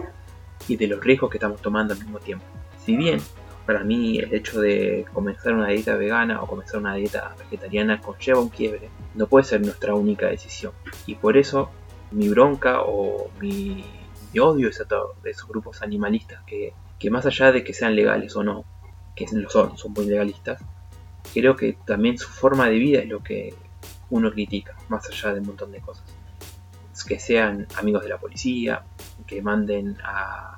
y 0.68 0.78
de 0.78 0.88
los 0.88 1.04
riesgos 1.04 1.30
que 1.30 1.38
estamos 1.38 1.62
tomando 1.62 1.94
al 1.94 2.00
mismo 2.00 2.20
tiempo. 2.20 2.46
Si 2.84 2.96
bien 2.96 3.20
para 3.66 3.84
mí 3.84 4.20
el 4.20 4.34
hecho 4.34 4.62
de 4.62 5.06
comenzar 5.14 5.54
una 5.54 5.70
dieta 5.70 5.96
vegana 5.96 6.42
o 6.42 6.48
comenzar 6.48 6.80
una 6.80 6.96
dieta 6.96 7.36
vegetariana 7.40 8.00
conlleva 8.02 8.40
un 8.40 8.50
quiebre, 8.50 8.90
no 9.16 9.28
puede 9.28 9.46
ser 9.46 9.62
nuestra 9.62 9.96
única 9.96 10.28
decisión. 10.28 10.74
Y 11.06 11.16
por 11.16 11.38
eso 11.38 11.70
mi 12.12 12.30
bronca 12.30 12.82
o 12.82 13.30
mi, 13.40 13.84
odio 14.40 14.70
es 14.70 14.82
a 14.82 14.86
todos 14.86 15.16
esos 15.24 15.48
grupos 15.48 15.82
animalistas 15.82 16.44
que 16.46 16.74
más 17.10 17.26
allá 17.26 17.52
de 17.52 17.64
que 17.64 17.74
sean 17.74 17.96
legales 17.96 18.36
o 18.36 18.44
no, 18.44 18.66
que 19.16 19.26
lo 19.32 19.50
son, 19.50 19.78
son 19.78 19.94
muy 19.94 20.06
legalistas, 20.06 20.62
creo 21.34 21.56
que 21.56 21.78
también 21.86 22.18
su 22.18 22.30
forma 22.30 22.68
de 22.68 22.78
vida 22.78 23.00
es 23.00 23.08
lo 23.08 23.24
que 23.24 23.54
uno 24.10 24.32
critica, 24.32 24.76
más 24.90 25.08
allá 25.10 25.34
de 25.34 25.40
un 25.40 25.48
montón 25.48 25.72
de 25.72 25.80
cosas. 25.80 26.06
que 27.08 27.20
sean 27.20 27.68
amigos 27.76 28.02
de 28.04 28.10
la 28.10 28.18
policía, 28.18 28.84
que 29.28 29.42
manden 29.42 29.98
a 30.04 30.58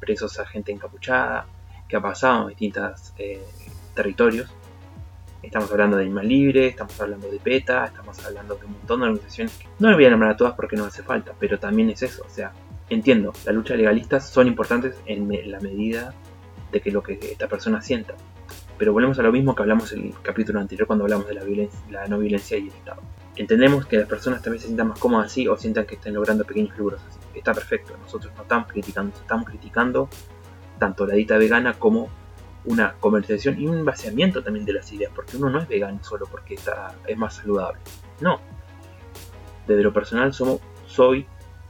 presos 0.00 0.38
a 0.38 0.46
gente 0.46 0.72
encapuchada, 0.72 1.46
que 1.92 1.98
ha 1.98 2.00
pasado 2.00 2.44
en 2.44 2.48
distintos 2.48 3.12
eh, 3.18 3.44
territorios, 3.94 4.48
Estamos 5.42 5.70
hablando 5.72 5.96
de 5.96 6.04
Animal 6.04 6.28
Libre, 6.28 6.68
estamos 6.68 6.98
hablando 7.00 7.28
de 7.28 7.38
PETA, 7.38 7.86
estamos 7.86 8.24
hablando 8.24 8.54
de 8.54 8.64
un 8.64 8.72
montón 8.74 9.00
de 9.00 9.06
organizaciones 9.06 9.52
que 9.58 9.66
no 9.80 9.88
me 9.88 9.94
voy 9.96 10.04
a 10.04 10.10
nombrar 10.10 10.30
a 10.30 10.36
todas 10.36 10.54
porque 10.54 10.76
no 10.76 10.84
hace 10.84 11.02
falta, 11.02 11.34
pero 11.38 11.58
también 11.58 11.90
es 11.90 12.00
eso, 12.04 12.22
o 12.24 12.30
sea, 12.30 12.52
entiendo, 12.88 13.32
las 13.44 13.52
luchas 13.52 13.76
legalistas 13.76 14.30
son 14.30 14.46
importantes 14.46 14.94
en 15.04 15.50
la 15.50 15.58
medida 15.58 16.14
de 16.70 16.80
que 16.80 16.92
lo 16.92 17.02
que 17.02 17.18
esta 17.20 17.48
persona 17.48 17.82
sienta. 17.82 18.14
Pero 18.78 18.92
volvemos 18.92 19.18
a 19.18 19.22
lo 19.22 19.32
mismo 19.32 19.54
que 19.56 19.62
hablamos 19.62 19.92
en 19.92 20.06
el 20.06 20.14
capítulo 20.22 20.60
anterior 20.60 20.86
cuando 20.86 21.04
hablamos 21.04 21.26
de 21.26 21.34
la, 21.34 21.42
violencia, 21.42 21.80
la 21.90 22.06
no 22.06 22.20
violencia 22.20 22.56
y 22.56 22.68
el 22.68 22.74
Estado. 22.74 23.02
Entendemos 23.34 23.86
que 23.86 23.96
las 23.96 24.06
personas 24.06 24.42
también 24.42 24.60
se 24.60 24.68
sientan 24.68 24.88
más 24.88 24.98
cómodas 25.00 25.26
así 25.26 25.48
o 25.48 25.56
sientan 25.56 25.86
que 25.86 25.96
estén 25.96 26.14
logrando 26.14 26.44
pequeños 26.44 26.78
logros 26.78 27.02
así. 27.02 27.18
Está 27.34 27.52
perfecto, 27.52 27.96
nosotros 28.00 28.32
no 28.36 28.42
estamos 28.42 28.68
criticando, 28.68 29.16
estamos 29.18 29.46
criticando 29.48 30.08
tanto 30.82 31.06
la 31.06 31.14
dieta 31.14 31.38
vegana 31.38 31.74
como 31.74 32.08
una 32.64 32.94
comercialización 32.94 33.60
y 33.60 33.68
un 33.68 33.84
vaciamiento 33.84 34.42
también 34.42 34.64
de 34.64 34.72
las 34.72 34.92
ideas, 34.92 35.12
porque 35.14 35.36
uno 35.36 35.48
no 35.48 35.60
es 35.60 35.68
vegano 35.68 36.02
solo 36.02 36.26
porque 36.28 36.54
está, 36.54 36.96
es 37.06 37.16
más 37.16 37.36
saludable. 37.36 37.78
No. 38.20 38.40
Desde 39.68 39.80
lo 39.84 39.92
personal 39.92 40.34
somos, 40.34 40.58
soy 40.88 41.24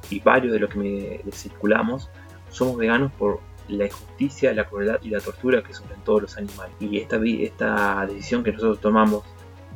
y 0.09 0.21
varios 0.21 0.55
de 0.55 0.61
los 0.61 0.71
que 0.71 0.79
me 0.79 1.33
circulamos 1.33 2.09
somos 2.49 2.79
veganos 2.79 3.13
por 3.13 3.41
la 3.69 3.85
injusticia, 3.85 4.55
la 4.55 4.65
crueldad 4.65 4.99
y 5.03 5.11
la 5.11 5.21
tortura 5.21 5.63
que 5.63 5.75
sufren 5.75 6.01
todos 6.05 6.23
los 6.23 6.39
animales. 6.39 6.75
Y 6.81 6.97
esta, 6.97 7.21
esta 7.23 8.07
decisión 8.07 8.43
que 8.43 8.53
nosotros 8.53 8.81
tomamos 8.81 9.25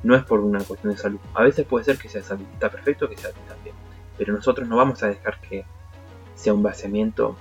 no 0.02 0.16
es 0.16 0.24
por 0.24 0.40
una 0.40 0.64
cuestión 0.64 0.94
de 0.94 0.98
salud. 0.98 1.20
A 1.34 1.42
veces 1.42 1.66
puede 1.66 1.84
ser 1.84 1.98
que 1.98 2.08
sea 2.08 2.22
salud, 2.22 2.46
está 2.54 2.70
perfecto 2.70 3.06
que 3.06 3.18
sea 3.18 3.32
también. 3.46 3.76
Pero 4.16 4.32
nosotros 4.32 4.66
no 4.66 4.78
vamos 4.78 5.02
a 5.02 5.08
dejar 5.08 5.42
que 5.42 5.66
sea 6.34 6.54
un 6.54 6.62
vaciamiento 6.62 7.36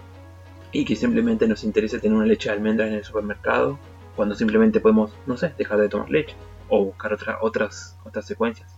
y 0.75 0.83
que 0.83 0.97
simplemente 0.97 1.47
nos 1.47 1.63
interese 1.63 1.99
tener 1.99 2.17
una 2.17 2.25
leche 2.25 2.49
de 2.49 2.55
almendras 2.55 2.89
en 2.89 2.95
el 2.95 3.03
supermercado 3.05 3.79
cuando 4.13 4.35
simplemente 4.35 4.81
podemos, 4.81 5.13
no 5.25 5.37
sé, 5.37 5.53
dejar 5.57 5.79
de 5.79 5.87
tomar 5.87 6.09
leche 6.09 6.35
o 6.67 6.83
buscar 6.83 7.13
otra, 7.13 7.37
otras, 7.41 7.97
otras 8.03 8.25
secuencias. 8.25 8.75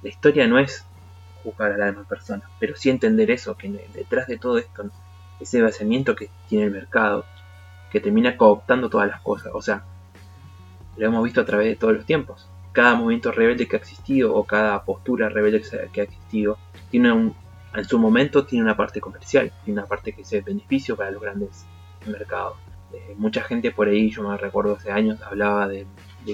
La 0.00 0.10
historia 0.10 0.46
no 0.46 0.60
es 0.60 0.84
juzgar 1.42 1.72
a 1.72 1.76
la 1.76 1.86
demás 1.86 2.06
persona, 2.06 2.48
pero 2.60 2.76
sí 2.76 2.88
entender 2.88 3.32
eso, 3.32 3.56
que 3.56 3.68
detrás 3.94 4.28
de 4.28 4.38
todo 4.38 4.58
esto, 4.58 4.90
ese 5.40 5.60
vaciamiento 5.60 6.14
que 6.14 6.30
tiene 6.48 6.66
el 6.66 6.70
mercado, 6.70 7.24
que 7.90 7.98
termina 7.98 8.36
cooptando 8.36 8.88
todas 8.88 9.08
las 9.08 9.20
cosas, 9.20 9.50
o 9.52 9.60
sea, 9.60 9.82
lo 10.96 11.06
hemos 11.06 11.24
visto 11.24 11.40
a 11.40 11.44
través 11.44 11.66
de 11.66 11.74
todos 11.74 11.94
los 11.94 12.06
tiempos. 12.06 12.48
Cada 12.70 12.94
movimiento 12.94 13.32
rebelde 13.32 13.66
que 13.66 13.74
ha 13.74 13.80
existido 13.80 14.36
o 14.36 14.44
cada 14.44 14.84
postura 14.84 15.28
rebelde 15.28 15.64
que 15.92 16.00
ha 16.00 16.04
existido 16.04 16.58
tiene 16.90 17.10
un, 17.10 17.34
en 17.74 17.84
su 17.84 17.98
momento 17.98 18.44
tiene 18.44 18.64
una 18.64 18.76
parte 18.76 19.00
comercial, 19.00 19.52
tiene 19.64 19.80
una 19.80 19.88
parte 19.88 20.12
que 20.12 20.22
es 20.22 20.44
beneficio 20.44 20.96
para 20.96 21.10
los 21.10 21.22
grandes 21.22 21.64
mercados. 22.06 22.56
Eh, 22.92 23.14
mucha 23.16 23.42
gente 23.42 23.70
por 23.70 23.88
ahí, 23.88 24.10
yo 24.10 24.28
me 24.28 24.36
recuerdo 24.36 24.74
hace 24.74 24.90
años, 24.90 25.20
hablaba 25.22 25.68
de, 25.68 25.86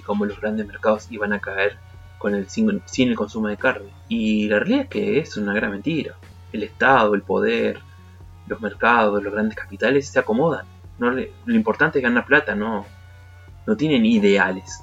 cómo 0.04 0.24
los 0.24 0.40
grandes 0.40 0.66
mercados 0.66 1.10
iban 1.10 1.32
a 1.32 1.40
caer 1.40 1.78
con 2.18 2.34
el 2.34 2.48
sin, 2.48 2.82
sin 2.86 3.10
el 3.10 3.16
consumo 3.16 3.48
de 3.48 3.56
carne. 3.56 3.90
Y 4.08 4.48
la 4.48 4.58
realidad 4.58 4.82
es 4.82 4.88
que 4.88 5.18
es 5.18 5.36
una 5.36 5.52
gran 5.52 5.70
mentira. 5.70 6.16
El 6.52 6.62
Estado, 6.62 7.14
el 7.14 7.22
poder, 7.22 7.80
los 8.46 8.60
mercados, 8.60 9.22
los 9.22 9.32
grandes 9.32 9.56
capitales 9.56 10.08
se 10.08 10.18
acomodan. 10.18 10.66
Lo 10.98 11.54
importante 11.54 11.98
es 11.98 12.02
ganar 12.02 12.24
plata, 12.24 12.54
no, 12.54 12.86
no 13.66 13.76
tienen 13.76 14.06
ideales. 14.06 14.82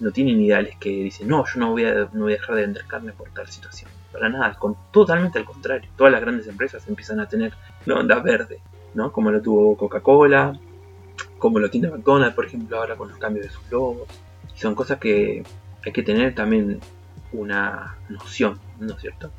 No 0.00 0.10
tienen 0.10 0.40
ideales 0.40 0.76
que 0.78 0.90
dicen, 0.90 1.28
no, 1.28 1.44
yo 1.46 1.60
no 1.60 1.70
voy, 1.70 1.84
a, 1.84 2.08
no 2.12 2.24
voy 2.24 2.32
a 2.32 2.36
dejar 2.36 2.56
de 2.56 2.62
vender 2.62 2.86
carne 2.86 3.12
por 3.12 3.30
tal 3.30 3.48
situación. 3.48 3.90
Para 4.12 4.28
nada, 4.28 4.54
con, 4.54 4.76
totalmente 4.90 5.38
al 5.38 5.44
contrario. 5.44 5.90
Todas 5.96 6.12
las 6.12 6.20
grandes 6.20 6.46
empresas 6.46 6.86
empiezan 6.88 7.20
a 7.20 7.28
tener 7.28 7.52
onda 7.86 8.18
verde, 8.20 8.60
¿no? 8.94 9.12
Como 9.12 9.30
lo 9.30 9.40
tuvo 9.40 9.76
Coca-Cola, 9.76 10.58
como 11.38 11.58
lo 11.58 11.70
tiene 11.70 11.90
McDonald's, 11.90 12.34
por 12.34 12.46
ejemplo, 12.46 12.78
ahora 12.78 12.96
con 12.96 13.08
los 13.08 13.18
cambios 13.18 13.46
de 13.46 13.52
sus 13.52 13.70
logos. 13.70 14.08
Son 14.54 14.74
cosas 14.74 14.98
que 14.98 15.42
hay 15.84 15.92
que 15.92 16.02
tener 16.02 16.34
también 16.34 16.80
una 17.32 17.96
noción, 18.08 18.58
¿no 18.78 18.94
es 18.94 19.00
cierto? 19.00 19.30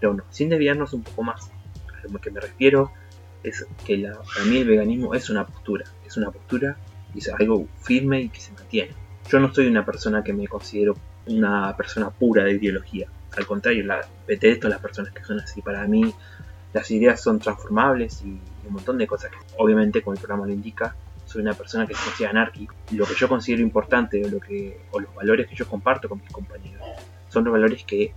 Pero 0.00 0.14
no, 0.14 0.24
sin 0.30 0.48
desviarnos 0.48 0.92
un 0.92 1.02
poco 1.02 1.22
más. 1.22 1.50
A 1.88 2.12
lo 2.12 2.18
que 2.18 2.30
me 2.30 2.40
refiero 2.40 2.92
es 3.42 3.66
que 3.84 3.98
la, 3.98 4.12
para 4.12 4.46
mí 4.46 4.58
el 4.58 4.68
veganismo 4.68 5.14
es 5.14 5.30
una 5.30 5.46
postura, 5.46 5.84
es 6.06 6.16
una 6.16 6.30
postura 6.30 6.76
y 7.14 7.18
es 7.18 7.28
algo 7.28 7.66
firme 7.80 8.22
y 8.22 8.28
que 8.28 8.40
se 8.40 8.52
mantiene. 8.52 8.92
Yo 9.28 9.38
no 9.38 9.52
soy 9.54 9.66
una 9.66 9.84
persona 9.84 10.22
que 10.22 10.32
me 10.32 10.48
considero 10.48 10.96
una 11.26 11.76
persona 11.76 12.10
pura 12.10 12.44
de 12.44 12.52
ideología. 12.52 13.08
Al 13.36 13.46
contrario, 13.46 13.84
la, 13.84 14.06
detesto 14.26 14.66
a 14.66 14.70
las 14.70 14.80
personas 14.80 15.12
que 15.12 15.24
son 15.24 15.40
así. 15.40 15.62
Para 15.62 15.86
mí 15.86 16.14
las 16.72 16.90
ideas 16.90 17.20
son 17.20 17.38
transformables 17.38 18.22
y 18.22 18.40
un 18.66 18.72
montón 18.72 18.98
de 18.98 19.06
cosas 19.06 19.30
que 19.30 19.38
obviamente 19.58 20.02
como 20.02 20.14
el 20.14 20.20
programa 20.20 20.46
lo 20.46 20.52
indica, 20.52 20.94
soy 21.24 21.42
una 21.42 21.54
persona 21.54 21.86
que 21.86 21.94
se 21.94 22.04
considera 22.04 22.30
anárquico. 22.30 22.74
Lo 22.92 23.06
que 23.06 23.14
yo 23.14 23.28
considero 23.28 23.62
importante 23.62 24.22
o 24.90 25.00
los 25.00 25.14
valores 25.14 25.48
que 25.48 25.54
yo 25.54 25.66
comparto 25.66 26.08
con 26.08 26.20
mis 26.20 26.30
compañeros 26.30 26.82
son 27.28 27.44
los 27.44 27.52
valores 27.52 27.84
que 27.84 28.12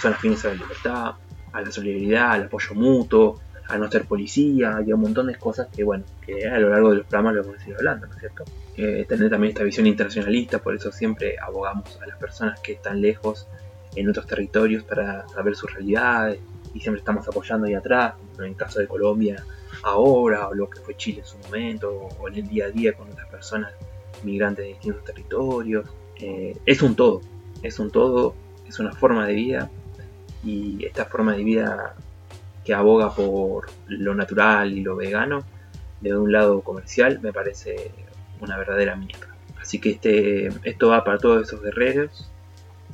son 0.00 0.12
afines 0.12 0.44
a 0.44 0.48
la 0.48 0.54
libertad, 0.54 1.12
a 1.52 1.60
la 1.60 1.70
solidaridad, 1.70 2.32
al 2.32 2.44
apoyo 2.44 2.74
mutuo, 2.74 3.40
a 3.70 3.78
no 3.78 3.90
ser 3.90 4.04
policía 4.04 4.82
y 4.84 4.90
a 4.90 4.94
un 4.94 5.00
montón 5.00 5.28
de 5.28 5.36
cosas 5.36 5.68
que, 5.68 5.84
bueno, 5.84 6.04
que 6.20 6.46
a 6.48 6.58
lo 6.58 6.70
largo 6.70 6.90
de 6.90 6.96
los 6.96 7.06
programas 7.06 7.34
lo 7.34 7.42
hemos 7.42 7.66
ido 7.66 7.76
hablando, 7.76 8.06
¿no 8.06 8.14
es 8.14 8.20
cierto? 8.20 8.44
Eh, 8.76 9.06
tener 9.08 9.30
también 9.30 9.52
esta 9.52 9.62
visión 9.62 9.86
internacionalista, 9.86 10.58
por 10.58 10.74
eso 10.74 10.90
siempre 10.90 11.36
abogamos 11.40 11.98
a 12.02 12.06
las 12.06 12.18
personas 12.18 12.60
que 12.60 12.72
están 12.72 13.00
lejos 13.00 13.46
en 13.94 14.08
otros 14.08 14.26
territorios 14.26 14.84
para 14.84 15.26
saber 15.28 15.56
sus 15.56 15.72
realidades 15.72 16.40
y 16.74 16.80
siempre 16.80 17.00
estamos 17.00 17.26
apoyando 17.26 17.66
ahí 17.66 17.74
atrás, 17.74 18.14
en 18.38 18.44
el 18.44 18.56
caso 18.56 18.78
de 18.80 18.86
Colombia 18.86 19.44
ahora, 19.82 20.48
o 20.48 20.54
lo 20.54 20.68
que 20.68 20.80
fue 20.80 20.96
Chile 20.96 21.20
en 21.20 21.26
su 21.26 21.38
momento, 21.38 22.08
o 22.18 22.28
en 22.28 22.34
el 22.36 22.48
día 22.48 22.66
a 22.66 22.70
día 22.70 22.92
con 22.92 23.10
otras 23.10 23.28
personas 23.28 23.72
migrantes 24.22 24.64
de 24.64 24.68
distintos 24.70 25.04
territorios. 25.04 25.88
Eh, 26.16 26.56
es 26.66 26.82
un 26.82 26.94
todo, 26.94 27.22
es 27.62 27.78
un 27.78 27.90
todo, 27.90 28.34
es 28.68 28.78
una 28.78 28.92
forma 28.92 29.26
de 29.26 29.34
vida 29.34 29.70
y 30.44 30.84
esta 30.84 31.06
forma 31.06 31.34
de 31.34 31.44
vida 31.44 31.94
que 32.64 32.74
aboga 32.74 33.14
por 33.14 33.66
lo 33.88 34.14
natural 34.14 34.72
y 34.72 34.82
lo 34.82 34.96
vegano, 34.96 35.42
de 36.00 36.16
un 36.16 36.32
lado 36.32 36.62
comercial, 36.62 37.20
me 37.20 37.32
parece 37.32 37.90
una 38.40 38.56
verdadera 38.56 38.96
mierda. 38.96 39.34
Así 39.60 39.78
que 39.78 39.90
este, 39.90 40.48
esto 40.64 40.88
va 40.88 41.04
para 41.04 41.18
todos 41.18 41.46
esos 41.46 41.62
guerreros, 41.62 42.30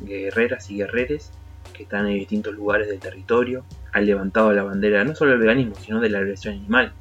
guerreras 0.02 0.70
y 0.70 0.76
guerreres 0.76 1.32
que 1.72 1.82
están 1.82 2.06
en 2.06 2.14
distintos 2.14 2.54
lugares 2.54 2.88
del 2.88 2.98
territorio, 2.98 3.64
han 3.92 4.06
levantado 4.06 4.52
la 4.52 4.62
bandera 4.62 5.04
no 5.04 5.14
solo 5.14 5.32
del 5.32 5.40
veganismo, 5.40 5.74
sino 5.76 6.00
de 6.00 6.08
la 6.08 6.20
liberación 6.20 6.54
animal, 6.54 6.92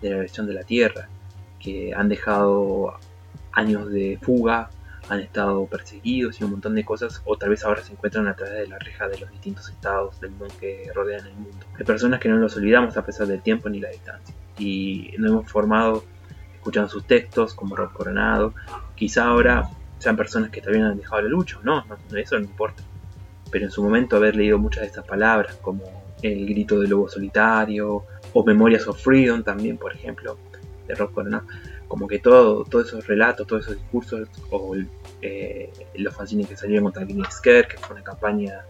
de 0.00 0.08
la 0.08 0.14
liberación 0.16 0.46
de 0.46 0.54
la 0.54 0.62
tierra, 0.62 1.08
que 1.58 1.92
han 1.94 2.08
dejado 2.08 2.98
años 3.52 3.90
de 3.90 4.18
fuga, 4.20 4.70
han 5.08 5.20
estado 5.20 5.66
perseguidos 5.66 6.40
y 6.40 6.44
un 6.44 6.52
montón 6.52 6.74
de 6.74 6.84
cosas, 6.84 7.20
o 7.24 7.36
tal 7.36 7.50
vez 7.50 7.64
ahora 7.64 7.82
se 7.82 7.92
encuentran 7.92 8.26
a 8.28 8.34
través 8.34 8.60
de 8.60 8.66
la 8.68 8.78
reja 8.78 9.06
de 9.08 9.18
los 9.18 9.30
distintos 9.30 9.68
estados 9.68 10.18
del 10.20 10.30
mundo 10.30 10.54
que 10.58 10.90
rodean 10.94 11.26
el 11.26 11.34
mundo. 11.34 11.66
Hay 11.78 11.84
personas 11.84 12.20
que 12.20 12.28
no 12.28 12.36
los 12.36 12.56
olvidamos 12.56 12.96
a 12.96 13.04
pesar 13.04 13.26
del 13.26 13.42
tiempo 13.42 13.68
ni 13.68 13.80
la 13.80 13.90
distancia, 13.90 14.34
y 14.58 15.14
nos 15.18 15.30
hemos 15.30 15.50
formado 15.50 16.04
escuchando 16.54 16.88
sus 16.88 17.06
textos 17.06 17.54
como 17.54 17.76
Rob 17.76 17.92
Coronado, 17.92 18.54
quizá 18.94 19.26
ahora 19.26 19.68
sean 20.04 20.16
personas 20.16 20.50
que 20.50 20.60
también 20.60 20.84
han 20.84 20.98
dejado 20.98 21.22
la 21.22 21.28
lucha, 21.28 21.58
no, 21.62 21.84
no, 21.86 22.16
eso 22.16 22.38
no 22.38 22.44
importa, 22.44 22.82
pero 23.50 23.64
en 23.64 23.70
su 23.70 23.82
momento 23.82 24.16
haber 24.16 24.36
leído 24.36 24.58
muchas 24.58 24.82
de 24.82 24.88
estas 24.88 25.06
palabras 25.06 25.56
como 25.56 25.82
El 26.22 26.46
grito 26.46 26.78
del 26.80 26.90
lobo 26.90 27.08
solitario 27.08 28.04
o 28.32 28.44
Memorias 28.44 28.86
of 28.86 29.02
Freedom 29.02 29.42
también, 29.42 29.78
por 29.78 29.92
ejemplo, 29.94 30.36
de 30.86 30.94
Rob 30.94 31.12
Coronado, 31.12 31.46
como 31.88 32.06
que 32.06 32.18
todo, 32.18 32.64
todos 32.64 32.88
esos 32.88 33.06
relatos, 33.06 33.46
todos 33.46 33.62
esos 33.64 33.76
discursos, 33.76 34.28
o 34.50 34.74
eh, 35.22 35.72
los 35.94 36.14
fanzines 36.14 36.48
que 36.48 36.56
salieron 36.56 36.84
contra 36.84 37.04
Guinea 37.04 37.30
Scare, 37.30 37.68
que 37.68 37.78
fue 37.78 37.96
una 37.96 38.04
campaña 38.04 38.64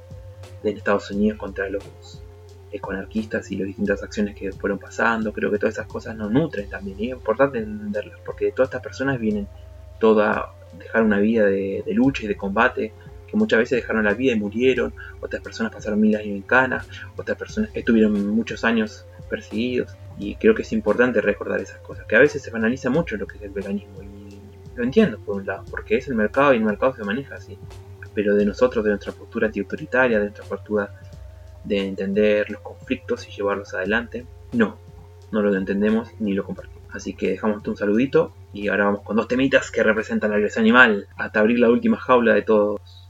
de 0.63 0.71
Estados 0.71 1.11
Unidos 1.11 1.39
contra 1.39 1.69
los 1.69 2.23
ecoanarquistas 2.71 3.51
y 3.51 3.57
las 3.57 3.69
distintas 3.69 4.03
acciones 4.03 4.35
que 4.35 4.53
fueron 4.53 4.79
pasando, 4.79 5.33
creo 5.33 5.51
que 5.51 5.59
todas 5.59 5.75
esas 5.75 5.87
cosas 5.87 6.17
nos 6.17 6.31
nutren 6.31 6.69
también, 6.69 6.99
y 7.01 7.07
es 7.07 7.13
importante 7.13 7.59
entenderlas, 7.59 8.19
porque 8.25 8.53
todas 8.53 8.69
estas 8.69 8.83
personas 8.83 9.19
vienen 9.19 9.49
toda 10.01 10.54
dejar 10.79 11.03
una 11.03 11.19
vida 11.19 11.47
de, 11.47 11.83
de 11.85 11.95
lucha 11.95 12.25
y 12.25 12.29
de 12.29 12.37
combate, 12.37 12.93
que 13.27 13.37
muchas 13.37 13.59
veces 13.59 13.81
dejaron 13.81 14.05
la 14.05 14.15
vida 14.15 14.33
y 14.33 14.39
murieron, 14.39 14.93
otras 15.21 15.43
personas 15.43 15.73
pasaron 15.73 16.01
mil 16.01 16.15
años 16.17 16.29
en 16.29 16.43
cana, 16.43 16.85
otras 17.17 17.37
personas 17.37 17.71
estuvieron 17.75 18.29
muchos 18.29 18.65
años 18.65 19.07
perseguidos, 19.29 19.97
y 20.19 20.37
creo 20.37 20.55
que 20.55 20.63
es 20.63 20.73
importante 20.73 21.21
recordar 21.21 21.61
esas 21.61 21.79
cosas, 21.79 22.07
que 22.07 22.17
a 22.17 22.21
veces 22.21 22.43
se 22.43 22.51
banaliza 22.51 22.91
mucho 22.91 23.17
lo 23.17 23.27
que 23.27 23.37
es 23.39 23.43
el 23.43 23.51
veganismo, 23.51 24.03
y 24.03 24.39
lo 24.77 24.85
entiendo 24.85 25.19
por 25.19 25.37
un 25.37 25.47
lado, 25.47 25.65
porque 25.71 25.97
es 25.97 26.09
el 26.09 26.15
mercado 26.15 26.53
y 26.53 26.59
el 26.59 26.65
mercado 26.65 26.95
se 26.95 27.05
maneja 27.05 27.37
así, 27.37 27.59
pero 28.15 28.35
de 28.35 28.47
nosotros, 28.47 28.85
de 28.85 28.91
nuestra 28.91 29.13
postura 29.13 29.49
antiautoritaria, 29.49 30.19
de 30.19 30.25
nuestra 30.25 30.45
postura 30.45 30.95
de 31.65 31.89
entender 31.89 32.51
los 32.51 32.61
conflictos 32.61 33.27
y 33.27 33.33
llevarlos 33.33 33.75
adelante, 33.75 34.27
no, 34.53 34.79
no 35.33 35.43
lo 35.43 35.57
entendemos 35.57 36.11
ni 36.21 36.33
lo 36.33 36.45
compartimos. 36.45 36.85
Así 36.93 37.15
que 37.15 37.31
dejamos 37.31 37.67
un 37.67 37.77
saludito 37.77 38.33
y 38.55 38.69
ahora 38.69 38.85
vamos 38.87 39.03
con 39.03 39.17
dos 39.17 39.29
temitas 39.29 39.71
que 39.71 39.83
representan 39.83 40.31
la 40.31 40.37
agresión 40.37 40.63
animal, 40.63 41.09
hasta 41.17 41.41
abrir 41.41 41.59
la 41.59 41.69
última 41.69 41.99
jaula 41.99 42.33
de 42.33 42.43
todos. 42.43 43.04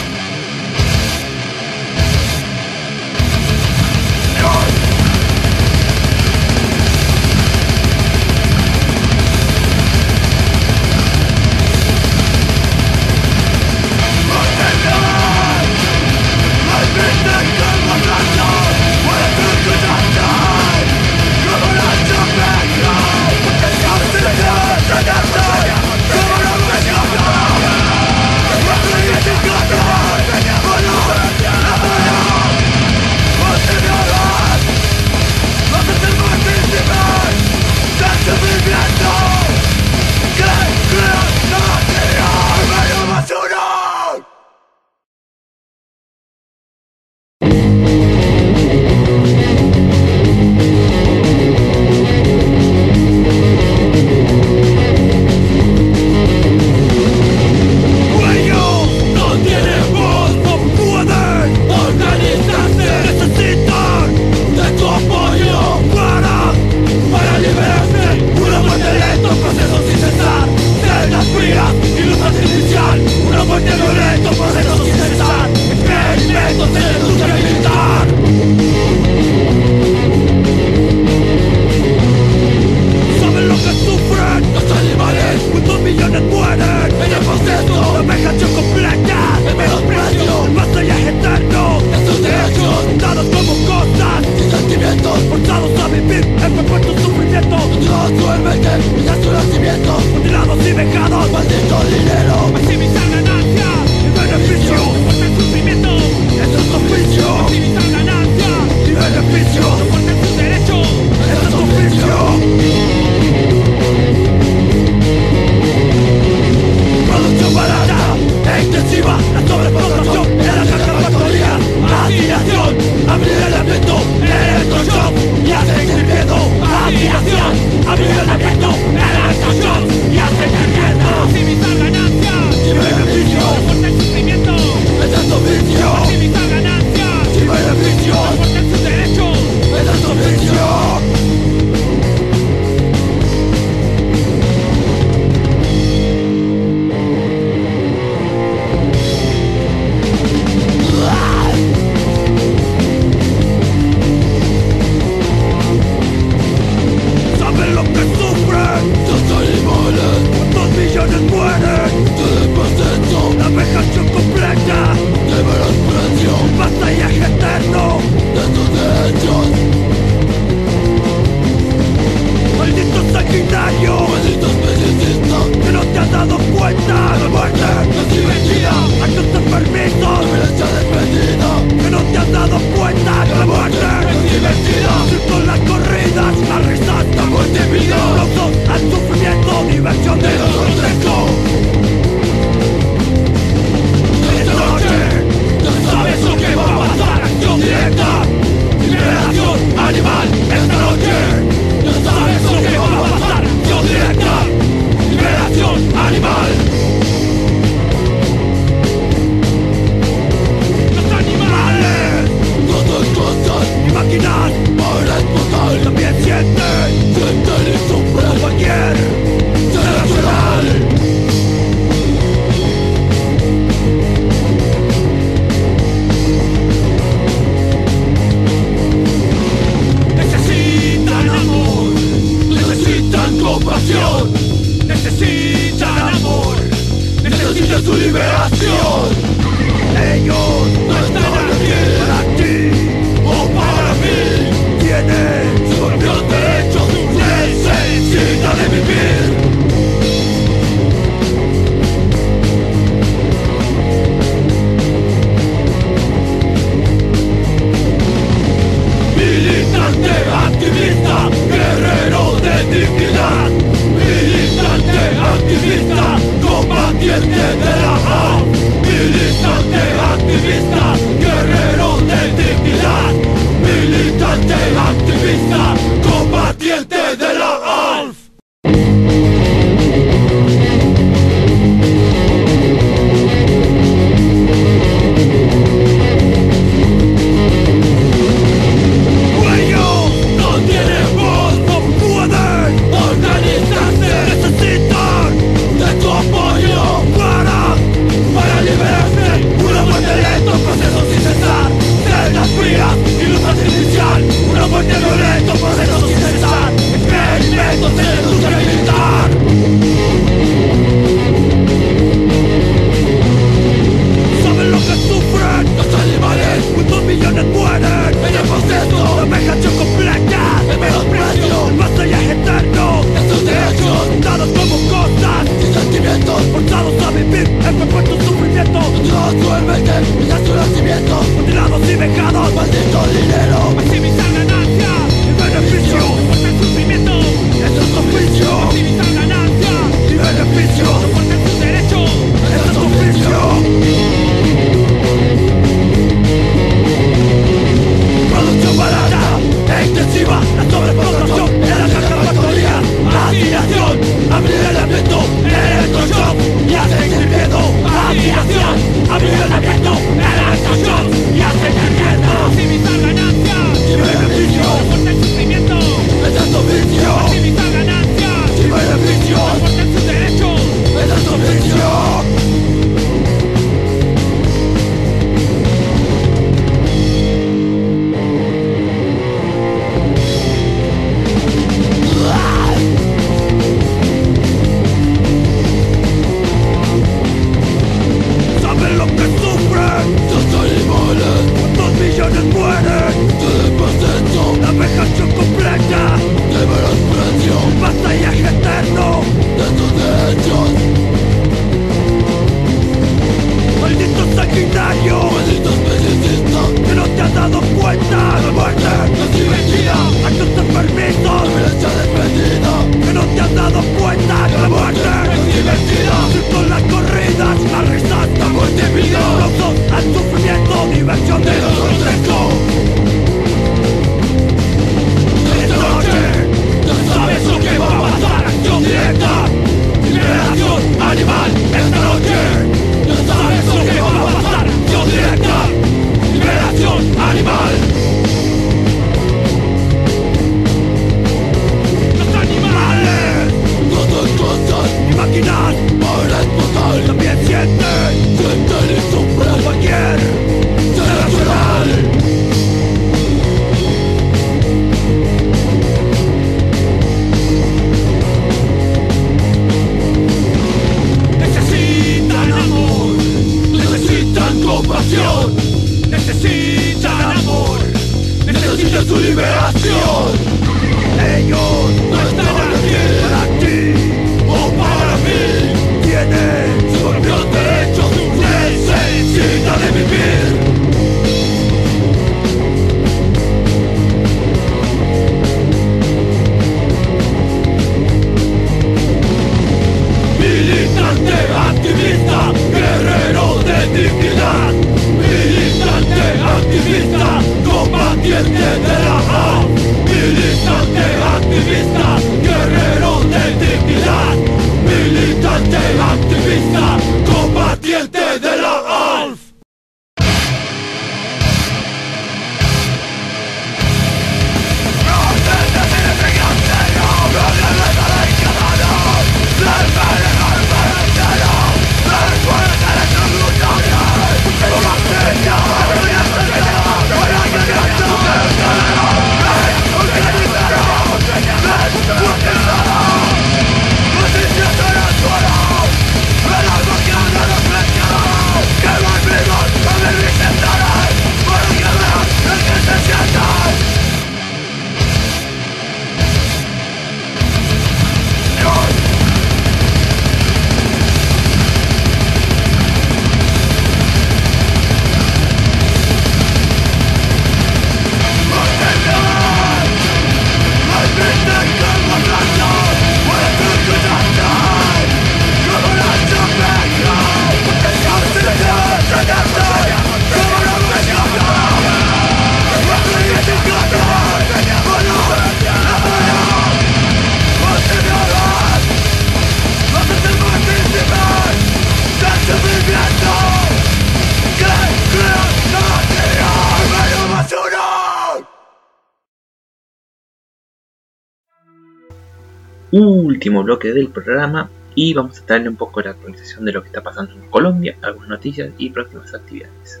Último 593.42 593.64
bloque 593.64 593.92
del 593.92 594.08
programa 594.08 594.70
y 594.94 595.14
vamos 595.14 595.40
a 595.40 595.44
darle 595.44 595.68
un 595.68 595.74
poco 595.74 596.00
la 596.00 596.10
actualización 596.10 596.64
de 596.64 596.70
lo 596.70 596.80
que 596.80 596.86
está 596.86 597.02
pasando 597.02 597.32
en 597.32 597.40
Colombia, 597.50 597.96
algunas 598.00 598.28
noticias 598.28 598.70
y 598.78 598.88
próximas 598.90 599.34
actividades. 599.34 600.00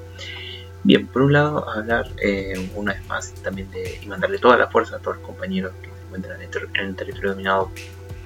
Bien, 0.84 1.08
por 1.08 1.22
un 1.22 1.32
lado, 1.32 1.68
hablar 1.68 2.08
eh, 2.22 2.70
una 2.76 2.92
vez 2.92 3.04
más 3.08 3.34
también 3.42 3.68
de 3.72 3.98
y 4.00 4.06
mandarle 4.06 4.38
toda 4.38 4.56
la 4.56 4.68
fuerza 4.68 4.94
a 4.94 4.98
todos 5.00 5.16
los 5.16 5.26
compañeros 5.26 5.72
que 5.82 5.88
se 5.88 6.04
encuentran 6.04 6.40
en 6.40 6.48
el, 6.86 6.94
territorio 6.94 7.30
dominado 7.30 7.72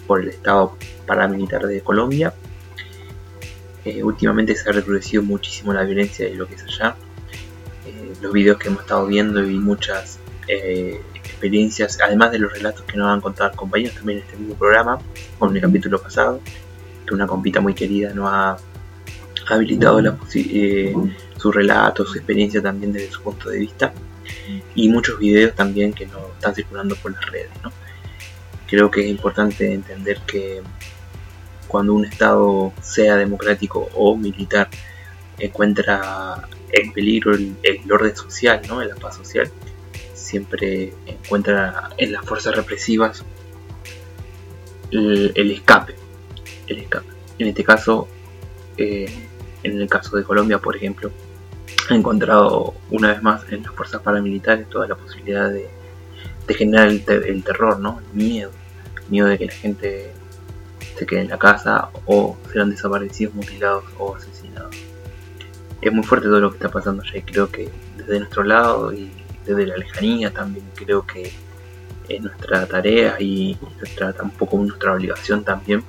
por 0.07 0.21
el 0.21 0.29
Estado 0.29 0.77
paramilitar 1.07 1.67
de 1.67 1.81
Colombia. 1.81 2.35
Eh, 3.87 4.03
últimamente 4.03 4.55
se 4.55 4.69
ha 4.69 4.73
recrudecido 4.75 5.23
muchísimo 5.23 5.73
la 5.73 5.85
violencia 5.85 6.27
de 6.27 6.35
lo 6.35 6.47
que 6.47 6.57
es 6.57 6.65
allá. 6.65 6.95
Eh, 7.87 8.13
los 8.21 8.35
videos 8.35 8.59
que 8.59 8.69
hemos 8.69 8.83
estado 8.83 9.07
viendo 9.07 9.43
y 9.43 9.59
muchas 9.59 10.19
experiencias, 11.37 11.99
además 12.03 12.33
de 12.33 12.39
los 12.39 12.53
relatos 12.53 12.83
que 12.83 12.97
nos 12.97 13.07
van 13.07 13.19
a 13.19 13.23
contar 13.23 13.55
compañeros 13.55 13.95
también 13.95 14.19
en 14.19 14.25
este 14.25 14.37
mismo 14.39 14.55
programa, 14.57 14.99
como 15.39 15.51
en 15.51 15.57
el 15.59 15.63
capítulo 15.63 16.01
pasado, 16.01 16.41
que 17.07 17.15
una 17.15 17.27
compita 17.27 17.61
muy 17.61 17.75
querida 17.75 18.13
nos 18.15 18.29
ha 18.29 18.57
habilitado 19.49 20.01
la 20.01 20.17
eh, 20.35 20.95
su 21.37 21.53
relato, 21.53 22.05
su 22.05 22.17
experiencia 22.17 22.63
también 22.63 22.93
desde 22.93 23.13
su 23.13 23.23
punto 23.23 23.51
de 23.51 23.59
vista, 23.59 23.93
y 24.75 24.89
muchos 24.89 25.19
videos 25.19 25.55
también 25.55 25.93
que 25.93 26.07
nos 26.07 26.31
están 26.33 26.55
circulando 26.55 26.97
por 26.97 27.13
las 27.13 27.27
redes. 27.27 27.51
¿no? 27.63 27.71
Creo 28.67 28.91
que 28.91 29.03
es 29.03 29.09
importante 29.09 29.73
entender 29.73 30.21
que 30.27 30.63
cuando 31.69 31.95
un 31.95 32.05
Estado, 32.05 32.73
sea 32.81 33.17
democrático 33.17 33.89
o 33.95 34.17
militar, 34.17 34.69
encuentra 35.39 36.49
en 36.73 36.93
peligro 36.93 37.35
el, 37.35 37.57
el 37.63 37.93
orden 37.93 38.17
social, 38.17 38.63
¿no? 38.69 38.83
la 38.83 38.95
paz 38.95 39.17
social, 39.17 39.51
siempre 40.17 40.95
encuentra 41.07 41.91
en 41.99 42.13
las 42.13 42.25
fuerzas 42.25 42.57
represivas 42.57 43.25
el, 44.91 45.51
escape, 45.51 45.95
el 46.67 46.79
escape. 46.79 47.07
En 47.39 47.49
este 47.49 47.65
caso, 47.65 48.09
eh, 48.77 49.13
en 49.63 49.81
el 49.81 49.89
caso 49.89 50.17
de 50.17 50.25
Colombia, 50.25 50.59
por 50.59 50.77
ejemplo, 50.77 51.11
ha 51.91 51.95
encontrado 51.95 52.75
una 52.91 53.09
vez 53.09 53.23
más 53.23 53.43
en 53.51 53.63
las 53.63 53.73
fuerzas 53.73 54.03
paramilitares 54.03 54.69
toda 54.69 54.89
la 54.89 54.95
posibilidad 54.95 55.51
de, 55.51 55.69
generar 56.49 56.89
el, 56.89 57.05
el 57.09 57.45
terror, 57.45 57.79
¿no? 57.79 58.01
El 58.13 58.25
miedo, 58.25 58.51
el 59.03 59.11
miedo 59.11 59.27
de 59.27 59.39
que 59.39 59.47
la 59.47 59.53
gente 59.53 60.13
se 60.97 61.07
quede 61.07 61.21
en 61.21 61.29
la 61.29 61.39
casa 61.39 61.91
o 62.07 62.37
serán 62.51 62.71
desaparecidos, 62.71 63.35
mutilados 63.35 63.85
o 63.99 64.17
asesinados. 64.17 64.77
Es 65.81 65.93
muy 65.93 66.05
fuerte 66.05 66.27
todo 66.27 66.41
lo 66.41 66.51
que 66.51 66.57
está 66.57 66.71
pasando 66.71 67.03
allá 67.03 67.19
y 67.19 67.23
creo 67.23 67.51
que 67.51 67.71
desde 67.97 68.19
nuestro 68.19 68.45
lado 68.45 68.93
y 68.93 69.11
desde 69.47 69.67
la 69.67 69.77
lejanía 69.77 70.31
también 70.31 70.67
creo 70.75 71.07
que 71.07 71.33
es 72.09 72.21
nuestra 72.21 72.67
tarea 72.67 73.17
y 73.21 73.57
nuestra, 73.79 74.13
tampoco 74.13 74.57
nuestra 74.59 74.93
obligación 74.95 75.45
también 75.45 75.83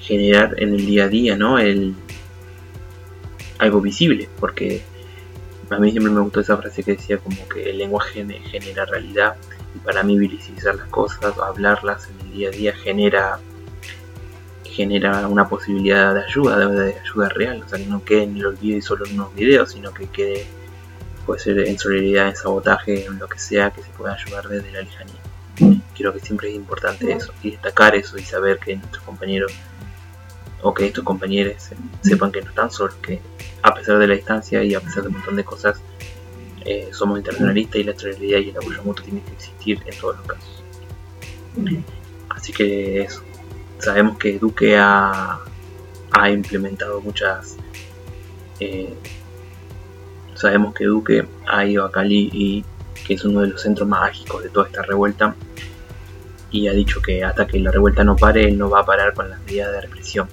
generar 0.00 0.54
en 0.58 0.74
el 0.74 0.84
día 0.86 1.04
a 1.04 1.08
día, 1.08 1.36
¿no? 1.36 1.58
El, 1.58 1.94
algo 3.58 3.80
visible, 3.80 4.28
porque 4.38 4.82
a 5.70 5.78
mí 5.78 5.90
siempre 5.90 6.12
me 6.12 6.20
gustó 6.20 6.40
esa 6.40 6.56
frase 6.56 6.82
que 6.82 6.92
decía 6.92 7.18
como 7.18 7.46
que 7.48 7.70
el 7.70 7.78
lenguaje 7.78 8.20
gene- 8.20 8.40
genera 8.40 8.84
realidad 8.84 9.36
y 9.74 9.78
para 9.80 10.02
mí 10.02 10.18
visibilizar 10.18 10.74
las 10.76 10.88
cosas, 10.88 11.36
hablarlas 11.38 12.08
en 12.08 12.26
el 12.26 12.32
día 12.32 12.48
a 12.48 12.52
día 12.52 12.72
genera 12.74 13.38
genera 14.64 15.26
una 15.26 15.48
posibilidad 15.48 16.14
de 16.14 16.22
ayuda, 16.22 16.56
de 16.68 16.94
ayuda 17.00 17.28
real, 17.30 17.62
o 17.66 17.68
sea 17.68 17.78
que 17.78 17.86
no 17.86 18.04
quede 18.04 18.22
en 18.22 18.36
el 18.36 18.46
olvido 18.46 18.78
y 18.78 18.80
solo 18.82 19.04
en 19.06 19.14
unos 19.14 19.34
videos, 19.34 19.72
sino 19.72 19.92
que 19.92 20.06
quede 20.06 20.46
puede 21.28 21.40
ser 21.40 21.58
en 21.58 21.78
solidaridad, 21.78 22.28
en 22.28 22.36
sabotaje, 22.36 23.04
en 23.04 23.18
lo 23.18 23.28
que 23.28 23.38
sea 23.38 23.70
que 23.70 23.82
se 23.82 23.90
pueda 23.90 24.14
ayudar 24.14 24.48
desde 24.48 24.72
la 24.72 24.80
lejanía. 24.80 25.82
Creo 25.94 26.14
que 26.14 26.20
siempre 26.20 26.48
es 26.48 26.54
importante 26.54 27.12
eso 27.12 27.34
y 27.42 27.50
destacar 27.50 27.94
eso 27.94 28.16
y 28.16 28.22
saber 28.22 28.58
que 28.58 28.74
nuestros 28.76 29.04
compañeros 29.04 29.52
o 30.62 30.72
que 30.72 30.86
estos 30.86 31.04
compañeros 31.04 31.68
sepan 32.00 32.32
que 32.32 32.40
no 32.40 32.48
están 32.48 32.70
solos, 32.70 32.94
que 33.02 33.20
a 33.60 33.74
pesar 33.74 33.98
de 33.98 34.06
la 34.06 34.14
distancia 34.14 34.64
y 34.64 34.74
a 34.74 34.80
pesar 34.80 35.02
de 35.02 35.08
un 35.08 35.16
montón 35.16 35.36
de 35.36 35.44
cosas, 35.44 35.78
eh, 36.64 36.88
somos 36.92 37.18
internacionalistas 37.18 37.76
y 37.76 37.84
la 37.84 37.98
solidaridad 37.98 38.38
y 38.38 38.48
el 38.48 38.56
apoyo 38.56 38.82
mutuo 38.82 39.04
tienen 39.04 39.22
que 39.24 39.32
existir 39.32 39.82
en 39.84 39.98
todos 39.98 40.16
los 40.16 40.26
casos. 40.26 40.64
Así 42.30 42.54
que 42.54 43.02
eso. 43.02 43.22
Sabemos 43.80 44.16
que 44.16 44.38
Duque 44.38 44.78
ha, 44.78 45.40
ha 46.10 46.30
implementado 46.30 47.02
muchas. 47.02 47.56
eh, 48.60 48.94
sabemos 50.38 50.74
que 50.74 50.84
Duque 50.84 51.26
ha 51.46 51.64
ido 51.64 51.84
a 51.84 51.90
Cali 51.90 52.30
y 52.32 52.64
que 53.06 53.14
es 53.14 53.24
uno 53.24 53.40
de 53.40 53.48
los 53.48 53.62
centros 53.62 53.88
mágicos 53.88 54.42
de 54.42 54.50
toda 54.50 54.66
esta 54.66 54.82
revuelta 54.82 55.34
y 56.50 56.68
ha 56.68 56.72
dicho 56.72 57.02
que 57.02 57.24
hasta 57.24 57.46
que 57.46 57.58
la 57.58 57.70
revuelta 57.70 58.04
no 58.04 58.16
pare, 58.16 58.46
él 58.48 58.56
no 58.56 58.70
va 58.70 58.80
a 58.80 58.86
parar 58.86 59.12
con 59.14 59.28
las 59.28 59.40
medidas 59.42 59.72
de 59.72 59.80
represión. 59.82 60.28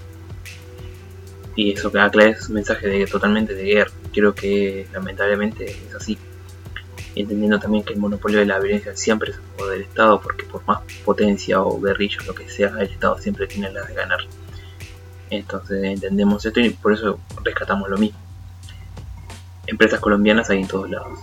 Y 1.56 1.72
eso 1.72 1.92
que 1.92 2.00
aclara 2.00 2.30
es 2.30 2.48
un 2.48 2.56
mensaje 2.56 2.88
de, 2.88 3.06
totalmente 3.06 3.54
de 3.54 3.64
guerra. 3.64 3.92
Creo 4.14 4.34
que 4.34 4.88
lamentablemente 4.94 5.66
es 5.66 5.96
así. 5.96 6.18
Entendiendo 7.16 7.60
también 7.60 7.84
que 7.84 7.94
el 7.94 8.00
monopolio 8.00 8.40
de 8.40 8.46
la 8.46 8.60
violencia 8.60 8.96
siempre 8.96 9.32
es 9.32 9.38
poder 9.58 9.80
del 9.80 9.88
Estado, 9.88 10.22
porque 10.22 10.46
por 10.46 10.66
más 10.66 10.80
potencia 11.04 11.62
o 11.62 11.80
guerrilla 11.80 12.18
lo 12.28 12.36
que 12.36 12.50
sea, 12.50 12.74
el 12.80 12.90
Estado 12.90 13.18
siempre 13.18 13.48
tiene 13.48 13.72
las 13.72 13.88
de 13.88 13.94
ganar. 13.94 14.20
Entonces 15.30 15.84
entendemos 15.84 16.46
esto 16.46 16.60
y 16.60 16.70
por 16.70 16.94
eso 16.94 17.20
rescatamos 17.44 17.90
lo 17.90 17.98
mismo. 17.98 18.25
Empresas 19.68 20.00
colombianas 20.00 20.50
hay 20.50 20.62
en 20.62 20.68
todos 20.68 20.90
lados. 20.90 21.20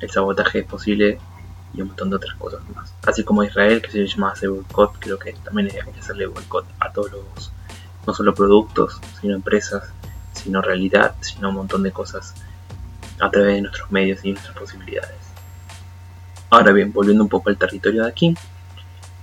el 0.00 0.10
sabotaje 0.10 0.60
es 0.60 0.64
posible 0.64 1.18
y 1.74 1.80
un 1.82 1.88
montón 1.88 2.10
de 2.10 2.16
otras 2.16 2.34
cosas 2.34 2.60
más. 2.74 2.94
Así 3.06 3.24
como 3.24 3.44
Israel, 3.44 3.82
que 3.82 3.90
se 3.90 4.06
llama 4.06 4.30
hacer 4.30 4.48
boicot, 4.50 4.98
creo 4.98 5.18
que 5.18 5.32
también 5.32 5.68
hay 5.68 5.92
que 5.92 6.00
hacerle 6.00 6.26
boicot 6.26 6.66
a 6.80 6.92
todos 6.92 7.12
los, 7.12 7.52
no 8.06 8.14
solo 8.14 8.34
productos, 8.34 9.00
sino 9.20 9.34
empresas, 9.34 9.92
sino 10.32 10.62
realidad, 10.62 11.14
sino 11.20 11.50
un 11.50 11.56
montón 11.56 11.82
de 11.82 11.92
cosas 11.92 12.34
a 13.20 13.30
través 13.30 13.54
de 13.54 13.62
nuestros 13.62 13.90
medios 13.90 14.24
y 14.24 14.32
nuestras 14.32 14.56
posibilidades. 14.56 15.16
Ahora 16.50 16.72
bien, 16.72 16.92
volviendo 16.92 17.22
un 17.22 17.28
poco 17.28 17.50
al 17.50 17.58
territorio 17.58 18.04
de 18.04 18.08
aquí, 18.08 18.34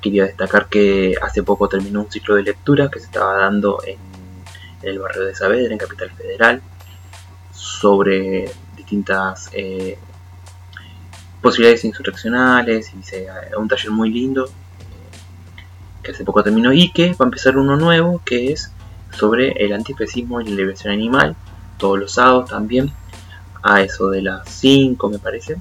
quería 0.01 0.25
destacar 0.25 0.67
que 0.67 1.15
hace 1.21 1.41
poco 1.41 1.67
terminó 1.67 2.01
un 2.01 2.11
ciclo 2.11 2.35
de 2.35 2.43
lectura 2.43 2.89
que 2.91 2.99
se 2.99 3.05
estaba 3.05 3.37
dando 3.37 3.79
en, 3.85 3.97
el 4.83 4.99
barrio 4.99 5.23
de 5.23 5.33
Saavedra, 5.33 5.73
en 5.73 5.79
Capital 5.79 6.11
Federal, 6.11 6.61
sobre 7.65 8.51
distintas 8.77 9.49
eh, 9.53 9.97
posibilidades 11.41 11.83
insurreccionales 11.85 12.91
y 12.93 13.03
se, 13.03 13.27
un 13.57 13.67
taller 13.67 13.91
muy 13.91 14.11
lindo 14.11 14.49
que 16.03 16.11
hace 16.11 16.23
poco 16.23 16.43
terminó 16.43 16.71
y 16.71 16.91
que 16.91 17.13
va 17.13 17.25
a 17.25 17.25
empezar 17.25 17.57
uno 17.57 17.75
nuevo 17.75 18.21
que 18.23 18.51
es 18.51 18.71
sobre 19.11 19.51
el 19.63 19.73
antifascismo 19.73 20.41
y 20.41 20.45
la 20.45 20.55
liberación 20.55 20.93
animal 20.93 21.35
todos 21.77 21.99
los 21.99 22.13
sábados 22.13 22.49
también 22.49 22.91
a 23.63 23.81
eso 23.81 24.09
de 24.09 24.21
las 24.21 24.47
5 24.47 25.09
me 25.09 25.19
parece. 25.19 25.57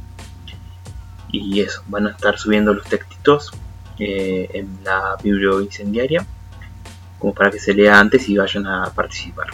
Y 1.33 1.61
eso 1.61 1.83
van 1.89 2.07
a 2.07 2.11
estar 2.11 2.39
subiendo 2.39 2.73
los 2.73 2.85
textitos 2.85 3.51
eh, 3.99 4.49
en 4.53 4.79
la 4.85 5.17
biblio 5.23 5.61
incendiaria 5.61 6.27
como 7.19 7.33
para 7.33 7.51
que 7.51 7.59
se 7.59 7.73
lea 7.73 7.99
antes 7.99 8.29
y 8.29 8.37
vayan 8.37 8.67
a 8.67 8.91
participar. 8.91 9.47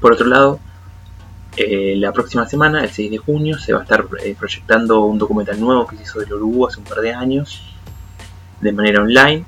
Por 0.00 0.12
otro 0.12 0.26
lado 0.26 0.60
eh, 1.58 1.96
la 1.96 2.12
próxima 2.12 2.46
semana, 2.46 2.84
el 2.84 2.90
6 2.90 3.10
de 3.10 3.18
junio, 3.18 3.58
se 3.58 3.72
va 3.72 3.80
a 3.80 3.82
estar 3.82 4.06
eh, 4.24 4.34
proyectando 4.38 5.00
un 5.00 5.18
documental 5.18 5.60
nuevo 5.60 5.86
que 5.86 5.96
se 5.96 6.02
hizo 6.04 6.20
del 6.20 6.32
Uruguay 6.34 6.70
hace 6.70 6.80
un 6.80 6.86
par 6.86 7.00
de 7.00 7.12
años, 7.12 7.62
de 8.60 8.72
manera 8.72 9.02
online, 9.02 9.44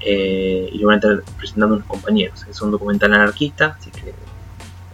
eh, 0.00 0.68
y 0.72 0.78
lo 0.78 0.88
van 0.88 0.94
a 0.94 0.98
estar 0.98 1.22
presentando 1.36 1.76
unos 1.76 1.86
compañeros. 1.86 2.44
Es 2.48 2.60
un 2.60 2.70
documental 2.70 3.14
anarquista, 3.14 3.76
así 3.78 3.90
que 3.90 4.12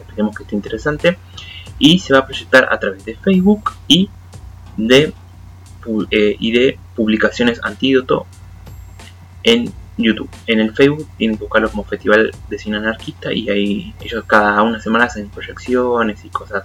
esperemos 0.01 0.37
que 0.37 0.45
esté 0.45 0.55
interesante. 0.55 1.19
Y 1.79 1.99
se 1.99 2.13
va 2.13 2.21
a 2.21 2.27
proyectar 2.27 2.69
a 2.73 2.79
través 2.79 3.05
de 3.05 3.15
Facebook 3.15 3.73
y 3.87 4.11
de, 4.77 5.13
y 6.11 6.53
de 6.53 6.79
publicaciones 6.95 7.61
Antídoto 7.63 8.27
en 9.45 9.73
YouTube. 9.99 10.31
En 10.47 10.61
el 10.61 10.75
Facebook 10.75 11.09
tienen 11.19 11.37
que 11.37 11.45
buscarlo 11.45 11.71
como 11.71 11.85
Festival 11.85 12.31
de 12.49 12.59
Cine 12.59 12.79
Anarquista 12.79 13.33
y 13.33 13.49
ahí 13.51 13.95
ellos 14.01 14.25
cada 14.27 14.63
una 14.63 14.81
semana 14.81 15.05
hacen 15.05 15.29
proyecciones 15.29 16.25
y 16.25 16.29
cosas 16.31 16.65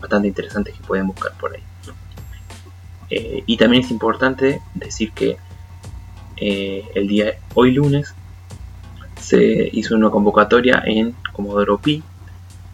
bastante 0.00 0.28
interesantes 0.28 0.74
que 0.74 0.84
pueden 0.84 1.06
buscar 1.06 1.32
por 1.38 1.54
ahí. 1.54 1.62
Eh, 3.08 3.44
y 3.46 3.56
también 3.56 3.84
es 3.84 3.90
importante 3.90 4.60
decir 4.74 5.12
que 5.12 5.36
eh, 6.36 6.84
el 6.94 7.06
día 7.08 7.34
hoy 7.54 7.72
lunes 7.72 8.14
se 9.20 9.70
hizo 9.72 9.94
una 9.94 10.10
convocatoria 10.10 10.82
en 10.84 11.14
Comodoro 11.32 11.78
Pi 11.78 12.02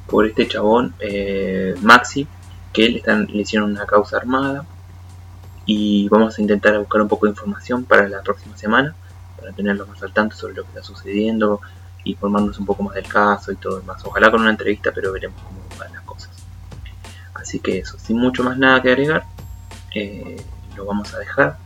por 0.07 0.27
este 0.27 0.49
chabón 0.49 0.95
eh, 1.01 1.75
Maxi 1.83 2.27
que 2.73 2.89
le, 2.89 2.99
están, 2.99 3.27
le 3.27 3.43
hicieron 3.43 3.73
una 3.73 3.85
causa 3.85 4.17
armada 4.17 4.65
y 5.67 6.09
vamos 6.09 6.39
a 6.39 6.41
intentar 6.43 6.79
buscar 6.79 7.03
un 7.03 7.09
poco 7.09 7.27
de 7.27 7.31
información 7.31 7.85
para 7.85 8.09
la 8.09 8.23
próxima 8.23 8.57
semana 8.57 8.95
para 9.39 9.53
tenerlos 9.53 9.89
más 9.89 10.03
al 10.03 10.13
tanto 10.13 10.37
sobre 10.37 10.55
lo 10.55 10.63
que 10.63 10.69
está 10.69 10.83
sucediendo, 10.83 11.61
informarnos 12.05 12.59
un 12.59 12.67
poco 12.67 12.83
más 12.83 12.95
del 12.95 13.07
caso 13.07 13.53
y 13.53 13.57
todo 13.57 13.81
demás. 13.81 14.03
Ojalá 14.05 14.31
con 14.31 14.41
una 14.41 14.51
entrevista, 14.51 14.93
pero 14.95 15.13
veremos 15.13 15.41
cómo 15.43 15.61
van 15.79 15.93
las 15.93 16.03
cosas. 16.03 16.31
Así 17.35 17.61
que 17.61 17.79
eso, 17.79 17.99
sin 17.99 18.19
mucho 18.19 18.43
más 18.43 18.59
nada 18.59 18.83
que 18.83 18.91
agregar, 18.91 19.25
eh, 19.95 20.43
lo 20.77 20.85
vamos 20.85 21.15
a 21.15 21.19
dejar. 21.19 21.59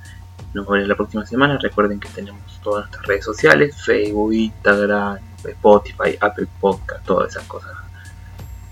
Nos 0.55 0.67
vemos 0.67 0.87
la 0.87 0.95
próxima 0.95 1.25
semana. 1.25 1.59
Recuerden 1.59 1.99
que 1.99 2.09
tenemos 2.09 2.43
todas 2.63 2.83
nuestras 2.83 3.07
redes 3.07 3.25
sociales, 3.25 3.83
Facebook, 3.83 4.33
Instagram, 4.33 5.19
Spotify, 5.45 6.17
Apple 6.21 6.47
Podcast, 6.61 7.05
todas 7.05 7.31
esas 7.31 7.45
cosas 7.47 7.73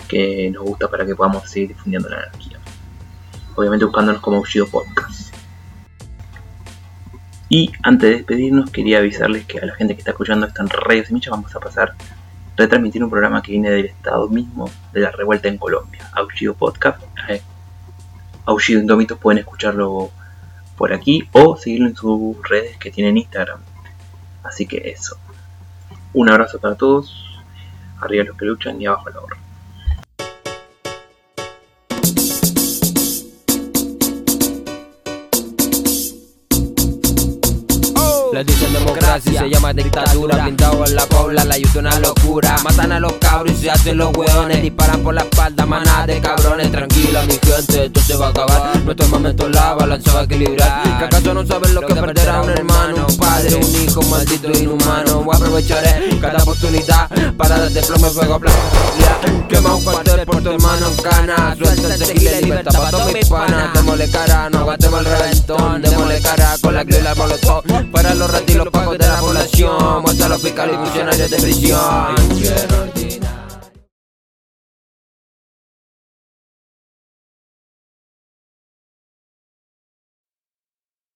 que 0.09 0.51
nos 0.51 0.65
gusta 0.65 0.89
para 0.89 1.07
que 1.07 1.15
podamos 1.15 1.49
seguir 1.49 1.69
difundiendo 1.69 2.09
la 2.09 2.17
anarquía. 2.17 2.59
Obviamente 3.55 3.85
buscándonos 3.85 4.21
como 4.21 4.41
Ushido 4.41 4.67
Podcast. 4.67 5.30
Y 7.51 7.73
antes 7.83 8.09
de 8.09 8.17
despedirnos, 8.17 8.71
quería 8.71 8.99
avisarles 8.99 9.45
que 9.45 9.59
a 9.59 9.67
la 9.67 9.75
gente 9.75 9.95
que 9.95 9.99
está 9.99 10.13
escuchando 10.13 10.47
esta 10.47 10.63
en 10.63 10.69
Radio 10.69 11.05
Semilla 11.05 11.33
vamos 11.33 11.55
a 11.55 11.59
pasar 11.61 11.95
retransmitir 12.57 13.03
un 13.03 13.11
programa 13.11 13.43
que 13.43 13.53
viene 13.53 13.71
del 13.71 13.87
estado 13.87 14.29
mismo 14.29 14.71
de 14.93 15.01
la 15.01 15.11
revuelta 15.11 15.49
en 15.49 15.59
Colombia, 15.59 16.09
Aullido 16.13 16.55
Podcast. 16.55 17.03
Eh, 17.29 17.43
Aullido 18.45 18.81
Indómitos 18.81 19.19
pueden 19.19 19.39
escucharlo 19.39 20.11
por 20.77 20.93
aquí 20.93 21.29
o 21.33 21.57
seguirlo 21.57 21.89
en 21.89 21.97
sus 21.97 22.37
redes 22.49 22.77
que 22.77 22.93
tienen 22.93 23.17
Instagram. 23.17 23.61
Así 24.45 24.67
que 24.67 24.91
eso. 24.91 25.17
Un 26.13 26.31
abrazo 26.31 26.61
para 26.61 26.77
todos. 26.77 27.43
Arriba 28.01 28.25
los 28.25 28.37
que 28.37 28.45
luchan 28.45 28.81
y 28.81 28.87
abajo 28.87 29.11
la 29.11 29.21
horra. 29.21 29.37
Le 38.41 38.45
dicen 38.45 38.73
democracia, 38.73 39.39
se 39.39 39.51
llama 39.51 39.75
dictadura 39.75 40.43
Pintado 40.47 40.87
en 40.87 40.97
la 40.97 41.05
pobla, 41.05 41.45
la 41.45 41.57
ayuda 41.57 41.81
una 41.81 42.01
locura. 42.01 42.57
Matan 42.65 42.93
a 42.93 42.99
los 42.99 43.13
cabros 43.21 43.53
y 43.53 43.65
se 43.65 43.71
hacen 43.71 43.99
los 43.99 44.17
hueones. 44.17 44.63
Disparan 44.63 45.03
por 45.03 45.13
la 45.13 45.21
espalda, 45.21 45.67
manada 45.67 46.07
de 46.07 46.23
cabrones. 46.23 46.71
Tranquila 46.71 47.23
mi 47.25 47.35
gente, 47.35 47.85
esto 47.85 48.01
se 48.01 48.17
va 48.17 48.29
a 48.29 48.31
acabar. 48.31 48.77
Nuestro 48.83 49.09
momento 49.09 49.47
la 49.51 49.75
balanza 49.75 50.15
va 50.15 50.21
a 50.21 50.23
equilibrar. 50.23 50.99
Que 50.99 51.05
acaso 51.05 51.35
no 51.35 51.47
saben 51.47 51.75
lo 51.75 51.83
que 51.83 51.95
perder 51.95 52.31
a 52.31 52.41
un 52.41 52.49
hermano 52.49 53.07
Un 53.07 53.17
padre, 53.19 53.57
un 53.57 53.75
hijo, 53.75 54.01
maldito 54.05 54.49
e 54.49 54.59
inhumano. 54.61 55.23
Voy 55.23 55.37
aprovecharé 55.37 56.19
cada 56.19 56.43
oportunidad 56.43 57.11
Para 57.37 57.59
darte 57.59 57.83
plomo 57.83 58.07
y 58.07 58.11
fuego 58.11 58.35
a 58.37 58.41
Quema 59.49 59.75
un 59.75 59.85
cuartel 59.85 60.25
por 60.25 60.43
tu 60.43 60.51
hermano 60.51 60.87
en 60.89 60.97
cana. 60.97 61.57
Suelta 61.59 61.95
el 61.95 62.03
tequila 62.07 62.41
y 62.41 62.45
libertad 62.45 62.73
para 62.73 62.91
todos 62.91 63.13
mis 63.13 63.29
panas. 63.29 63.75
Démosle 63.75 64.11
cara, 64.11 64.49
no 64.49 64.61
aguantemos 64.61 65.01
el 65.01 65.07
reventón. 65.07 65.83
Démosle 65.83 66.21
cara 66.23 66.57
con 66.63 66.75
la 66.75 66.83
y 66.83 67.03
la 67.03 67.15
molotov 67.15 67.63
Para 67.91 68.15
los 68.15 68.30
ratilos 68.31 68.69
pagos 68.69 68.99
de 68.99 69.07
la 69.07 69.19
población 69.19 70.03
Muestra 70.03 70.27
a 70.27 70.29
los 70.29 70.43
fiscales 70.43 70.77
y 70.77 70.79
funcionarios 70.79 71.31
de 71.31 71.37
prisión 71.37 73.20